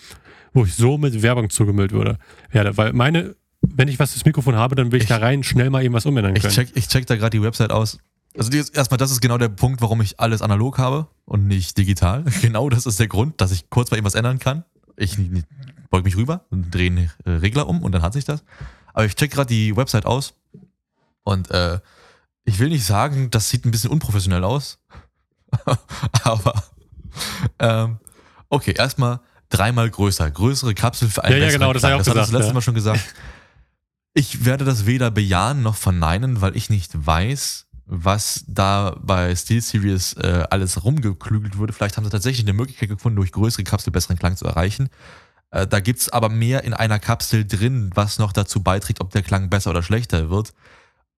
wo 0.52 0.64
ich 0.64 0.74
so 0.74 0.96
mit 0.96 1.20
Werbung 1.22 1.50
zugemüllt 1.50 1.92
werde. 1.92 2.76
Weil 2.76 2.92
meine, 2.92 3.34
wenn 3.74 3.88
ich 3.88 3.98
was 3.98 4.12
fürs 4.12 4.24
Mikrofon 4.24 4.56
habe, 4.56 4.74
dann 4.74 4.92
will 4.92 4.98
ich, 4.98 5.04
Ich- 5.04 5.08
da 5.08 5.16
rein 5.18 5.42
schnell 5.42 5.70
mal 5.70 5.82
eben 5.84 5.94
was 5.94 6.06
umändern 6.06 6.34
Ich 6.36 6.42
können. 6.42 6.54
check, 6.54 6.70
ich 6.74 6.88
check 6.88 7.06
da 7.06 7.16
gerade 7.16 7.30
die 7.30 7.42
Website 7.42 7.70
aus. 7.70 7.98
Also 8.36 8.50
erstmal, 8.72 8.98
das 8.98 9.10
ist 9.12 9.20
genau 9.20 9.38
der 9.38 9.48
Punkt, 9.48 9.80
warum 9.80 10.00
ich 10.00 10.18
alles 10.18 10.42
analog 10.42 10.78
habe 10.78 11.06
und 11.24 11.46
nicht 11.46 11.78
digital. 11.78 12.24
Genau 12.42 12.68
das 12.68 12.84
ist 12.86 12.98
der 12.98 13.06
Grund, 13.06 13.40
dass 13.40 13.52
ich 13.52 13.70
kurz 13.70 13.90
mal 13.90 13.96
eben 13.96 14.04
was 14.06 14.14
ändern 14.16 14.38
kann. 14.40 14.64
Ich 14.96 15.16
beug 15.90 16.04
mich 16.04 16.16
rüber 16.16 16.44
und 16.50 16.72
drehe 16.74 16.90
einen 16.90 17.10
äh, 17.24 17.30
Regler 17.30 17.68
um 17.68 17.82
und 17.82 17.92
dann 17.92 18.02
hat 18.02 18.12
sich 18.12 18.24
das. 18.24 18.42
Aber 18.92 19.04
ich 19.06 19.14
check 19.14 19.30
gerade 19.30 19.48
die 19.48 19.76
Website 19.76 20.04
aus 20.06 20.34
und 21.22 21.50
äh, 21.52 21.78
ich 22.44 22.58
will 22.58 22.68
nicht 22.68 22.84
sagen, 22.84 23.30
das 23.30 23.48
sieht 23.48 23.64
ein 23.64 23.70
bisschen 23.70 23.90
unprofessionell 23.90 24.44
aus. 24.44 24.78
Aber 26.24 26.54
ähm, 27.58 27.98
okay, 28.48 28.74
erstmal 28.76 29.20
dreimal 29.48 29.88
größer. 29.90 30.30
Größere 30.30 30.74
Kapsel 30.74 31.08
für 31.08 31.22
einen 31.24 31.38
Ja, 31.38 31.44
ja, 31.46 31.50
genau, 31.52 31.72
das 31.72 31.84
hab 31.84 31.90
ich 31.90 31.92
Klang. 31.92 32.00
auch 32.00 32.04
Das 32.04 32.08
hat 32.08 32.16
das 32.16 32.26
gesagt, 32.26 32.32
letzte 32.38 32.48
ja. 32.48 32.54
Mal 32.54 32.60
schon 32.62 32.74
gesagt. 32.74 33.00
Ich 34.14 34.44
werde 34.44 34.64
das 34.64 34.86
weder 34.86 35.10
bejahen 35.10 35.62
noch 35.62 35.74
verneinen, 35.74 36.40
weil 36.40 36.56
ich 36.56 36.70
nicht 36.70 36.92
weiß, 36.94 37.66
was 37.86 38.44
da 38.46 38.96
bei 39.02 39.34
SteelSeries 39.34 40.14
äh, 40.14 40.44
alles 40.50 40.84
rumgeklügelt 40.84 41.58
wurde. 41.58 41.72
Vielleicht 41.72 41.96
haben 41.96 42.04
sie 42.04 42.10
tatsächlich 42.10 42.46
eine 42.46 42.52
Möglichkeit 42.52 42.88
gefunden, 42.88 43.16
durch 43.16 43.32
größere 43.32 43.64
Kapsel 43.64 43.92
besseren 43.92 44.16
Klang 44.16 44.36
zu 44.36 44.46
erreichen. 44.46 44.88
Äh, 45.50 45.66
da 45.66 45.80
gibt's 45.80 46.08
aber 46.08 46.28
mehr 46.28 46.62
in 46.62 46.74
einer 46.74 47.00
Kapsel 47.00 47.44
drin, 47.44 47.90
was 47.94 48.20
noch 48.20 48.32
dazu 48.32 48.62
beiträgt, 48.62 49.00
ob 49.00 49.10
der 49.10 49.22
Klang 49.22 49.50
besser 49.50 49.70
oder 49.70 49.82
schlechter 49.82 50.30
wird. 50.30 50.52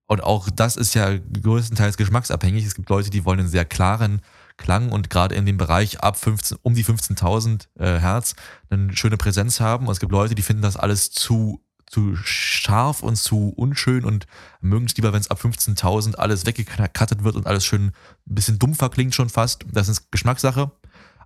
Und 0.07 0.23
auch 0.23 0.49
das 0.49 0.75
ist 0.75 0.95
ja 0.95 1.17
größtenteils 1.17 1.97
geschmacksabhängig. 1.97 2.65
Es 2.65 2.75
gibt 2.75 2.89
Leute, 2.89 3.09
die 3.09 3.25
wollen 3.25 3.41
einen 3.41 3.49
sehr 3.49 3.65
klaren 3.65 4.21
Klang 4.55 4.91
und 4.91 5.09
gerade 5.09 5.35
in 5.35 5.45
dem 5.45 5.57
Bereich 5.57 5.99
ab 6.01 6.17
15, 6.17 6.57
um 6.63 6.73
die 6.73 6.83
15.000 6.83 7.67
äh, 7.77 7.99
Hertz 7.99 8.35
eine 8.69 8.95
schöne 8.95 9.17
Präsenz 9.17 9.59
haben. 9.59 9.85
Und 9.85 9.91
es 9.91 9.99
gibt 9.99 10.11
Leute, 10.11 10.33
die 10.33 10.41
finden 10.41 10.63
das 10.63 10.77
alles 10.77 11.11
zu, 11.11 11.61
zu 11.89 12.15
scharf 12.17 13.01
und 13.01 13.15
zu 13.15 13.49
unschön 13.55 14.03
und 14.05 14.27
mögen 14.61 14.85
es 14.85 14.95
lieber, 14.97 15.13
wenn 15.13 15.21
es 15.21 15.31
ab 15.31 15.39
15.000 15.41 16.15
alles 16.15 16.45
weggekattet 16.45 17.23
wird 17.23 17.35
und 17.35 17.47
alles 17.47 17.65
schön 17.65 17.87
ein 17.87 17.93
bisschen 18.25 18.59
dumpfer 18.59 18.89
klingt 18.89 19.15
schon 19.15 19.29
fast. 19.29 19.65
Das 19.71 19.87
ist 19.87 20.11
Geschmackssache. 20.11 20.71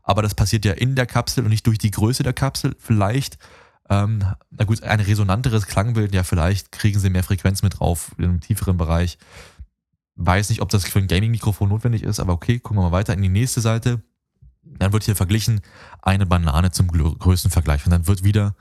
Aber 0.04 0.22
das 0.22 0.36
passiert 0.36 0.66
ja 0.66 0.74
in 0.74 0.96
der 0.96 1.06
Kapsel 1.06 1.44
und 1.44 1.50
nicht 1.50 1.68
durch 1.68 1.78
die 1.78 1.92
Größe 1.92 2.24
der 2.24 2.34
Kapsel. 2.34 2.76
Vielleicht, 2.80 3.38
ähm, 3.90 4.24
na 4.50 4.66
gut, 4.66 4.84
ein 4.84 5.00
resonanteres 5.00 5.68
Klangbild, 5.68 6.14
ja, 6.14 6.24
vielleicht 6.24 6.72
kriegen 6.72 7.00
sie 7.00 7.10
mehr 7.10 7.24
Frequenz 7.24 7.62
mit 7.62 7.80
drauf 7.80 8.12
in 8.18 8.26
einem 8.26 8.40
tieferen 8.40 8.78
Bereich. 8.78 9.18
Weiß 10.16 10.50
nicht, 10.50 10.62
ob 10.62 10.70
das 10.70 10.86
für 10.86 11.00
ein 11.00 11.08
Gaming-Mikrofon 11.08 11.70
notwendig 11.70 12.04
ist, 12.04 12.20
aber 12.20 12.34
okay, 12.34 12.60
gucken 12.60 12.80
wir 12.82 12.90
mal 12.90 12.92
weiter 12.92 13.14
in 13.14 13.22
die 13.22 13.30
nächste 13.30 13.62
Seite. 13.62 14.02
Dann 14.64 14.94
wird 14.94 15.04
hier 15.04 15.16
verglichen 15.16 15.62
eine 16.02 16.26
Banane 16.26 16.72
zum 16.72 16.90
Grö- 16.90 17.18
Größenvergleich. 17.18 17.86
Und 17.86 17.92
dann 17.92 18.08
wird 18.08 18.24
wieder 18.24 18.56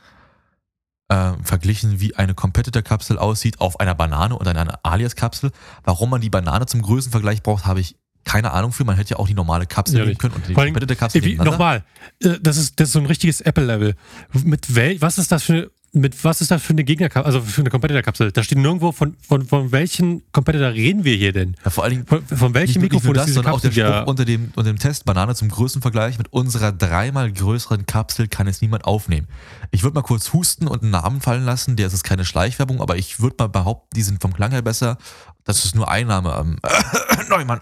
äh, 1.11 1.33
verglichen, 1.43 2.01
wie 2.01 2.15
eine 2.15 2.35
Competitor-Kapsel 2.35 3.19
aussieht 3.19 3.61
auf 3.61 3.81
einer 3.81 3.95
Banane 3.95 4.37
und 4.37 4.47
einer 4.47 4.79
Alias-Kapsel. 4.85 5.51
Warum 5.85 6.11
man 6.11 6.21
die 6.21 6.31
Banane 6.31 6.67
zum 6.67 6.83
Größenvergleich 6.83 7.43
braucht, 7.43 7.67
habe 7.67 7.81
ich 7.81 7.97
keine 8.25 8.53
Ahnung 8.53 8.73
für. 8.73 8.85
Man 8.85 8.97
hätte 8.97 9.11
ja 9.11 9.17
auch 9.17 9.27
die 9.27 9.35
normale 9.35 9.67
Kapsel 9.67 9.99
Ja, 9.99 10.05
nehmen 10.05 10.19
können 10.19 10.35
und 10.35 10.47
die 10.47 10.55
Competitor-Kapsel. 10.55 11.37
Nochmal, 11.37 11.85
äh, 12.23 12.39
das 12.41 12.57
ist, 12.57 12.79
das 12.79 12.89
ist 12.89 12.93
so 12.93 13.01
ein 13.01 13.07
richtiges 13.07 13.41
Apple-Level. 13.41 13.97
Mit 14.45 14.75
wel, 14.75 15.01
was 15.01 15.19
ist 15.19 15.33
das 15.33 15.43
für 15.43 15.73
mit 15.93 16.25
was 16.25 16.41
ist 16.41 16.51
das 16.51 16.63
für 16.63 16.73
eine 16.73 16.85
Gegnerkapsel, 16.85 17.27
also 17.27 17.41
für 17.41 17.63
eine 17.63 17.71
Competitor-Kapsel? 17.71 18.31
Da 18.33 18.43
steht 18.43 18.59
nirgendwo, 18.59 18.93
von, 18.93 19.17
von, 19.27 19.45
von 19.45 19.73
welchen 19.73 20.23
Competitor 20.31 20.69
reden 20.69 21.05
wir 21.05 21.17
hier 21.17 21.33
denn? 21.33 21.57
Ja, 21.65 21.71
vor 21.71 21.85
allen 21.85 21.93
Dingen 21.95 22.07
Von, 22.07 22.25
von 22.25 22.55
welchem 22.55 22.83
Mikrofon 22.83 23.11
ist 23.11 23.17
das, 23.17 23.27
diese 23.27 23.35
sondern 23.35 23.55
auch 23.55 23.61
der 23.61 23.71
Kapsel? 23.71 23.95
Spruch 23.95 24.07
unter 24.07 24.25
dem, 24.25 24.53
unter 24.55 24.73
dem 24.73 24.79
Test 24.79 25.05
Banane 25.05 25.35
zum 25.35 25.49
größten 25.49 25.83
Vergleich 25.83 26.19
mit 26.19 26.33
unserer 26.33 26.73
dreimal 26.73 27.33
größeren 27.33 27.87
Kapsel 27.87 28.29
kann 28.29 28.47
es 28.47 28.61
niemand 28.61 28.85
aufnehmen. 28.85 29.27
Ich 29.73 29.83
würde 29.83 29.95
mal 29.95 30.03
kurz 30.03 30.33
husten 30.33 30.69
und 30.69 30.83
einen 30.83 30.93
Namen 30.93 31.21
fallen 31.21 31.45
lassen, 31.45 31.77
der 31.77 31.89
ist 31.89 31.93
jetzt 31.93 32.05
keine 32.05 32.25
Schleichwerbung, 32.25 32.81
aber 32.81 32.97
ich 32.97 33.21
würde 33.21 33.37
mal 33.39 33.49
behaupten, 33.49 33.89
die 33.97 34.03
sind 34.03 34.23
vom 34.23 34.33
Klang 34.33 34.53
her 34.53 34.63
besser. 34.63 34.97
Das 35.45 35.65
ist 35.65 35.75
nur 35.75 35.91
ein 35.91 36.07
Name. 36.07 36.37
Ähm, 36.39 36.59
Neumann. 37.29 37.61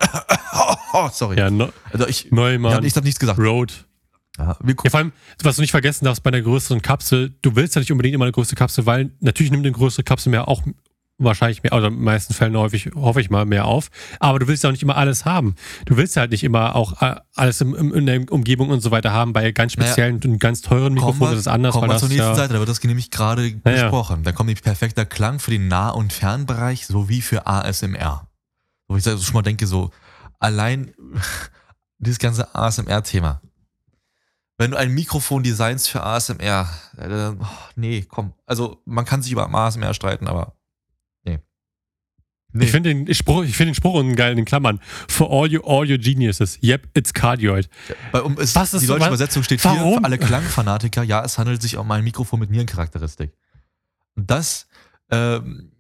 oh, 0.93 1.09
sorry. 1.13 1.39
ja 1.39 1.51
no, 1.51 1.73
also 1.93 2.07
ich, 2.07 2.31
Neumann, 2.31 2.85
ich 2.85 2.93
habe 2.93 3.01
hab 3.01 3.05
nichts 3.05 3.21
gesagt. 3.21 3.39
Rode. 3.39 3.73
Ja, 4.39 4.57
Ja, 4.65 4.91
vor 4.91 4.99
allem, 5.01 5.13
was 5.43 5.57
du 5.57 5.63
nicht 5.63 5.71
vergessen 5.73 6.05
darfst 6.05 6.23
bei 6.23 6.29
einer 6.29 6.41
größeren 6.43 6.81
Kapsel, 6.83 7.35
du 7.43 7.57
willst 7.57 7.75
ja 7.75 7.81
nicht 7.81 7.93
unbedingt 7.93 8.15
immer 8.15 8.25
eine 8.25 8.33
größere 8.33 8.57
Kapsel, 8.57 8.87
weil 8.87 9.11
natürlich 9.21 9.51
nimmt 9.51 9.67
eine 9.67 9.73
größere 9.73 10.05
Kapsel 10.05 10.31
mehr 10.31 10.49
auch 10.49 10.63
wahrscheinlich 11.19 11.63
mehr, 11.65 11.73
oder 11.73 11.89
in 11.89 11.95
den 11.95 12.05
meisten 12.05 12.33
Fällen 12.33 12.57
häufig, 12.57 12.91
hoffe 12.95 13.21
ich 13.21 13.29
mal, 13.29 13.45
mehr 13.45 13.65
auf. 13.65 13.89
Aber 14.21 14.39
du 14.39 14.47
willst 14.47 14.63
ja 14.63 14.71
auch 14.71 14.73
nicht 14.73 14.83
immer 14.83 14.97
alles 14.97 15.25
haben. 15.25 15.57
Du 15.85 15.97
willst 15.97 16.17
halt 16.17 16.31
nicht 16.31 16.45
immer 16.45 16.77
auch 16.77 17.03
äh, 17.03 17.17
alles 17.35 17.61
im, 17.61 17.75
im, 17.75 17.93
in 17.93 18.07
der 18.07 18.31
Umgebung 18.33 18.71
und 18.71 18.81
so 18.81 18.91
weiter 18.93 19.13
haben. 19.13 19.33
Bei 19.33 19.51
ganz 19.51 19.77
Naja, 19.77 19.89
speziellen 19.91 20.21
und 20.25 20.39
ganz 20.39 20.63
teuren 20.63 20.95
Mikrofonen 20.95 21.33
ist 21.35 21.41
es 21.41 21.49
anders. 21.49 21.75
kommen 21.75 21.91
wir 21.91 21.99
zur 21.99 22.09
nächsten 22.09 22.29
ja, 22.29 22.35
Seite, 22.37 22.53
da 22.55 22.59
wird 22.61 22.69
das 22.69 22.83
nämlich 22.83 23.11
gerade 23.11 23.47
Ja, 23.47 23.55
ja. 23.65 23.83
besprochen. 23.83 24.23
Da 24.23 24.31
kommt 24.33 24.47
nämlich 24.47 24.63
perfekter 24.63 25.05
Klang 25.05 25.41
für 25.41 25.51
den 25.51 25.67
Nah- 25.67 25.91
und 25.91 26.13
Fernbereich 26.13 26.87
sowie 26.87 27.21
für 27.21 27.47
ASMR. 27.47 28.29
Wo 28.87 28.97
ich 28.97 29.03
so 29.03 29.19
schon 29.19 29.35
mal 29.35 29.43
denke, 29.43 29.67
so 29.67 29.91
allein 30.39 30.95
dieses 31.99 32.19
ganze 32.21 32.55
ASMR-Thema. 32.55 33.41
Wenn 34.59 34.73
du 34.73 34.77
ein 34.77 34.93
Mikrofon 34.93 35.43
designst 35.45 35.89
für 35.89 36.03
ASMR, 36.03 36.69
äh, 36.99 37.31
oh, 37.41 37.47
nee, 37.77 38.05
komm. 38.09 38.35
Also 38.45 38.83
man 38.85 39.05
kann 39.05 39.23
sich 39.23 39.31
über 39.33 39.49
ASMR 39.55 39.95
streiten, 39.95 40.27
aber 40.27 40.57
nee. 41.25 41.39
Nee. 42.53 42.65
Ich 42.65 42.71
finde 42.73 42.93
den 42.93 43.15
Spruch, 43.15 43.45
ich 43.45 43.57
finde 43.57 43.71
den 43.71 43.75
Spruch 43.77 43.95
unten 43.95 44.17
geil 44.17 44.33
in 44.33 44.37
den 44.39 44.45
Klammern. 44.47 44.81
For 45.09 45.31
all 45.31 45.47
you, 45.49 45.61
all 45.63 45.89
your 45.89 45.99
geniuses. 45.99 46.59
Yep, 46.63 46.89
it's 46.95 47.15
cardioid. 47.15 47.69
Bei, 48.11 48.21
um, 48.23 48.37
es, 48.39 48.57
Was 48.57 48.75
ist 48.75 48.81
die 48.81 48.87
so- 48.87 48.95
deutsche 48.95 49.03
was- 49.03 49.09
Übersetzung 49.11 49.43
steht 49.45 49.61
hier 49.63 49.71
Warum? 49.71 49.99
für 49.99 50.05
alle 50.05 50.19
Klangfanatiker, 50.19 51.05
ja, 51.05 51.25
es 51.25 51.39
handelt 51.39 51.63
sich 51.63 51.77
um 51.77 51.89
ein 51.93 52.03
Mikrofon 52.03 52.41
mit 52.41 52.51
Nierencharakteristik. 52.51 53.33
Und 54.17 54.29
das 54.29 54.67
ähm, 55.11 55.71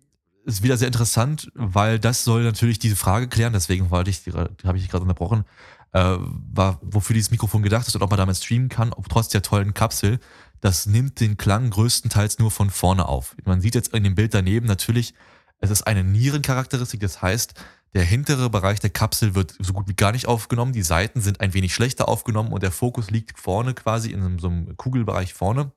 ist 0.44 0.62
wieder 0.62 0.76
sehr 0.76 0.86
interessant, 0.86 1.50
weil 1.54 1.98
das 1.98 2.22
soll 2.22 2.44
natürlich 2.44 2.78
diese 2.78 2.94
Frage 2.96 3.26
klären, 3.28 3.52
deswegen 3.52 3.90
wollte 3.90 4.10
ich, 4.10 4.22
habe 4.34 4.76
ich 4.76 4.82
dich 4.84 4.90
gerade 4.90 5.02
unterbrochen, 5.02 5.44
äh, 5.92 6.16
war, 6.18 6.78
wofür 6.82 7.14
dieses 7.14 7.30
Mikrofon 7.30 7.62
gedacht 7.62 7.88
ist 7.88 7.94
und 7.94 8.02
ob 8.02 8.10
man 8.10 8.18
damit 8.18 8.36
streamen 8.36 8.68
kann, 8.68 8.92
ob 8.92 9.08
trotz 9.08 9.28
der 9.28 9.42
tollen 9.42 9.74
Kapsel, 9.74 10.18
das 10.60 10.86
nimmt 10.86 11.20
den 11.20 11.36
Klang 11.36 11.70
größtenteils 11.70 12.38
nur 12.38 12.50
von 12.50 12.70
vorne 12.70 13.06
auf. 13.06 13.36
Man 13.44 13.60
sieht 13.60 13.74
jetzt 13.74 13.94
in 13.94 14.04
dem 14.04 14.14
Bild 14.14 14.34
daneben 14.34 14.66
natürlich, 14.66 15.14
es 15.60 15.70
ist 15.70 15.86
eine 15.86 16.04
Nierencharakteristik, 16.04 17.00
das 17.00 17.22
heißt, 17.22 17.54
der 17.94 18.04
hintere 18.04 18.50
Bereich 18.50 18.80
der 18.80 18.90
Kapsel 18.90 19.34
wird 19.34 19.54
so 19.58 19.72
gut 19.72 19.88
wie 19.88 19.94
gar 19.94 20.12
nicht 20.12 20.26
aufgenommen, 20.26 20.72
die 20.72 20.82
Seiten 20.82 21.20
sind 21.20 21.40
ein 21.40 21.54
wenig 21.54 21.74
schlechter 21.74 22.08
aufgenommen 22.08 22.52
und 22.52 22.62
der 22.62 22.70
Fokus 22.70 23.10
liegt 23.10 23.38
vorne 23.38 23.74
quasi 23.74 24.10
in 24.10 24.38
so 24.38 24.48
einem, 24.48 24.76
Kugelbereich 24.76 25.32
vorne, 25.32 25.72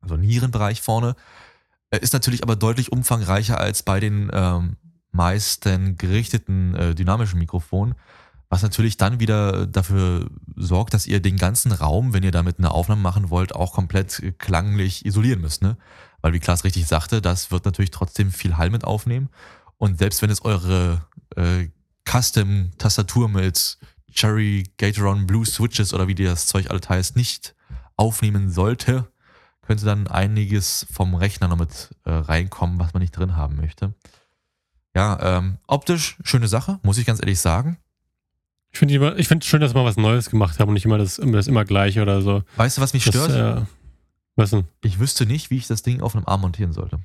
also 0.00 0.16
Nierenbereich 0.16 0.80
vorne. 0.80 1.14
Ist 1.90 2.14
natürlich 2.14 2.42
aber 2.42 2.56
deutlich 2.56 2.90
umfangreicher 2.90 3.58
als 3.58 3.82
bei 3.82 4.00
den 4.00 4.30
ähm, 4.32 4.76
meisten 5.12 5.96
gerichteten 5.96 6.74
äh, 6.74 6.94
dynamischen 6.94 7.38
Mikrofonen, 7.38 7.94
was 8.48 8.62
natürlich 8.62 8.96
dann 8.96 9.18
wieder 9.18 9.66
dafür 9.66 10.30
sorgt, 10.54 10.94
dass 10.94 11.06
ihr 11.06 11.20
den 11.20 11.36
ganzen 11.36 11.72
Raum, 11.72 12.12
wenn 12.12 12.22
ihr 12.22 12.30
damit 12.30 12.58
eine 12.58 12.70
Aufnahme 12.70 13.02
machen 13.02 13.30
wollt, 13.30 13.54
auch 13.54 13.72
komplett 13.72 14.22
klanglich 14.38 15.04
isolieren 15.04 15.40
müsst. 15.40 15.62
Ne? 15.62 15.76
Weil 16.22 16.32
wie 16.32 16.38
Klaas 16.38 16.64
richtig 16.64 16.86
sagte, 16.86 17.20
das 17.20 17.50
wird 17.50 17.64
natürlich 17.64 17.90
trotzdem 17.90 18.30
viel 18.30 18.56
Hall 18.56 18.70
mit 18.70 18.84
aufnehmen. 18.84 19.30
Und 19.78 19.98
selbst 19.98 20.22
wenn 20.22 20.30
es 20.30 20.44
eure 20.44 21.06
äh, 21.34 21.68
Custom-Tastatur 22.08 23.28
mit 23.28 23.78
Cherry 24.12 24.64
Gatoron 24.78 25.26
Blue 25.26 25.44
Switches 25.44 25.92
oder 25.92 26.08
wie 26.08 26.14
das 26.14 26.46
Zeug 26.46 26.70
alles 26.70 26.88
heißt, 26.88 27.16
nicht 27.16 27.54
aufnehmen 27.96 28.50
sollte, 28.50 29.10
könnte 29.62 29.84
dann 29.84 30.06
einiges 30.06 30.86
vom 30.90 31.14
Rechner 31.14 31.48
noch 31.48 31.58
mit 31.58 31.90
äh, 32.04 32.12
reinkommen, 32.12 32.78
was 32.78 32.94
man 32.94 33.02
nicht 33.02 33.16
drin 33.16 33.36
haben 33.36 33.56
möchte. 33.56 33.94
Ja, 34.94 35.38
ähm, 35.38 35.58
optisch 35.66 36.16
schöne 36.22 36.48
Sache, 36.48 36.78
muss 36.82 36.96
ich 36.96 37.06
ganz 37.06 37.20
ehrlich 37.20 37.40
sagen. 37.40 37.78
Ich 38.82 39.28
finde 39.28 39.42
es 39.42 39.46
schön, 39.46 39.60
dass 39.60 39.74
wir 39.74 39.82
mal 39.82 39.88
was 39.88 39.96
Neues 39.96 40.30
gemacht 40.30 40.58
haben 40.60 40.68
und 40.68 40.74
nicht 40.74 40.84
immer 40.84 40.98
das, 40.98 41.18
immer 41.18 41.36
das 41.36 41.46
immer 41.48 41.64
gleiche 41.64 42.02
oder 42.02 42.20
so. 42.22 42.42
Weißt 42.56 42.78
du, 42.78 42.82
was 42.82 42.92
mich 42.92 43.04
Das, 43.04 43.14
stört? 43.14 43.62
äh, 43.62 43.66
was 44.36 44.50
denn? 44.50 44.64
ich 44.82 44.98
wüsste 44.98 45.26
nicht, 45.26 45.50
wie 45.50 45.56
ich 45.56 45.66
das 45.66 45.82
Ding 45.82 46.00
auf 46.00 46.14
einem 46.14 46.26
Arm 46.26 46.42
montieren 46.42 46.72
sollte. 46.72 46.98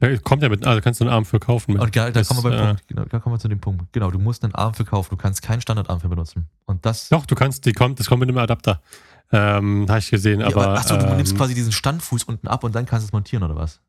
Ja, 0.00 0.16
kommt 0.18 0.42
ja 0.42 0.48
mit, 0.48 0.66
also 0.66 0.80
kannst 0.80 1.00
du 1.00 1.04
einen 1.04 1.12
Arm 1.12 1.24
für 1.24 1.38
kaufen. 1.38 1.74
Mit. 1.74 1.82
Und 1.82 1.94
da, 1.94 2.06
da 2.06 2.10
Das, 2.10 2.28
kommen 2.28 2.42
wir 2.42 2.50
beim 2.50 2.58
äh, 2.60 2.66
Punkt. 2.68 2.88
Genau, 2.88 3.04
da 3.04 3.18
kommen 3.20 3.34
wir 3.36 3.38
zu 3.38 3.48
dem 3.48 3.60
Punkt. 3.60 3.92
Genau, 3.92 4.10
du 4.10 4.18
musst 4.18 4.42
einen 4.42 4.54
Arm 4.54 4.74
für 4.74 4.84
kaufen. 4.84 5.10
Du 5.10 5.16
kannst 5.16 5.42
keinen 5.42 5.60
Standardarm 5.60 6.00
für 6.00 6.08
benutzen. 6.08 6.48
Und 6.64 6.84
das. 6.84 7.08
Doch, 7.08 7.24
du 7.24 7.34
kannst, 7.36 7.64
die 7.66 7.72
kommt, 7.72 8.00
das 8.00 8.08
kommt 8.08 8.20
mit 8.20 8.28
einem 8.28 8.38
Adapter. 8.38 8.82
Ähm, 9.30 9.86
habe 9.88 10.00
ich 10.00 10.10
gesehen, 10.10 10.40
Ja, 10.40 10.46
aber. 10.48 10.70
achso, 10.70 10.96
du 10.96 11.06
ähm, 11.06 11.16
nimmst 11.18 11.36
quasi 11.36 11.54
diesen 11.54 11.70
Standfuß 11.72 12.24
unten 12.24 12.48
ab 12.48 12.64
und 12.64 12.74
dann 12.74 12.84
kannst 12.84 13.04
du 13.04 13.08
es 13.08 13.12
montieren, 13.12 13.44
oder 13.44 13.54
was? 13.56 13.80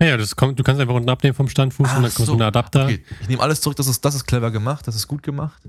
Ja, 0.00 0.16
das 0.16 0.36
kommt, 0.36 0.58
du 0.58 0.62
kannst 0.62 0.80
einfach 0.80 0.94
unten 0.94 1.08
abnehmen 1.08 1.34
vom 1.34 1.48
Standfuß 1.48 1.88
und 1.88 1.94
dann 1.96 2.04
Ach 2.04 2.14
kommt 2.14 2.26
so 2.26 2.32
so, 2.32 2.34
ein 2.34 2.42
Adapter. 2.42 2.84
Okay, 2.84 3.02
ich 3.20 3.28
nehme 3.28 3.42
alles 3.42 3.60
zurück, 3.60 3.76
das 3.76 3.88
ist, 3.88 4.04
das 4.04 4.14
ist 4.14 4.26
clever 4.26 4.50
gemacht, 4.52 4.86
das 4.86 4.94
ist 4.94 5.08
gut 5.08 5.22
gemacht. 5.24 5.60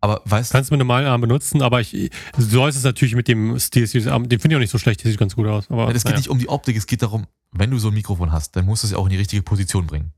Aber 0.00 0.20
weißt 0.26 0.52
Kannst 0.52 0.70
du 0.70 0.74
mit 0.74 0.80
einem 0.80 0.88
normalen 0.88 1.06
Arm 1.06 1.20
benutzen, 1.20 1.62
aber 1.62 1.80
ich, 1.80 1.90
du 1.90 2.42
sollst 2.42 2.76
es 2.78 2.84
natürlich 2.84 3.14
mit 3.14 3.28
dem 3.28 3.58
STS-Arm, 3.58 4.28
den 4.28 4.38
finde 4.40 4.54
ich 4.54 4.56
auch 4.56 4.60
nicht 4.60 4.70
so 4.70 4.78
schlecht, 4.78 5.02
der 5.02 5.10
sieht 5.10 5.18
ganz 5.18 5.34
gut 5.34 5.46
aus. 5.46 5.70
Aber, 5.70 5.84
Ja, 5.84 5.90
es 5.90 6.02
geht 6.02 6.04
naja. 6.12 6.16
nicht 6.18 6.28
um 6.28 6.38
die 6.38 6.48
Optik, 6.48 6.76
es 6.76 6.86
geht 6.86 7.02
darum, 7.02 7.26
wenn 7.52 7.70
du 7.70 7.78
so 7.78 7.88
ein 7.88 7.94
Mikrofon 7.94 8.30
hast, 8.30 8.54
dann 8.56 8.66
musst 8.66 8.82
du 8.82 8.86
es 8.88 8.92
ja 8.92 8.98
auch 8.98 9.06
in 9.06 9.10
die 9.10 9.16
richtige 9.16 9.42
Position 9.42 9.86
bringen. 9.86 10.12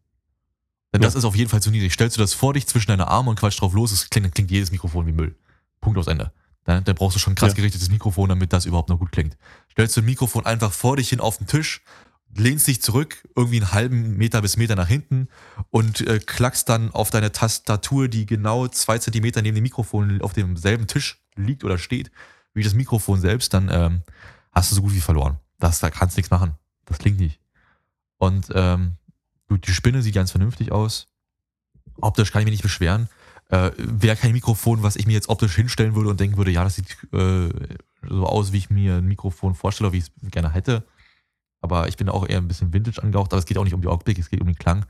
Denn 0.93 1.01
Ja. 1.03 1.07
das 1.07 1.15
ist 1.15 1.25
auf 1.25 1.37
jeden 1.37 1.49
Fall 1.51 1.63
zu 1.63 1.71
niedrig. 1.71 1.93
Stellst 1.93 2.17
du 2.17 2.21
das 2.21 2.35
vor 2.35 2.55
dich 2.55 2.67
zwischen 2.67 2.89
deine 2.89 3.07
Arme 3.09 3.31
und 3.31 3.39
quatsch 3.39 3.61
drauf 3.61 3.73
los, 3.75 3.93
es 3.93 4.11
klingt, 4.11 4.35
klingt 4.35 4.51
jedes 4.51 4.73
Mikrofon 4.73 5.07
wie 5.07 5.13
Müll. 5.13 5.37
Punkt 5.81 5.99
aus 5.99 6.07
Ende. 6.09 6.33
Dann, 6.65 6.83
dann 6.85 6.95
brauchst 6.97 7.15
du 7.17 7.21
schon 7.21 7.35
ein 7.35 7.37
krass 7.37 7.51
Ja. 7.53 7.57
gerichtetes 7.57 7.89
Mikrofon, 7.91 8.29
damit 8.29 8.53
das 8.53 8.67
überhaupt 8.67 8.89
noch 8.89 8.99
gut 8.99 9.13
klingt. 9.13 9.37
Stellst 9.71 9.97
du 9.97 10.01
ein 10.01 10.07
Mikrofon 10.07 10.45
einfach 10.45 10.73
vor 10.73 10.97
dich 10.97 11.09
hin 11.11 11.21
auf 11.21 11.39
den 11.39 11.47
Tisch, 11.47 11.83
lehnst 12.35 12.67
dich 12.67 12.83
zurück, 12.83 13.27
irgendwie 13.35 13.57
einen 13.57 13.73
halben 13.73 14.17
Meter 14.17 14.43
bis 14.43 14.57
Meter 14.57 14.77
nach 14.77 14.89
hinten 14.89 15.29
und 15.71 16.01
äh, 16.03 16.19
klackst 16.19 16.69
dann 16.69 16.93
auf 16.93 17.11
deine 17.11 17.33
Tastatur, 17.33 18.09
die 18.09 18.27
genau 18.27 18.69
zwei 18.69 18.99
Zentimeter 18.99 19.43
neben 19.43 19.57
dem 19.57 19.63
Mikrofon 19.63 20.21
auf 20.23 20.33
demselben 20.33 20.87
Tisch 20.87 21.23
liegt 21.37 21.65
oder 21.65 21.79
steht, 21.79 22.11
wie 22.55 22.63
das 22.63 22.75
Mikrofon 22.75 23.21
selbst, 23.21 23.55
dann 23.55 23.69
ähm, 23.71 24.03
hast 24.53 24.71
du 24.71 24.75
so 24.75 24.83
gut 24.83 24.95
wie 24.95 25.01
verloren. 25.01 25.39
Das, 25.59 25.81
da 25.81 25.91
kannst 25.91 26.17
du 26.17 26.21
nichts 26.21 26.31
machen. 26.31 26.55
Das 26.85 26.99
klingt 26.99 27.19
nicht. 27.19 27.41
Und 28.19 28.49
ähm, 28.55 28.93
gut, 29.49 29.67
die 29.67 29.73
Spinne 29.73 30.03
sieht 30.03 30.15
ganz 30.15 30.31
vernünftig 30.31 30.73
aus. 30.73 31.09
Optisch 32.01 32.33
kann 32.33 32.41
ich 32.43 32.47
mich 32.47 32.53
nicht 32.53 32.63
beschweren. 32.63 33.09
Äh, 33.49 33.71
Wäre 33.77 34.17
kein 34.17 34.33
Mikrofon, 34.33 34.83
was 34.83 34.97
ich 34.97 35.07
mir 35.07 35.15
jetzt 35.15 35.29
optisch 35.29 35.55
hinstellen 35.55 35.95
würde 35.95 36.11
und 36.11 36.21
denken 36.21 36.37
würde, 36.37 36.51
ja, 36.51 36.65
das 36.65 36.77
sieht 36.77 36.97
äh, 37.13 37.49
so 38.09 38.27
aus, 38.27 38.53
wie 38.53 38.59
ich 38.59 38.71
mir 38.71 38.97
ein 38.97 39.07
Mikrofon 39.07 39.55
vorstelle, 39.55 39.93
wie 39.93 39.99
ich 39.99 40.05
es 40.05 40.31
gerne 40.31 40.53
hätte. 40.53 40.85
Aber 41.61 41.89
ich 41.89 41.97
bin 41.97 42.09
auch 42.09 42.29
eher 42.29 42.39
ein 42.39 42.49
bisschen 42.49 42.73
Vintage 42.73 43.03
angehaucht, 43.03 43.33
aber 43.33 43.39
es 43.39 43.47
geht 43.47 43.59
auch 43.59 43.65
nicht 43.65 43.75
um 43.75 43.81
die 43.81 43.89
Optik, 43.89 44.19
es 44.19 44.31
geht 44.31 44.41
um 44.41 44.47
den 44.47 44.57
Klang. 44.57 44.87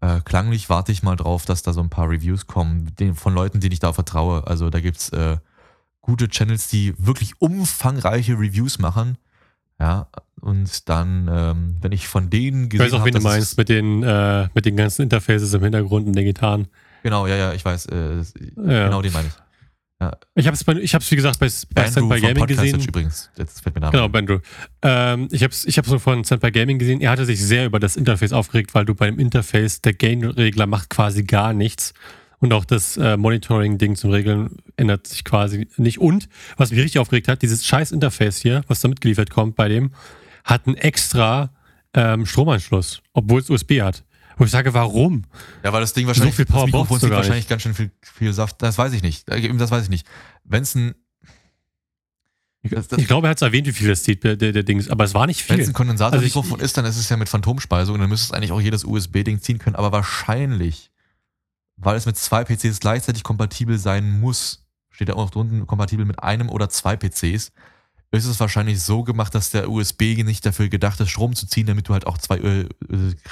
Äh, 0.00 0.20
klanglich 0.24 0.68
warte 0.68 0.92
ich 0.92 1.02
mal 1.02 1.16
drauf, 1.16 1.44
dass 1.44 1.62
da 1.62 1.72
so 1.72 1.80
ein 1.80 1.90
paar 1.90 2.08
Reviews 2.08 2.46
kommen, 2.46 2.94
den, 2.98 3.14
von 3.14 3.34
Leuten, 3.34 3.60
denen 3.60 3.72
ich 3.72 3.78
da 3.80 3.92
vertraue. 3.92 4.46
Also 4.46 4.70
da 4.70 4.80
gibt's 4.80 5.08
äh, 5.10 5.36
gute 6.00 6.28
Channels, 6.28 6.68
die 6.68 6.94
wirklich 6.98 7.40
umfangreiche 7.40 8.34
Reviews 8.34 8.78
machen. 8.78 9.16
Ja, 9.80 10.06
und 10.40 10.88
dann, 10.88 11.28
ähm, 11.32 11.76
wenn 11.80 11.90
ich 11.92 12.06
von 12.06 12.30
denen 12.30 12.64
Ich 12.64 12.70
gesehen 12.70 12.86
weiß 12.86 12.92
auch, 12.94 12.98
habe, 13.00 13.06
wen 13.06 13.12
du 13.14 13.18
es- 13.18 13.24
meinst, 13.24 13.58
mit 13.58 13.68
den, 13.68 14.02
äh, 14.04 14.48
mit 14.54 14.64
den 14.66 14.76
ganzen 14.76 15.02
Interfaces 15.02 15.52
im 15.54 15.62
Hintergrund 15.62 16.06
und 16.06 16.14
den 16.14 16.24
Gitarren. 16.24 16.68
Genau, 17.02 17.26
ja, 17.26 17.34
ja, 17.36 17.52
ich 17.52 17.64
weiß. 17.64 17.86
Äh, 17.86 18.22
Ja. 18.56 18.84
Genau 18.86 19.02
den 19.02 19.12
meine 19.12 19.26
ich. 19.28 19.34
Ich 20.34 20.46
habe 20.46 20.56
es, 20.56 20.66
ich 20.66 20.94
hab's, 20.94 21.10
wie 21.10 21.16
gesagt, 21.16 21.38
bei, 21.38 21.48
bei 21.74 21.90
vom 21.90 22.08
Gaming 22.08 22.46
gesehen. 22.46 22.80
Übrigens. 22.80 23.30
Jetzt 23.36 23.62
fällt 23.62 23.74
mir 23.74 23.90
Genau. 23.90 24.08
Bandrew. 24.08 24.40
Ähm, 24.82 25.28
ich 25.30 25.42
habe 25.42 25.52
es 25.52 25.64
ich 25.64 25.78
hab's 25.78 25.92
von 25.92 26.24
Standby 26.24 26.50
Gaming 26.50 26.78
gesehen. 26.78 27.00
Er 27.00 27.10
hatte 27.10 27.24
sich 27.24 27.42
sehr 27.42 27.66
über 27.66 27.80
das 27.80 27.96
Interface 27.96 28.32
aufgeregt, 28.32 28.74
weil 28.74 28.84
du 28.84 28.94
bei 28.94 29.06
dem 29.06 29.18
Interface, 29.18 29.80
der 29.80 29.94
Gain-Regler 29.94 30.66
macht 30.66 30.90
quasi 30.90 31.24
gar 31.24 31.52
nichts. 31.52 31.94
Und 32.38 32.52
auch 32.52 32.64
das 32.64 32.96
äh, 32.96 33.16
Monitoring-Ding 33.16 33.94
zum 33.94 34.10
Regeln 34.10 34.56
ändert 34.76 35.06
sich 35.06 35.22
quasi 35.22 35.68
nicht. 35.76 35.98
Und, 35.98 36.28
was 36.56 36.72
mich 36.72 36.80
richtig 36.80 36.98
aufgeregt 36.98 37.28
hat, 37.28 37.40
dieses 37.42 37.64
scheiß 37.64 37.92
Interface 37.92 38.38
hier, 38.38 38.62
was 38.66 38.80
da 38.80 38.88
mitgeliefert 38.88 39.30
kommt 39.30 39.54
bei 39.54 39.68
dem, 39.68 39.92
hat 40.44 40.66
einen 40.66 40.76
extra 40.76 41.50
ähm, 41.94 42.26
Stromanschluss, 42.26 43.00
obwohl 43.12 43.40
es 43.40 43.48
USB 43.48 43.80
hat. 43.80 44.02
Wo 44.36 44.44
ich 44.44 44.50
sage, 44.50 44.72
warum? 44.74 45.24
Ja, 45.62 45.72
weil 45.72 45.80
das 45.80 45.92
Ding 45.92 46.06
wahrscheinlich, 46.06 46.34
viel 46.34 46.46
Power 46.46 46.62
das 46.62 46.66
Mikrofon 46.66 47.00
zieht 47.00 47.10
wahrscheinlich 47.10 47.48
ganz 47.48 47.62
schön 47.62 47.74
viel, 47.74 47.90
viel 48.00 48.32
Saft. 48.32 48.62
Das 48.62 48.78
weiß 48.78 48.92
ich 48.92 49.02
nicht. 49.02 49.28
Äh, 49.28 49.52
Das 49.54 49.70
weiß 49.70 49.84
ich 49.84 49.90
nicht. 49.90 50.06
Wenn 50.44 50.62
es 50.62 50.74
ein, 50.74 50.94
das, 52.62 52.88
das, 52.88 52.98
Ich 52.98 53.06
glaube, 53.08 53.26
er 53.26 53.30
hat 53.30 53.38
es 53.38 53.42
erwähnt, 53.42 53.66
wie 53.66 53.72
viel 53.72 53.88
das 53.88 54.04
zieht, 54.04 54.22
der, 54.22 54.36
der, 54.36 54.52
der 54.52 54.62
Dings, 54.62 54.88
aber 54.88 55.04
es 55.04 55.14
war 55.14 55.26
nicht 55.26 55.48
wenn 55.48 55.58
es 55.58 55.66
viel. 55.66 55.70
ein 55.72 55.74
Kondensatormikrofon 55.74 56.52
Also 56.54 56.64
ist, 56.64 56.76
dann 56.76 56.84
ist 56.84 56.96
es 56.96 57.08
ja 57.08 57.16
mit 57.16 57.28
Phantomspeisung 57.28 57.94
und 57.94 58.00
dann 58.00 58.08
müsste 58.08 58.26
es 58.26 58.32
eigentlich 58.32 58.52
auch 58.52 58.60
jedes 58.60 58.84
USB-Ding 58.84 59.40
ziehen 59.40 59.58
können. 59.58 59.74
Aber 59.76 59.90
wahrscheinlich, 59.90 60.90
weil 61.76 61.96
es 61.96 62.06
mit 62.06 62.16
zwei 62.16 62.44
PCs 62.44 62.78
gleichzeitig 62.80 63.24
kompatibel 63.24 63.78
sein 63.78 64.20
muss, 64.20 64.64
steht 64.90 65.08
da 65.08 65.14
auch 65.14 65.24
noch 65.24 65.30
drunten, 65.30 65.66
kompatibel 65.66 66.04
mit 66.06 66.22
einem 66.22 66.48
oder 66.48 66.68
zwei 66.68 66.96
PCs, 66.96 67.50
ist 68.12 68.26
es 68.26 68.38
wahrscheinlich 68.40 68.80
so 68.80 69.02
gemacht, 69.02 69.34
dass 69.34 69.50
der 69.50 69.70
USB 69.70 70.02
nicht 70.22 70.44
dafür 70.44 70.68
gedacht 70.68 71.00
ist, 71.00 71.08
Strom 71.10 71.34
zu 71.34 71.46
ziehen, 71.46 71.66
damit 71.66 71.88
du 71.88 71.94
halt 71.94 72.06
auch 72.06 72.18
zwei 72.18 72.36
äh, 72.36 72.60
äh, 72.60 72.66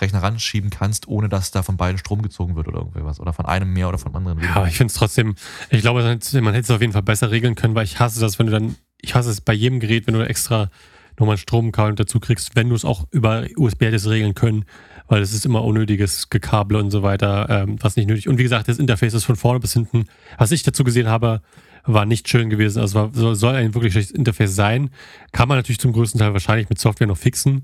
Rechner 0.01 0.23
ranschieben 0.23 0.71
kannst, 0.71 1.07
ohne 1.07 1.29
dass 1.29 1.51
da 1.51 1.63
von 1.63 1.77
beiden 1.77 1.99
Strom 1.99 2.23
gezogen 2.23 2.57
wird 2.57 2.67
oder 2.67 2.79
irgendwie 2.79 3.05
was. 3.05 3.21
Oder 3.21 3.33
von 3.35 3.45
einem 3.47 3.73
mehr 3.73 3.89
oder 3.89 3.99
von 3.99 4.15
anderen 4.15 4.39
Ja, 4.39 4.43
weniger. 4.45 4.57
aber 4.57 4.69
ich 4.69 4.77
finde 4.77 4.91
es 4.91 4.95
trotzdem, 4.95 5.35
ich 5.69 5.83
glaube, 5.83 6.03
man 6.03 6.13
hätte 6.13 6.41
man 6.41 6.55
hätte 6.55 6.65
es 6.65 6.71
auf 6.71 6.81
jeden 6.81 6.95
Fall 6.95 7.03
besser 7.03 7.31
regeln 7.31 7.55
können, 7.55 7.75
weil 7.75 7.85
ich 7.85 8.01
hasse 8.01 8.21
das, 8.21 8.39
wenn 8.39 8.47
du 8.47 8.53
dann, 8.53 8.77
ich 9.01 9.15
hasse 9.15 9.31
es 9.31 9.41
bei 9.43 9.53
jedem 9.53 9.81
Gerät, 9.81 10.07
wenn 10.07 10.15
du 10.15 10.27
extra 10.27 10.71
nochmal 11.19 11.35
ein 11.37 11.39
Stromkabel 11.39 11.95
dazu 11.97 12.19
kriegst, 12.19 12.57
wenn 12.57 12.71
du 12.71 12.75
es 12.75 12.87
auch 12.87 13.07
über 13.11 13.45
USB 13.57 13.83
hättest 13.83 14.09
regeln 14.09 14.35
können, 14.35 14.65
weil 15.09 15.21
es 15.21 15.35
ist 15.35 15.45
immer 15.45 15.63
unnötiges 15.65 16.31
Gekabel 16.31 16.79
und 16.79 16.91
so 16.91 17.03
weiter, 17.03 17.47
ähm, 17.51 17.77
was 17.81 17.97
nicht 17.97 18.07
nötig. 18.09 18.29
Und 18.29 18.39
wie 18.39 18.43
gesagt, 18.45 18.69
das 18.69 18.79
Interface 18.79 19.13
ist 19.13 19.25
von 19.25 19.37
vorne 19.37 19.61
bis 19.61 19.75
hinten, 19.75 20.07
was 20.39 20.51
ich 20.53 20.63
dazu 20.63 20.85
gesehen 20.85 21.09
habe, 21.09 21.43
war 21.85 22.07
nicht 22.07 22.29
schön 22.29 22.51
gewesen. 22.51 22.81
Also 22.81 23.11
war, 23.13 23.35
soll- 23.35 23.55
ein 23.57 23.75
wirklich 23.75 23.93
schlechtes 23.93 24.15
Interface 24.17 24.55
sein. 24.55 24.91
Kann 25.33 25.49
man 25.49 25.59
natürlich 25.59 25.79
zum 25.79 25.93
größten 25.93 26.19
Teil 26.19 26.33
wahrscheinlich 26.33 26.69
mit 26.69 26.79
Software 26.79 27.07
noch 27.07 27.19
fixen. 27.19 27.63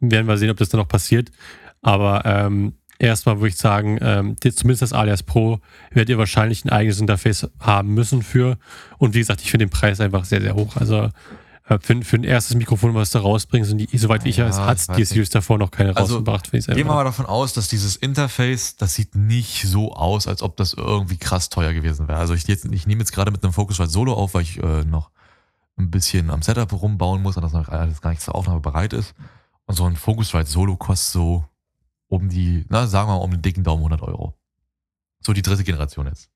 Werden 0.00 0.26
wir 0.26 0.36
sehen, 0.36 0.50
ob 0.50 0.56
das 0.56 0.68
dann 0.68 0.80
noch 0.80 0.88
passiert. 0.88 1.30
Aber 1.82 2.22
ähm, 2.24 2.74
erstmal 2.98 3.38
würde 3.38 3.48
ich 3.48 3.56
sagen, 3.56 3.98
ähm, 4.00 4.36
zumindest 4.40 4.82
das 4.82 4.92
Alias 4.92 5.22
Pro 5.22 5.60
werdet 5.90 6.10
ihr 6.10 6.18
wahrscheinlich 6.18 6.64
ein 6.64 6.70
eigenes 6.70 7.00
Interface 7.00 7.48
haben 7.60 7.94
müssen 7.94 8.22
für. 8.22 8.58
Und 8.98 9.14
wie 9.14 9.18
gesagt, 9.18 9.40
ich 9.42 9.50
finde 9.50 9.66
den 9.66 9.70
Preis 9.70 10.00
einfach 10.00 10.24
sehr, 10.24 10.40
sehr 10.40 10.54
hoch. 10.54 10.76
Also 10.76 11.10
für, 11.66 12.02
für 12.02 12.16
ein 12.16 12.24
erstes 12.24 12.56
Mikrofon, 12.56 12.94
was 12.94 13.10
da 13.10 13.20
rausbringen, 13.20 13.66
sind 13.66 13.78
die, 13.78 13.98
soweit 13.98 14.24
wie 14.24 14.28
ich 14.28 14.36
Ja, 14.36 14.46
weiß, 14.46 14.58
hat 14.58 14.98
die 14.98 15.04
Series 15.04 15.30
davor 15.30 15.56
noch 15.56 15.70
keine 15.70 15.96
Also, 15.96 16.16
rausgebracht. 16.16 16.50
Gehen 16.50 16.76
wir 16.76 16.84
mal 16.84 17.04
davon 17.04 17.24
aus, 17.24 17.54
dass 17.54 17.68
dieses 17.68 17.96
Interface, 17.96 18.76
das 18.76 18.94
sieht 18.94 19.14
nicht 19.14 19.62
so 19.66 19.94
aus, 19.94 20.28
als 20.28 20.42
ob 20.42 20.58
das 20.58 20.74
irgendwie 20.74 21.16
krass 21.16 21.48
teuer 21.48 21.72
gewesen 21.72 22.06
wäre. 22.06 22.18
Also 22.18 22.34
ich, 22.34 22.46
jetzt, 22.46 22.66
ich 22.66 22.86
nehme 22.86 23.00
jetzt 23.00 23.12
gerade 23.12 23.30
mit 23.30 23.42
einem 23.42 23.54
Focusrite 23.54 23.88
Solo 23.88 24.12
auf, 24.12 24.34
weil 24.34 24.42
ich 24.42 24.62
äh, 24.62 24.84
noch 24.84 25.10
ein 25.76 25.90
bisschen 25.90 26.28
am 26.28 26.42
Setup 26.42 26.70
rumbauen 26.72 27.22
muss 27.22 27.36
und 27.36 27.42
das 27.42 27.52
noch 27.54 27.68
alles 27.68 28.02
gar 28.02 28.10
nicht 28.10 28.22
zur 28.22 28.34
Aufnahme 28.34 28.60
bereit 28.60 28.92
ist. 28.92 29.14
Und 29.64 29.74
so 29.74 29.84
ein 29.86 29.96
Focusrite 29.96 30.50
Solo 30.50 30.76
kostet 30.76 31.12
so 31.12 31.44
um 32.08 32.28
die, 32.28 32.66
na, 32.68 32.86
sagen 32.86 33.08
wir 33.08 33.16
mal 33.16 33.24
um 33.24 33.30
den 33.30 33.40
dicken 33.42 33.64
Daumen 33.64 33.80
100 33.84 34.02
Euro. 34.02 34.34
So 35.20 35.32
die 35.32 35.40
dritte 35.42 35.64
Generation 35.64 36.06
jetzt. 36.06 36.28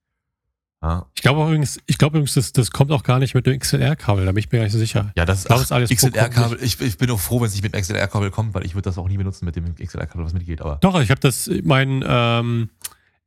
Ja, 0.81 1.05
Ich 1.13 1.21
glaube 1.21 1.41
übrigens, 1.41 1.79
ich 1.87 1.97
glaube 1.97 2.17
übrigens, 2.17 2.35
das, 2.35 2.53
das 2.53 2.71
kommt 2.71 2.91
auch 2.91 3.03
gar 3.03 3.19
nicht 3.19 3.35
mit 3.35 3.45
dem 3.45 3.59
XLR-Kabel, 3.59 4.25
da 4.25 4.31
bin 4.31 4.39
ich 4.39 4.49
mir 4.49 4.59
gar 4.59 4.63
nicht 4.63 4.73
so 4.73 4.79
sicher. 4.79 5.11
ja 5.15 5.25
das 5.25 5.39
ist 5.39 5.47
glaube, 5.47 5.61
das 5.61 5.71
alles 5.73 5.89
XLR-Kabel. 5.89 6.57
Ich, 6.61 6.79
ich 6.79 6.97
bin 6.97 7.11
auch 7.11 7.19
froh, 7.19 7.41
wenn 7.41 7.47
es 7.47 7.53
nicht 7.53 7.63
mit 7.63 7.73
dem 7.73 7.81
XLR-Kabel 7.81 8.31
kommt, 8.31 8.53
weil 8.53 8.65
ich 8.65 8.75
würde 8.75 8.83
das 8.83 8.97
auch 8.97 9.09
nie 9.09 9.17
benutzen 9.17 9.43
mit 9.45 9.57
dem 9.57 9.75
XLR-Kabel, 9.75 10.25
was 10.25 10.33
mitgeht. 10.33 10.61
Aber 10.61 10.77
Doch, 10.77 10.99
ich 11.01 11.11
habe 11.11 11.19
das, 11.19 11.49
mein 11.63 12.03
ähm, 12.07 12.69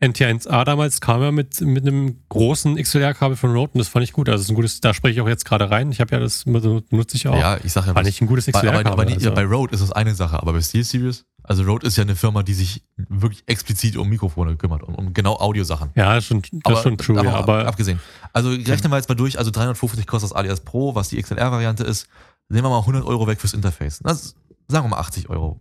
NT1A 0.03 0.65
damals 0.65 1.01
kam 1.01 1.23
ja 1.23 1.31
mit, 1.31 1.61
mit 1.61 1.87
einem 1.87 2.19
großen 2.29 2.77
XLR-Kabel 2.77 3.37
von 3.37 3.53
Rode 3.53 3.73
und 3.75 3.79
das 3.79 3.89
fand 3.89 4.03
ich 4.05 4.13
gut. 4.13 4.29
Also 4.29 4.39
das 4.41 4.47
ist 4.47 4.51
ein 4.51 4.55
gutes, 4.57 4.81
da 4.81 4.93
spreche 4.95 5.15
ich 5.15 5.21
auch 5.21 5.29
jetzt 5.29 5.45
gerade 5.45 5.71
rein. 5.71 5.93
Ich 5.93 6.01
habe 6.01 6.11
ja 6.15 6.21
das, 6.21 6.45
benutze 6.45 7.17
ich 7.17 7.29
auch. 7.29 7.39
ja, 7.39 7.59
ich 7.63 7.73
sage 7.73 7.87
ja, 7.89 7.95
Fand 7.95 8.09
ich 8.09 8.21
ein 8.21 8.27
gutes 8.27 8.47
Bei, 8.47 8.59
aber, 8.59 8.69
XLR-Kabel. 8.69 8.93
aber 8.93 9.05
nicht, 9.05 9.17
also. 9.19 9.33
bei 9.33 9.45
Rode 9.45 9.73
ist 9.75 9.81
das 9.81 9.93
eine 9.93 10.15
Sache, 10.15 10.43
aber 10.43 10.53
bei 10.53 10.61
SteelSeries, 10.61 11.25
also 11.45 11.63
Rode 11.65 11.87
ist 11.87 11.97
ja 11.97 12.03
eine 12.03 12.17
Firma, 12.17 12.43
die 12.43 12.55
sich 12.55 12.83
wirklich 12.97 13.43
explizit 13.47 13.97
um 13.97 14.09
Mikrofone 14.09 14.57
kümmert, 14.57 14.83
um, 14.83 14.95
um 14.97 15.15
genau 15.15 15.37
Audiosachen. 15.37 15.91
ja, 15.95 16.15
das 16.15 16.25
ist 16.25 16.29
schon, 16.29 16.43
das 16.65 16.79
ist 16.79 16.83
schon 16.83 16.99
true, 16.99 17.17
davon 17.17 17.31
ja, 17.33 17.37
ab- 17.39 17.49
aber 17.49 17.67
abgesehen. 17.67 18.01
Also 18.33 18.51
rechnen 18.51 18.91
wir 18.91 18.97
jetzt 18.97 19.09
mal 19.09 19.15
durch, 19.15 19.39
also 19.39 19.51
350 19.53 20.07
kostet 20.07 20.31
das 20.31 20.37
Alias 20.37 20.61
Pro, 20.61 20.95
was 20.95 21.11
die 21.11 21.23
XLR-Variante 21.23 21.85
ist. 21.85 22.09
Nehmen 22.49 22.65
wir 22.65 22.71
mal 22.71 22.81
100 22.81 23.05
Euro 23.05 23.27
weg 23.29 23.41
fürs 23.41 23.55
Interface. 23.55 24.01
Das, 24.03 24.35
sagen 24.69 24.85
wir 24.85 24.91
mal 24.91 24.99
80 24.99 25.31
Euro. 25.31 25.61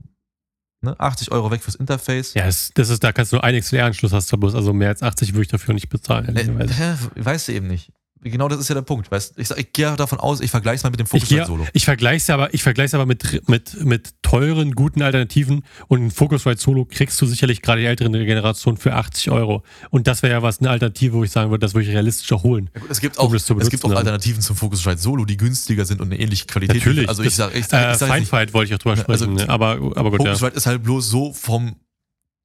Ne? 0.84 1.00
80 1.00 1.32
Euro 1.32 1.52
weg 1.52 1.62
fürs 1.62 1.76
Interface. 1.76 2.34
ja, 2.34 2.46
das, 2.46 2.72
das 2.74 2.90
ist, 2.90 3.04
da 3.04 3.12
kannst 3.12 3.32
du 3.32 3.36
nur 3.36 3.44
einen 3.44 3.62
XLR-Anschluss 3.62 4.14
hast 4.14 4.32
du 4.32 4.38
bloß, 4.38 4.56
also 4.56 4.74
mehr 4.74 4.90
als 4.90 5.04
80 5.04 5.34
würde 5.34 5.44
ich 5.44 5.48
dafür 5.48 5.76
nicht 5.76 5.90
bezahlen. 5.90 6.26
Äh, 6.26 6.40
ehrlicherweise. 6.40 6.74
hä, 6.74 6.96
weißt 7.16 7.48
du 7.48 7.52
eben 7.54 7.68
nicht. 7.68 7.92
Genau 8.24 8.48
das 8.48 8.60
ist 8.60 8.68
ja 8.70 8.76
der 8.76 8.84
Punkt. 8.84 9.10
Weißt, 9.10 9.34
ich, 9.38 9.48
sag, 9.48 9.58
ich 9.58 9.74
gehe 9.74 9.96
davon 9.96 10.20
aus, 10.20 10.42
ich 10.42 10.52
vergleiche 10.52 10.76
es 10.78 10.84
mal 10.84 10.92
mit 10.92 11.00
dem 11.00 11.08
Focusrite 11.08 11.46
Solo. 11.46 11.68
ich 11.74 11.86
vergleiche 11.86 12.18
es 12.18 12.30
aber, 12.30 12.54
ich 12.54 12.62
vergleiche 12.62 12.96
aber 12.96 13.08
mit, 13.08 13.48
mit, 13.50 13.84
mit 13.84 14.14
teuren, 14.22 14.76
guten 14.76 15.02
Alternativen 15.02 15.64
und 15.88 16.06
ein 16.06 16.12
Focusrite 16.12 16.62
Solo 16.62 16.86
kriegst 16.86 17.20
du 17.20 17.26
sicherlich 17.26 17.64
gerade 17.64 17.82
die 17.82 17.88
ältere 17.88 18.10
Generation 18.12 18.78
für 18.78 18.94
80 18.94 19.32
Euro. 19.32 19.64
Und 19.90 20.06
das 20.06 20.22
wäre 20.22 20.34
ja 20.34 20.42
was, 20.44 20.60
eine 20.60 20.70
Alternative, 20.70 21.14
wo 21.14 21.24
ich 21.24 21.32
sagen 21.32 21.50
würde, 21.50 21.62
das 21.66 21.74
würde 21.74 21.88
ich 21.88 21.94
realistischer 21.94 22.44
holen. 22.44 22.70
Ja, 22.76 22.82
gut, 22.82 22.92
Es 22.92 23.00
gibt 23.02 23.18
um 23.18 23.26
auch, 23.26 23.38
zu 23.38 23.58
es 23.58 23.70
gibt 23.70 23.84
auch 23.84 23.90
benutzen, 23.90 23.98
Alternativen 23.98 24.42
zum 24.42 24.56
Focusrite 24.56 25.00
Solo, 25.00 25.26
die 25.26 25.38
günstiger 25.38 25.86
sind 25.86 26.00
und 26.00 26.12
eine 26.12 26.20
ähnliche 26.22 26.46
Qualität. 26.46 26.78
Natürlich. 26.78 27.10
Also 27.10 27.24
ich 27.24 27.36
sage, 27.36 27.58
ich 27.58 27.66
sag, 27.66 27.88
äh, 27.88 27.92
ich 27.94 27.98
sag 27.98 28.10
jetzt 28.10 28.20
nicht, 28.20 28.30
Feinfight 28.30 28.54
wollte 28.54 28.70
ich 28.70 28.76
auch 28.76 28.84
drüber 28.84 28.98
Ja, 28.98 29.06
also 29.06 29.26
sprechen, 29.26 29.48
ne? 29.48 29.50
aber, 29.50 29.80
aber 29.96 30.12
gut, 30.12 30.20
ja. 30.20 30.36
Focusrite 30.36 30.58
ist 30.58 30.68
halt 30.68 30.84
bloß 30.84 31.10
so 31.10 31.34
vom 31.34 31.76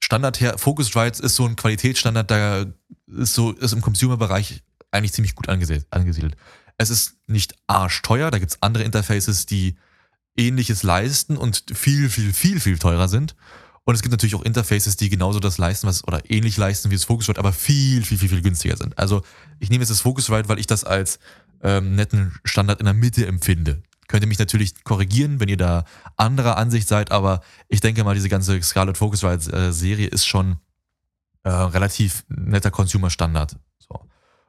Standard 0.02 0.40
her, 0.40 0.56
Focusrite 0.56 1.22
ist 1.22 1.36
so 1.36 1.44
ein 1.44 1.56
Qualitätsstandard, 1.56 2.30
der 2.30 2.66
ist 3.08 3.34
so, 3.34 3.52
ist 3.52 3.72
im 3.72 3.80
Consumer-Bereich 3.80 4.62
eigentlich 4.96 5.12
ziemlich 5.12 5.34
gut 5.34 5.48
angesiedelt. 5.48 6.36
Es 6.78 6.90
ist 6.90 7.16
nicht 7.26 7.54
arschteuer, 7.66 8.30
da 8.30 8.38
gibt 8.38 8.52
es 8.52 8.62
andere 8.62 8.84
Interfaces, 8.84 9.46
die 9.46 9.76
ähnliches 10.36 10.82
leisten 10.82 11.36
und 11.36 11.64
viel, 11.72 12.10
viel, 12.10 12.32
viel, 12.32 12.60
viel 12.60 12.78
teurer 12.78 13.08
sind. 13.08 13.34
Und 13.84 13.94
es 13.94 14.02
gibt 14.02 14.10
natürlich 14.10 14.34
auch 14.34 14.42
Interfaces, 14.42 14.96
die 14.96 15.08
genauso 15.08 15.38
das 15.38 15.58
leisten, 15.58 15.86
was 15.86 16.06
oder 16.06 16.28
ähnlich 16.28 16.56
leisten 16.56 16.90
wie 16.90 16.96
das 16.96 17.04
Focusrite, 17.04 17.38
aber 17.38 17.52
viel, 17.52 18.02
viel, 18.02 18.18
viel, 18.18 18.28
viel 18.28 18.42
günstiger 18.42 18.76
sind. 18.76 18.98
Also 18.98 19.22
ich 19.60 19.70
nehme 19.70 19.82
jetzt 19.82 19.90
das 19.90 20.00
Focusrite, 20.00 20.48
weil 20.48 20.58
ich 20.58 20.66
das 20.66 20.82
als 20.82 21.20
ähm, 21.62 21.94
netten 21.94 22.34
Standard 22.44 22.80
in 22.80 22.86
der 22.86 22.94
Mitte 22.94 23.26
empfinde. 23.26 23.82
Könnt 24.08 24.24
ihr 24.24 24.28
mich 24.28 24.40
natürlich 24.40 24.82
korrigieren, 24.84 25.38
wenn 25.38 25.48
ihr 25.48 25.56
da 25.56 25.84
anderer 26.16 26.56
Ansicht 26.56 26.88
seid, 26.88 27.12
aber 27.12 27.42
ich 27.68 27.80
denke 27.80 28.02
mal, 28.02 28.14
diese 28.14 28.28
ganze 28.28 28.60
Scarlett 28.60 28.98
Focusrite 28.98 29.52
äh, 29.52 30.04
ist 30.06 30.26
schon 30.26 30.56
äh, 31.44 31.50
relativ 31.50 32.24
netter 32.28 32.72
Consumer-Standard. 32.72 33.56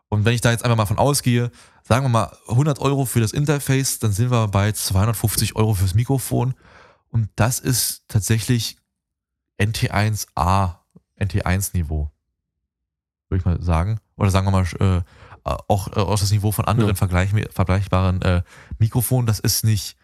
Und 0.09 0.23
wenn 0.25 0.33
ich 0.33 0.41
da 0.41 0.51
jetzt 0.51 0.63
einfach 0.63 0.77
mal 0.77 0.85
von 0.85 0.97
ausgehe, 0.99 1.51
sagen 1.83 2.05
wir 2.05 2.09
mal 2.09 2.37
100 2.47 2.79
Euro 2.79 3.05
für 3.05 3.19
das 3.19 3.33
Interface, 3.33 3.99
dann 3.99 4.11
sind 4.13 4.31
wir 4.31 4.47
bei 4.47 4.71
250 4.71 5.55
Euro 5.55 5.73
fürs 5.73 5.95
Mikrofon. 5.95 6.53
Und 7.09 7.29
das 7.35 7.59
ist 7.59 8.03
tatsächlich 8.07 8.77
NT1A, 9.59 10.75
NT1-Niveau, 11.19 12.11
würde 13.29 13.39
ich 13.39 13.45
mal 13.45 13.61
sagen. 13.61 13.99
Oder 14.15 14.29
sagen 14.31 14.47
wir 14.47 14.51
mal, 14.51 14.65
äh, 14.79 15.01
auch 15.43 15.87
äh, 15.95 15.99
aus 15.99 16.21
das 16.21 16.31
Niveau 16.31 16.51
von 16.51 16.65
anderen 16.65 16.89
Ja. 16.91 16.95
vergleich, 16.95 17.31
vergleichbaren 17.51 18.21
äh, 18.21 18.43
Mikrofonen. 18.79 19.27
Das 19.27 19.39
ist 19.39 19.63
nicht, 19.63 19.97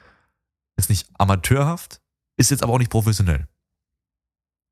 ist 0.76 0.90
nicht 0.90 1.08
amateurhaft, 1.18 2.02
ist 2.38 2.52
jetzt 2.52 2.64
aber 2.64 2.74
auch 2.74 2.80
nicht 2.80 2.92
professionell. 2.92 3.48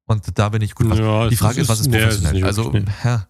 Und 0.06 0.38
da 0.38 0.50
bin 0.50 0.62
ich 0.62 0.76
gut. 0.76 0.90
Was, 0.90 1.00
Ja, 1.00 1.30
die 1.30 1.36
Frage 1.38 1.62
ist, 1.62 1.70
was 1.70 1.80
ist 1.82 1.88
nee, 1.88 1.98
es 1.98 2.04
professionell? 2.04 2.34
nicht 2.34 2.44
also, 2.44 2.74
ja, 3.04 3.28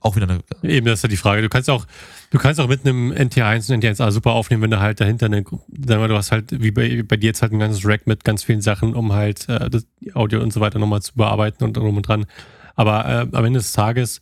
auch 0.00 0.16
wieder 0.16 0.28
eine. 0.28 0.40
Eben, 0.62 0.86
das 0.86 0.98
ist 0.98 1.02
ja 1.04 1.08
die 1.08 1.16
Frage. 1.16 1.42
Du 1.42 1.48
kannst 1.48 1.70
auch, 1.70 1.86
du 2.30 2.38
kannst 2.38 2.60
auch 2.60 2.68
mit 2.68 2.84
einem 2.86 3.12
NT1 3.12 3.72
und 3.72 3.84
NT1A 3.84 4.10
super 4.10 4.32
aufnehmen, 4.32 4.62
wenn 4.62 4.70
du 4.70 4.80
halt 4.80 5.00
dahinter 5.00 5.26
eine, 5.26 5.42
sagen 5.44 5.60
wir, 5.68 5.98
mal, 5.98 6.08
du 6.08 6.16
hast 6.16 6.32
halt, 6.32 6.60
wie 6.60 6.70
bei, 6.70 7.02
bei 7.02 7.16
dir 7.16 7.28
jetzt 7.28 7.42
halt 7.42 7.52
ein 7.52 7.58
ganzes 7.58 7.84
Rack 7.86 8.06
mit 8.06 8.24
ganz 8.24 8.42
vielen 8.42 8.60
Sachen, 8.62 8.94
um 8.94 9.12
halt 9.12 9.48
äh, 9.48 9.70
das 9.70 9.86
Audio 10.14 10.40
und 10.42 10.52
so 10.52 10.60
weiter 10.60 10.78
nochmal 10.78 11.02
zu 11.02 11.14
bearbeiten 11.14 11.62
und 11.64 11.76
drum 11.76 11.96
und 11.96 12.06
dran. 12.08 12.26
Aber 12.74 13.04
äh, 13.06 13.36
am 13.36 13.44
Ende 13.44 13.58
des 13.60 13.72
Tages, 13.72 14.20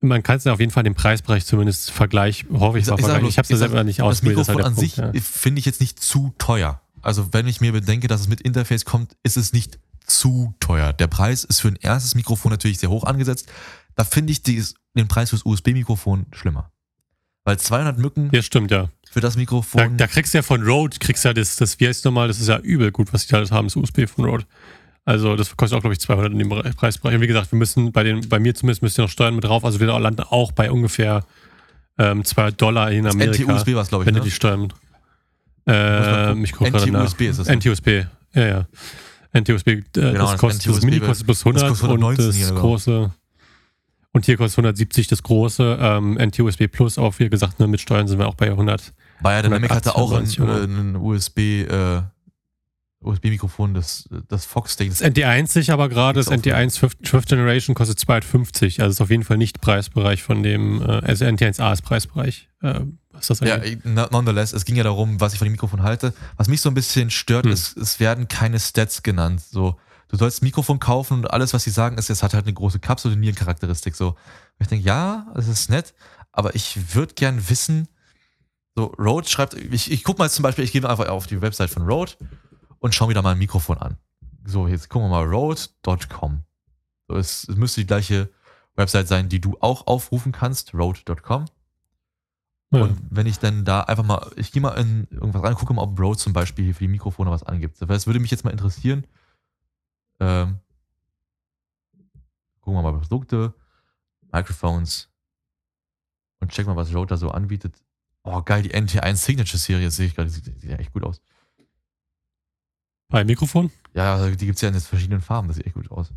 man 0.00 0.22
kann 0.22 0.36
es 0.38 0.44
ja 0.44 0.52
auf 0.52 0.60
jeden 0.60 0.72
Fall 0.72 0.82
den 0.82 0.94
Preisbereich 0.94 1.44
zumindest 1.46 1.90
vergleich, 1.90 2.44
hoffe 2.52 2.78
ich, 2.78 2.84
sag- 2.86 3.00
mal 3.00 3.06
sag 3.06 3.20
vergleichen. 3.20 3.20
bloß, 3.20 3.30
Ich 3.32 3.38
habe 3.38 3.44
es 3.46 3.50
ja 3.50 3.56
sag, 3.56 3.68
selber 3.70 3.84
nicht 3.84 3.98
das 4.00 4.06
ausprobiert, 4.06 4.38
das 4.38 4.48
ist 4.48 4.54
Mikrofon 4.54 4.64
halt 4.64 4.64
der 4.64 4.66
an 4.66 4.74
Punkt, 5.02 5.14
sich 5.14 5.22
ja. 5.22 5.30
finde 5.30 5.58
ich 5.60 5.66
jetzt 5.66 5.80
nicht 5.80 6.00
zu 6.00 6.34
teuer. 6.38 6.80
Also 7.02 7.28
wenn 7.32 7.46
ich 7.46 7.60
mir 7.60 7.72
bedenke, 7.72 8.06
dass 8.08 8.20
es 8.22 8.28
mit 8.28 8.40
Interface 8.40 8.84
kommt, 8.84 9.16
ist 9.22 9.36
es 9.36 9.52
nicht 9.52 9.78
zu 10.06 10.54
teuer. 10.60 10.92
Der 10.92 11.06
Preis 11.06 11.44
ist 11.44 11.60
für 11.60 11.68
ein 11.68 11.76
erstes 11.80 12.14
Mikrofon 12.14 12.50
natürlich 12.52 12.78
sehr 12.78 12.90
hoch 12.90 13.04
angesetzt. 13.04 13.48
Da 13.96 14.04
finde 14.04 14.32
ich 14.32 14.42
dies, 14.42 14.74
den 14.96 15.08
Preis 15.08 15.30
fürs 15.30 15.44
USB-Mikrofon 15.44 16.26
schlimmer. 16.32 16.70
Weil 17.44 17.58
200 17.58 17.98
Mücken 17.98 18.30
Ja, 18.32 18.42
stimmt, 18.42 18.70
ja. 18.70 18.88
für 19.10 19.20
das 19.20 19.34
Da, 19.34 19.40
Mikrofon. 19.40 19.96
da 19.98 20.06
kriegst 20.06 20.32
du 20.34 20.38
ja 20.38 20.42
von 20.42 20.62
Rode, 20.62 20.96
kriegst 20.98 21.24
ja 21.24 21.32
das, 21.34 21.56
das, 21.56 21.78
wie 21.78 21.86
heißt 21.86 21.98
es 22.00 22.04
nochmal, 22.04 22.26
das 22.28 22.40
ist 22.40 22.48
ja 22.48 22.58
übel 22.58 22.90
gut, 22.90 23.12
was 23.12 23.26
die 23.26 23.32
da 23.32 23.36
alles 23.38 23.52
haben, 23.52 23.66
das 23.66 23.76
USB 23.76 24.06
von 24.08 24.24
Rode. 24.24 24.44
Also 25.04 25.36
das 25.36 25.54
kostet 25.54 25.76
auch, 25.76 25.82
glaube 25.82 25.92
ich, 25.92 26.00
200 26.00 26.32
in 26.32 26.38
dem 26.38 26.48
Bereich- 26.48 26.74
Preisbereich. 26.74 27.14
Und 27.16 27.20
wie 27.20 27.26
gesagt, 27.26 27.52
wir 27.52 27.58
müssen 27.58 27.92
bei 27.92 28.02
den, 28.02 28.26
bei 28.28 28.38
mir 28.38 28.54
zumindest 28.54 28.82
müsst 28.82 28.98
ihr 28.98 29.02
noch 29.02 29.10
Steuern 29.10 29.34
mit 29.34 29.44
drauf, 29.44 29.62
also 29.64 29.78
wir 29.78 29.86
landen 29.86 30.22
auch 30.22 30.52
bei 30.52 30.70
ungefähr 30.70 31.24
ähm, 31.98 32.24
2 32.24 32.52
Dollar 32.52 32.90
in 32.90 33.04
das 33.04 33.14
Amerika, 33.14 33.42
NT-USB 33.52 33.74
war 33.74 33.82
es, 33.82 33.88
glaube 33.88 34.04
ich. 34.04 34.06
wenn 34.06 34.14
Ne? 34.14 34.20
du 34.20 34.24
die 34.24 34.30
Steuern... 34.30 34.72
Ähm, 35.66 36.44
ich 36.44 36.52
gucke 36.52 36.70
gerade 36.70 36.90
nach. 36.90 37.02
NT-USB 37.04 37.20
ist 37.22 37.38
das. 37.40 37.46
ne? 37.48 37.56
NT-USB, 37.56 37.88
ja, 38.34 38.46
ja. 38.46 38.66
NT-USB, 39.34 39.68
äh, 39.68 39.82
Genau, 39.92 40.30
das, 40.32 40.38
kostet, 40.38 40.60
das 40.66 40.76
NT-USB 40.76 40.84
Mini 40.84 41.00
kostet 41.00 41.26
bis 41.26 41.40
100 41.40 41.62
das 41.62 41.68
kostet 41.70 41.88
und 41.90 42.02
119 42.02 42.26
das 42.26 42.36
hier, 42.36 42.48
genau. 42.48 42.60
große... 42.60 43.10
Und 44.14 44.24
hier 44.24 44.36
kostet 44.38 44.58
170 44.58 45.08
das 45.08 45.22
große 45.24 45.76
ähm, 45.80 46.16
NT-USB 46.18 46.68
Plus, 46.70 46.96
aber 46.98 47.12
wie 47.18 47.28
gesagt, 47.28 47.58
ne, 47.60 47.66
mit 47.66 47.80
Steuern 47.80 48.06
sind 48.08 48.18
wir 48.18 48.26
auch 48.28 48.36
bei 48.36 48.46
100. 48.46 48.94
Biodynamic 49.20 49.70
hatte 49.70 49.94
auch 49.96 50.12
ein, 50.12 50.24
180, 50.26 50.40
Euro. 50.40 50.58
äh, 50.60 50.64
ein 50.64 50.96
USB, 50.96 51.38
äh, 51.68 52.02
USB-Mikrofon, 53.00 53.74
das, 53.74 54.08
das 54.28 54.46
Fox-Ding. 54.46 54.88
Das 54.88 55.02
NT1 55.02 55.52
sich 55.52 55.70
aber 55.72 55.88
gerade, 55.90 56.20
das 56.20 56.30
Gibt's 56.30 56.46
auch 56.48 56.52
NT1 56.52 56.78
Fifth, 56.78 57.08
Fifth 57.08 57.28
Generation 57.28 57.74
kostet 57.74 57.98
250. 58.00 58.80
Also 58.80 58.92
ist 58.92 59.00
auf 59.02 59.10
jeden 59.10 59.24
Fall 59.24 59.36
nicht 59.36 59.60
Preisbereich 59.60 60.22
von 60.22 60.42
dem, 60.42 60.80
äh, 60.80 60.84
also 60.86 61.24
NT1A 61.26 61.72
ist 61.72 61.82
Preisbereich. 61.82 62.48
Äh, 62.62 62.80
was 63.10 63.26
das 63.26 63.40
Ja, 63.40 63.56
eigentlich? 63.56 63.84
no- 63.84 64.06
nonetheless, 64.10 64.52
es 64.54 64.64
ging 64.64 64.76
ja 64.76 64.84
darum, 64.84 65.20
was 65.20 65.32
ich 65.34 65.38
von 65.38 65.46
dem 65.46 65.52
Mikrofon 65.52 65.82
halte. 65.82 66.14
Was 66.36 66.48
mich 66.48 66.60
so 66.62 66.70
ein 66.70 66.74
bisschen 66.74 67.10
stört, 67.10 67.44
Hm. 67.44 67.52
ist, 67.52 67.76
es 67.76 68.00
werden 68.00 68.26
keine 68.28 68.58
Stats 68.58 69.02
genannt. 69.02 69.42
So, 69.42 69.76
du 70.08 70.16
sollst 70.16 70.42
ein 70.42 70.46
Mikrofon 70.46 70.78
kaufen 70.78 71.18
und 71.18 71.30
alles, 71.30 71.54
was 71.54 71.64
sie 71.64 71.70
sagen, 71.70 71.98
ist, 71.98 72.10
es 72.10 72.22
hat 72.22 72.34
halt 72.34 72.44
eine 72.44 72.54
große 72.54 72.78
Kapsel 72.78 73.12
und 73.12 73.20
Nierencharakteristik. 73.20 73.94
So, 73.96 74.08
Und 74.08 74.16
ich 74.60 74.68
denke, 74.68 74.86
ja, 74.86 75.26
es 75.34 75.48
ist 75.48 75.70
nett, 75.70 75.94
aber 76.32 76.54
ich 76.54 76.94
würde 76.94 77.14
gern 77.14 77.48
wissen, 77.48 77.88
So, 78.76 78.86
Rode 78.98 79.28
schreibt, 79.28 79.54
ich, 79.54 79.90
ich 79.90 80.02
guck 80.02 80.18
mal 80.18 80.28
zum 80.30 80.42
Beispiel, 80.42 80.64
ich 80.64 80.72
gehe 80.72 80.88
einfach 80.88 81.08
auf 81.08 81.26
die 81.26 81.40
Website 81.40 81.70
von 81.70 81.84
Rode 81.84 82.12
und 82.80 82.94
schaue 82.94 83.08
mir 83.08 83.14
da 83.14 83.22
mal 83.22 83.32
ein 83.32 83.38
Mikrofon 83.38 83.78
an. 83.78 83.96
So, 84.44 84.66
jetzt 84.66 84.88
gucken 84.88 85.08
wir 85.08 85.16
mal 85.16 85.24
Rode.com. 85.26 86.42
So, 87.08 87.16
es, 87.16 87.48
es 87.48 87.56
müsste 87.56 87.82
die 87.82 87.86
gleiche 87.86 88.30
Website 88.76 89.08
sein, 89.08 89.28
die 89.28 89.40
du 89.40 89.56
auch 89.60 89.86
aufrufen 89.86 90.32
kannst, 90.32 90.74
Rode.com. 90.74 91.46
Ja. 92.72 92.82
Und 92.82 93.00
wenn 93.10 93.26
ich 93.26 93.38
dann 93.38 93.64
da 93.64 93.82
einfach 93.82 94.04
mal, 94.04 94.30
ich 94.34 94.50
gehe 94.50 94.60
mal 94.60 94.72
in 94.72 95.06
irgendwas 95.10 95.44
rein, 95.44 95.54
gucke 95.54 95.72
mal, 95.72 95.82
ob 95.82 95.98
Rode 95.98 96.18
zum 96.18 96.32
Beispiel 96.32 96.64
hier 96.64 96.74
für 96.74 96.84
die 96.84 96.88
Mikrofone 96.88 97.30
was 97.30 97.44
angibt. 97.44 97.80
Das 97.80 98.06
würde 98.06 98.18
mich 98.18 98.32
jetzt 98.32 98.44
mal 98.44 98.50
interessieren. 98.50 99.06
Ähm, 100.20 100.58
gucken 102.60 102.78
wir 102.78 102.82
mal 102.82 102.98
Produkte, 102.98 103.54
Microphones 104.32 105.08
und 106.40 106.50
check 106.50 106.66
mal, 106.66 106.76
was 106.76 106.94
Rode 106.94 107.10
da 107.10 107.16
so 107.16 107.30
anbietet. 107.30 107.82
Oh, 108.22 108.40
geil, 108.42 108.62
die 108.62 108.72
NT1 108.74 109.16
Signature 109.16 109.58
Serie 109.58 109.90
sehe 109.90 110.06
ich 110.06 110.14
gerade, 110.14 110.30
sieht, 110.30 110.44
sieht 110.44 110.64
ja 110.70 110.76
echt 110.76 110.92
gut 110.92 111.04
aus. 111.04 111.20
Bei 113.08 113.24
Mikrofon? 113.24 113.70
Ja, 113.92 114.14
also 114.14 114.30
die 114.34 114.46
gibt 114.46 114.56
es 114.56 114.62
ja 114.62 114.68
in 114.68 114.80
verschiedenen 114.80 115.20
Farben, 115.20 115.48
das 115.48 115.56
sieht 115.56 115.66
echt 115.66 115.74
gut 115.74 115.90
aus. 115.90 116.10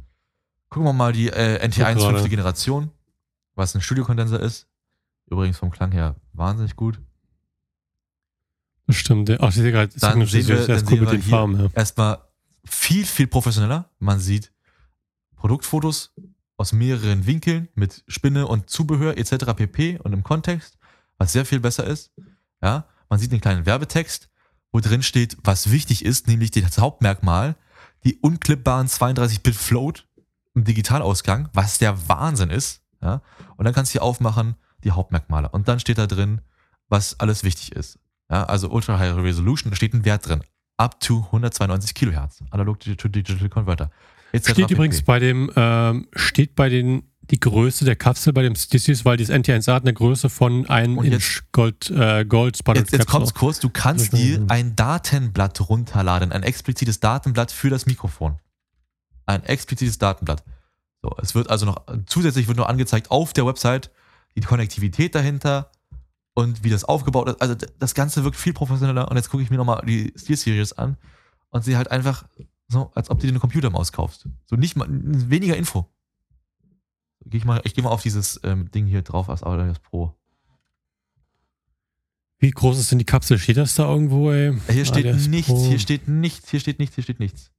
Gucken 0.70 0.88
wir 0.88 0.93
mal 0.93 1.12
die 1.14 1.28
äh, 1.30 1.60
NT1 1.66 1.70
Guck 1.93 1.98
gerade. 1.98 2.14
fünfte 2.16 2.30
Generation, 2.30 2.91
was 3.56 3.76
ein 3.76 3.82
Studiokondenser 3.82 4.39
ist. 4.39 4.68
Übrigens 5.30 5.58
vom 5.58 5.72
Klang 5.72 5.91
her 5.91 6.16
wahnsinnig 6.34 6.76
gut. 6.76 7.00
Das 8.86 8.95
stimmt. 8.95 9.30
Ach, 9.41 9.50
ich 9.50 9.56
sehe 9.56 9.72
gerade, 9.72 9.91
Signature 9.91 10.20
das 10.20 10.60
ist 10.70 10.70
dann 10.70 10.93
cool 10.93 11.02
mit 11.02 11.12
den 11.12 11.22
hier- 11.22 11.30
Farben, 11.30 11.60
ja. 11.60 11.70
erstmal 11.74 12.20
viel, 12.70 13.05
viel 13.05 13.28
professioneller. 13.28 13.89
Man 13.99 14.20
sieht 14.20 14.51
Produktfotos 15.36 16.13
aus 16.57 16.74
mehreren 16.74 17.26
Winkeln 17.26 17.70
mit 17.76 18.03
Spinne 18.07 18.47
und 18.47 18.70
Zubehör 18.70 19.18
etc. 19.18 19.53
pp. 19.55 19.99
und 19.99 20.13
im 20.13 20.24
Kontext, 20.24 20.78
was 21.18 21.32
sehr 21.32 21.45
viel 21.45 21.59
besser 21.59 21.86
ist. 21.86 22.11
Ja, 22.61 22.86
man 23.09 23.20
sieht 23.20 23.32
den 23.32 23.41
kleinen 23.41 23.65
Werbetext, 23.65 24.30
wo 24.72 24.80
drin 24.80 25.03
steht, 25.03 25.38
was 25.43 25.72
wichtig 25.72 26.03
ist, 26.03 26.28
nämlich 26.28 26.51
das 26.51 26.80
Hauptmerkmal, 26.80 27.55
die 28.03 28.18
unklippbaren 28.18 28.88
32-Bit 28.88 29.55
Float 29.55 30.07
im 30.55 30.63
Digitalausgang, 30.63 31.49
was 31.53 31.78
der 31.78 32.09
Wahnsinn 32.09 32.49
ist. 32.49 32.82
Ja, 33.01 33.22
und 33.57 33.65
dann 33.65 33.74
kannst 33.76 33.91
du 33.91 33.99
hier 33.99 34.03
aufmachen 34.03 34.55
die 34.84 34.91
Hauptmerkmale 34.91 35.49
und 35.49 35.68
dann 35.68 35.80
steht 35.80 35.99
da 35.99 36.07
drin, 36.07 36.41
was 36.89 37.20
alles 37.20 37.43
wichtig 37.43 37.74
ist. 37.74 37.99
Ja, 38.30 38.45
also 38.45 38.70
Ultra 38.70 38.97
High 38.97 39.15
Resolution, 39.18 39.70
da 39.70 39.76
steht 39.76 39.93
ein 39.93 40.03
Wert 40.03 40.28
drin 40.28 40.41
up 40.78 40.99
to 40.99 41.25
192 41.32 41.93
Kilohertz. 41.93 42.43
Analog 42.51 42.80
to 42.80 43.07
Digital 43.07 43.49
Converter. 43.49 43.89
etc. 44.32 44.51
Steht 44.51 44.71
übrigens 44.71 45.01
bei 45.01 45.19
dem, 45.19 45.51
ähm, 45.55 46.07
steht 46.15 46.55
bei 46.55 46.69
den, 46.69 47.03
die 47.30 47.39
Größe 47.39 47.84
der 47.86 47.95
Kapsel 47.95 48.32
bei 48.34 48.41
dem 48.43 48.55
Stissies, 48.55 49.03
weil 49.03 49.17
dieses 49.17 49.34
NT1A 49.36 49.73
hat 49.73 49.84
eine 49.84 49.93
Größe 49.93 50.30
von 50.30 50.69
einem 50.69 50.97
Und 50.97 51.05
Inch 51.05 51.41
Gold, 51.51 51.89
äh, 51.89 52.23
Gold 52.25 52.57
Spotted 52.57 52.84
Jetzt, 52.84 52.93
jetzt 52.93 53.07
kommt's 53.07 53.34
kurz, 53.34 53.59
du 53.59 53.69
kannst 53.69 54.13
Das 54.13 54.19
dir 54.19 54.38
ein- 54.39 54.49
ein 54.49 54.75
Datenblatt 54.75 55.67
runterladen, 55.69 56.32
ein 56.32 56.43
explizites 56.43 56.99
Datenblatt 56.99 57.51
für 57.51 57.69
das 57.69 57.86
Mikrofon. 57.86 58.38
Ein 59.25 59.43
explizites 59.43 59.97
Datenblatt. 59.97 60.43
So, 61.01 61.15
es 61.21 61.36
wird 61.36 61.49
also 61.49 61.65
noch, 61.65 61.82
zusätzlich 62.05 62.47
wird 62.47 62.57
noch 62.57 62.67
angezeigt 62.67 63.11
auf 63.11 63.34
der 63.34 63.45
Website 63.45 63.91
die 64.36 64.41
Konnektivität 64.41 65.13
dahinter 65.15 65.69
und 66.38 66.63
wie 66.63 66.69
das 66.69 66.83
aufgebaut 66.83 67.29
ist. 67.29 67.41
Also 67.41 67.55
das 67.55 67.95
Ganze 67.95 68.23
wirkt 68.23 68.38
viel 68.38 68.53
professioneller 68.53 69.09
und 69.09 69.17
jetzt 69.17 69.31
gucke 69.31 69.41
ich 69.41 69.49
mir 69.49 69.57
nochmal 69.57 69.83
die 69.88 70.13
Steel 70.15 70.38
Series 70.38 70.71
an 70.71 70.95
und 71.49 71.63
sehe 71.63 71.77
halt 71.77 71.89
einfach 71.89 72.27
so, 72.67 72.91
als 72.93 73.09
ob 73.09 73.19
du 73.19 73.25
dir 73.25 73.31
eine 73.31 73.39
Computermaus 73.39 73.91
kaufst. 73.91 74.29
So 74.45 74.55
nicht 74.55 74.75
mal, 74.75 74.85
weniger 74.88 75.57
Info. 75.57 75.91
Geh 77.25 77.39
ich, 77.39 77.45
mal, 77.45 77.59
ich 77.63 77.73
gehe 77.73 77.83
mal 77.83 77.89
auf 77.89 78.03
dieses 78.03 78.39
ähm, 78.43 78.69
Ding 78.69 78.85
hier 78.85 79.01
drauf, 79.01 79.29
als 79.29 79.41
Audios 79.41 79.79
Pro. 79.79 80.15
Wie 82.38 82.51
groß 82.51 82.77
ist 82.77 82.91
denn 82.91 82.99
die 82.99 83.05
Kapsel? 83.05 83.39
Steht 83.39 83.57
das 83.57 83.73
da 83.73 83.89
irgendwo, 83.89 84.29
ey? 84.31 84.55
Hier 84.69 84.85
steht 84.85 85.07
ADS 85.07 85.27
nichts, 85.27 85.47
Pro. 85.47 85.67
hier 85.67 85.79
steht 85.79 86.07
nichts, 86.07 86.51
hier 86.51 86.59
steht 86.59 86.77
nichts, 86.77 86.93
hier 86.93 87.03
steht 87.03 87.19
nichts. 87.19 87.51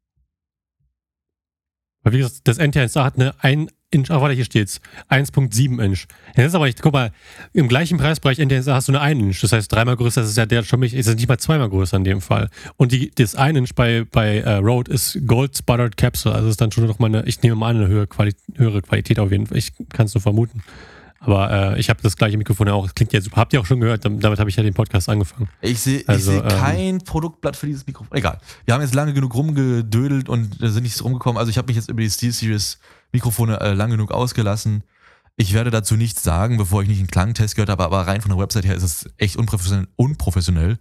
Weil 2.02 2.12
wie 2.12 2.18
gesagt, 2.18 2.46
das 2.46 2.60
NT1A 2.60 3.02
hat 3.02 3.16
eine 3.16 3.42
1 3.42 3.72
Inch, 3.90 4.10
ach 4.10 4.20
warte, 4.20 4.34
hier 4.34 4.44
steht's, 4.44 4.80
1.7 5.08 5.82
Inch. 5.82 6.06
Ja, 6.36 6.42
das 6.42 6.46
ist 6.48 6.54
aber 6.54 6.66
nicht, 6.66 6.82
guck 6.82 6.92
mal, 6.92 7.10
im 7.54 7.68
gleichen 7.68 7.96
Preisbereich 7.96 8.38
NT1A 8.38 8.74
hast 8.74 8.88
du 8.88 8.92
eine 8.92 9.00
1 9.00 9.20
Inch, 9.20 9.40
das 9.40 9.52
heißt 9.52 9.72
dreimal 9.72 9.96
größer, 9.96 10.20
das 10.20 10.30
ist 10.30 10.36
ja 10.36 10.44
der 10.44 10.62
schon 10.62 10.80
mich, 10.80 10.92
ist 10.92 11.06
es 11.06 11.16
nicht 11.16 11.26
mal 11.26 11.38
zweimal 11.38 11.70
größer 11.70 11.96
in 11.96 12.04
dem 12.04 12.20
Fall. 12.20 12.50
Und 12.76 12.92
die, 12.92 13.10
das 13.14 13.34
1 13.34 13.56
Inch 13.56 13.74
bei, 13.74 14.04
bei 14.10 14.40
äh, 14.40 14.56
Rode 14.56 14.92
ist 14.92 15.18
Gold 15.26 15.56
Sputtered 15.56 15.96
Capsule, 15.96 16.34
also 16.34 16.48
ist 16.48 16.60
dann 16.60 16.70
schon 16.70 16.86
noch 16.86 16.98
mal 16.98 17.06
eine, 17.06 17.24
ich 17.24 17.40
nehme 17.42 17.56
mal 17.56 17.70
an, 17.70 17.76
eine 17.76 17.88
höhere, 17.88 18.06
Quali 18.06 18.34
höhere 18.56 18.82
Qualität 18.82 19.18
auf 19.18 19.32
jeden 19.32 19.46
Fall, 19.46 19.56
ich 19.56 19.72
kann 19.88 20.04
es 20.04 20.14
nur 20.14 20.20
vermuten. 20.20 20.62
Aber 21.20 21.74
äh, 21.74 21.80
ich 21.80 21.90
habe 21.90 22.00
das 22.02 22.16
gleiche 22.16 22.38
Mikrofon 22.38 22.68
ja 22.68 22.74
auch, 22.74 22.84
das 22.84 22.94
klingt 22.94 23.12
ja 23.12 23.20
super, 23.20 23.38
habt 23.38 23.52
ihr 23.52 23.60
auch 23.60 23.66
schon 23.66 23.80
gehört, 23.80 24.04
damit, 24.04 24.22
habe 24.38 24.50
ich 24.50 24.56
ja 24.56 24.62
den 24.62 24.74
Podcast 24.74 25.08
angefangen. 25.08 25.48
Ich 25.62 25.80
sehe 25.80 26.04
Also, 26.06 26.30
seh 26.32 26.38
ähm, 26.38 26.48
kein 26.48 26.98
Produktblatt 26.98 27.56
für 27.56 27.66
dieses 27.66 27.86
Mikrofon. 27.86 28.16
Egal. 28.16 28.38
Wir 28.66 28.74
haben 28.74 28.82
jetzt 28.82 28.94
lange 28.94 29.14
genug 29.14 29.34
rumgedödelt 29.34 30.28
und 30.28 30.58
sind 30.60 30.84
nicht 30.84 31.02
rumgekommen. 31.02 31.38
Also 31.38 31.50
ich 31.50 31.58
habe 31.58 31.66
mich 31.66 31.76
jetzt 31.76 31.90
über 31.90 32.02
die 32.02 32.10
SteelSeries 32.10 32.78
Mikrofone 33.12 33.60
äh, 33.60 33.72
lang 33.74 33.90
genug 33.90 34.10
ausgelassen. 34.12 34.84
Ich 35.36 35.52
werde 35.54 35.70
dazu 35.70 35.96
nichts 35.96 36.22
sagen, 36.22 36.56
bevor 36.56 36.82
ich 36.82 36.88
nicht 36.88 36.98
einen 36.98 37.06
Klangtest 37.06 37.54
gehört 37.54 37.70
habe, 37.70 37.84
aber 37.84 38.06
rein 38.06 38.20
von 38.20 38.30
der 38.30 38.38
Website 38.38 38.64
her 38.64 38.74
ist 38.74 38.82
es 38.82 39.08
echt 39.18 39.36
unprofessionell. 39.36 39.86
unprofessionell. 39.96 40.78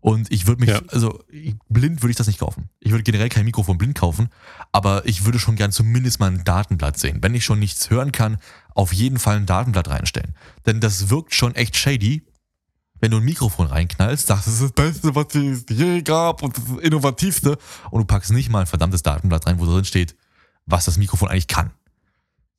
Und 0.00 0.30
ich 0.32 0.46
würde 0.46 0.60
mich, 0.60 0.70
Ja. 0.70 0.80
also 0.90 1.24
blind 1.68 2.02
würde 2.02 2.10
ich 2.12 2.16
das 2.16 2.28
nicht 2.28 2.38
kaufen. 2.38 2.68
Ich 2.78 2.92
würde 2.92 3.02
generell 3.02 3.28
kein 3.28 3.44
Mikrofon 3.44 3.76
blind 3.78 3.96
kaufen, 3.98 4.28
aber 4.70 5.04
ich 5.06 5.24
würde 5.24 5.40
schon 5.40 5.56
gern 5.56 5.72
zumindest 5.72 6.20
mal 6.20 6.30
ein 6.30 6.44
Datenblatt 6.44 6.96
sehen. 6.98 7.18
Wenn 7.22 7.34
ich 7.34 7.44
schon 7.44 7.58
nichts 7.58 7.90
hören 7.90 8.12
kann, 8.12 8.36
auf 8.74 8.92
jeden 8.92 9.18
Fall 9.18 9.36
ein 9.36 9.46
Datenblatt 9.46 9.88
reinstellen. 9.88 10.34
Denn 10.64 10.80
das 10.80 11.10
wirkt 11.10 11.34
schon 11.34 11.56
echt 11.56 11.76
shady, 11.76 12.22
wenn 13.00 13.10
du 13.10 13.16
ein 13.16 13.24
Mikrofon 13.24 13.66
reinknallst, 13.66 14.28
sagst, 14.28 14.46
das 14.46 14.54
ist 14.54 14.62
das 14.62 14.72
Beste, 14.72 15.14
was 15.16 15.34
es 15.34 15.64
je 15.70 16.02
gab 16.02 16.42
und 16.42 16.56
das 16.56 16.64
ist 16.64 16.72
das 16.76 16.82
Innovativste 16.84 17.58
und 17.90 18.00
du 18.00 18.04
packst 18.06 18.30
nicht 18.30 18.48
mal 18.48 18.60
ein 18.60 18.66
verdammtes 18.66 19.02
Datenblatt 19.02 19.46
rein, 19.46 19.58
wo 19.58 19.66
drin 19.66 19.84
steht, 19.84 20.14
was 20.66 20.84
das 20.84 20.98
Mikrofon 20.98 21.28
eigentlich 21.28 21.46
kann. 21.48 21.70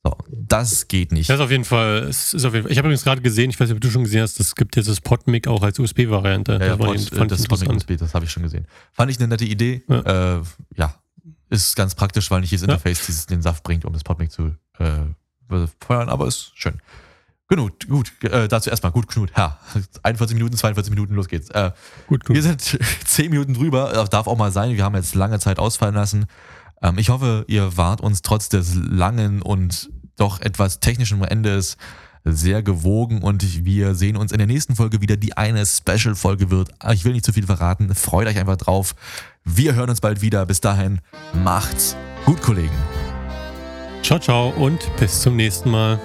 So, 0.04 0.16
das 0.30 0.86
geht 0.88 1.12
nicht. 1.12 1.28
Das 1.28 1.36
ist 1.36 1.40
auf 1.44 1.50
jeden 1.50 1.64
Fall, 1.64 2.04
ist 2.08 2.34
auf 2.44 2.54
jeden 2.54 2.62
Fall. 2.64 2.72
Ich 2.72 2.78
habe 2.78 2.88
übrigens 2.88 3.02
gerade 3.04 3.20
gesehen, 3.20 3.50
ich 3.50 3.58
weiß 3.58 3.68
nicht, 3.68 3.76
ob 3.76 3.80
du 3.80 3.90
schon 3.90 4.04
gesehen 4.04 4.22
hast, 4.22 4.38
es 4.40 4.54
gibt 4.54 4.76
jetzt 4.76 4.88
das 4.88 5.00
PodMic 5.00 5.48
auch 5.48 5.62
als 5.62 5.78
USB-Variante. 5.78 6.52
Ja, 6.52 6.58
ja, 6.60 6.66
das 6.68 6.78
war 6.78 6.86
Pod, 6.86 6.96
eben- 6.96 7.06
äh, 7.12 7.16
fand 7.18 7.30
das 7.32 7.42
Pod 7.46 7.60
interessant. 7.62 7.76
USB, 7.90 7.96
das 7.98 8.14
habe 8.14 8.24
ich 8.24 8.30
schon 8.30 8.42
gesehen. 8.44 8.66
Fand 8.92 9.10
ich 9.10 9.18
eine 9.18 9.28
nette 9.28 9.44
Idee. 9.44 9.82
Ja, 9.88 10.36
äh, 10.38 10.42
ja 10.76 10.94
ist 11.50 11.74
ganz 11.76 11.94
praktisch, 11.94 12.30
weil 12.30 12.42
nicht 12.42 12.50
jedes 12.50 12.66
Ja. 12.66 12.72
Interface 12.74 13.06
dieses, 13.06 13.26
den 13.26 13.40
Saft 13.42 13.62
bringt, 13.64 13.84
um 13.84 13.92
das 13.92 14.04
Podmic 14.04 14.30
zu 14.30 14.54
äh, 14.78 15.00
feuern, 15.80 16.08
aber 16.10 16.26
ist 16.26 16.52
schön. 16.54 16.80
Genug, 17.48 17.72
gut, 17.88 18.12
äh, 18.24 18.46
dazu 18.46 18.68
erstmal, 18.68 18.92
gut, 18.92 19.08
Knut, 19.08 19.32
ja, 19.36 19.58
41 20.02 20.34
Minuten, 20.36 20.56
42 20.56 20.90
Minuten, 20.90 21.14
los 21.14 21.26
geht's. 21.28 21.48
Äh, 21.50 21.70
Gut, 22.06 22.24
gut. 22.26 22.36
Wir 22.36 22.42
sind 22.42 22.60
10 23.06 23.30
Minuten 23.30 23.54
drüber, 23.54 23.90
das 23.94 24.10
darf 24.10 24.26
auch 24.26 24.36
mal 24.36 24.52
sein. 24.52 24.76
Wir 24.76 24.84
haben 24.84 24.94
jetzt 24.94 25.14
lange 25.14 25.38
Zeit 25.40 25.58
ausfallen 25.58 25.94
lassen. 25.94 26.26
Ähm, 26.82 26.98
ich 26.98 27.08
hoffe, 27.08 27.44
ihr 27.48 27.76
wart 27.76 28.00
uns 28.00 28.22
trotz 28.22 28.48
des 28.48 28.74
langen 28.74 29.42
und 29.42 29.90
doch 30.16 30.40
etwas 30.40 30.80
technischen 30.80 31.22
Endes 31.22 31.76
sehr 32.24 32.62
gewogen 32.62 33.22
und 33.22 33.64
wir 33.64 33.94
sehen 33.94 34.16
uns 34.16 34.32
in 34.32 34.38
der 34.38 34.46
nächsten 34.46 34.74
Folge 34.74 35.00
wieder, 35.00 35.16
die 35.16 35.36
eine 35.36 35.64
Special-Folge 35.64 36.50
wird. 36.50 36.70
Ich 36.92 37.04
will 37.04 37.12
nicht 37.12 37.24
zu 37.24 37.32
viel 37.32 37.46
verraten, 37.46 37.94
freut 37.94 38.26
euch 38.26 38.38
einfach 38.38 38.56
drauf. 38.56 38.94
Wir 39.44 39.74
hören 39.74 39.90
uns 39.90 40.00
bald 40.00 40.20
wieder. 40.20 40.44
Bis 40.44 40.60
dahin, 40.60 41.00
macht's 41.32 41.96
gut, 42.24 42.42
Kollegen. 42.42 42.74
Ciao, 44.02 44.18
ciao 44.18 44.50
und 44.50 44.90
bis 44.98 45.20
zum 45.20 45.36
nächsten 45.36 45.70
Mal. 45.70 45.98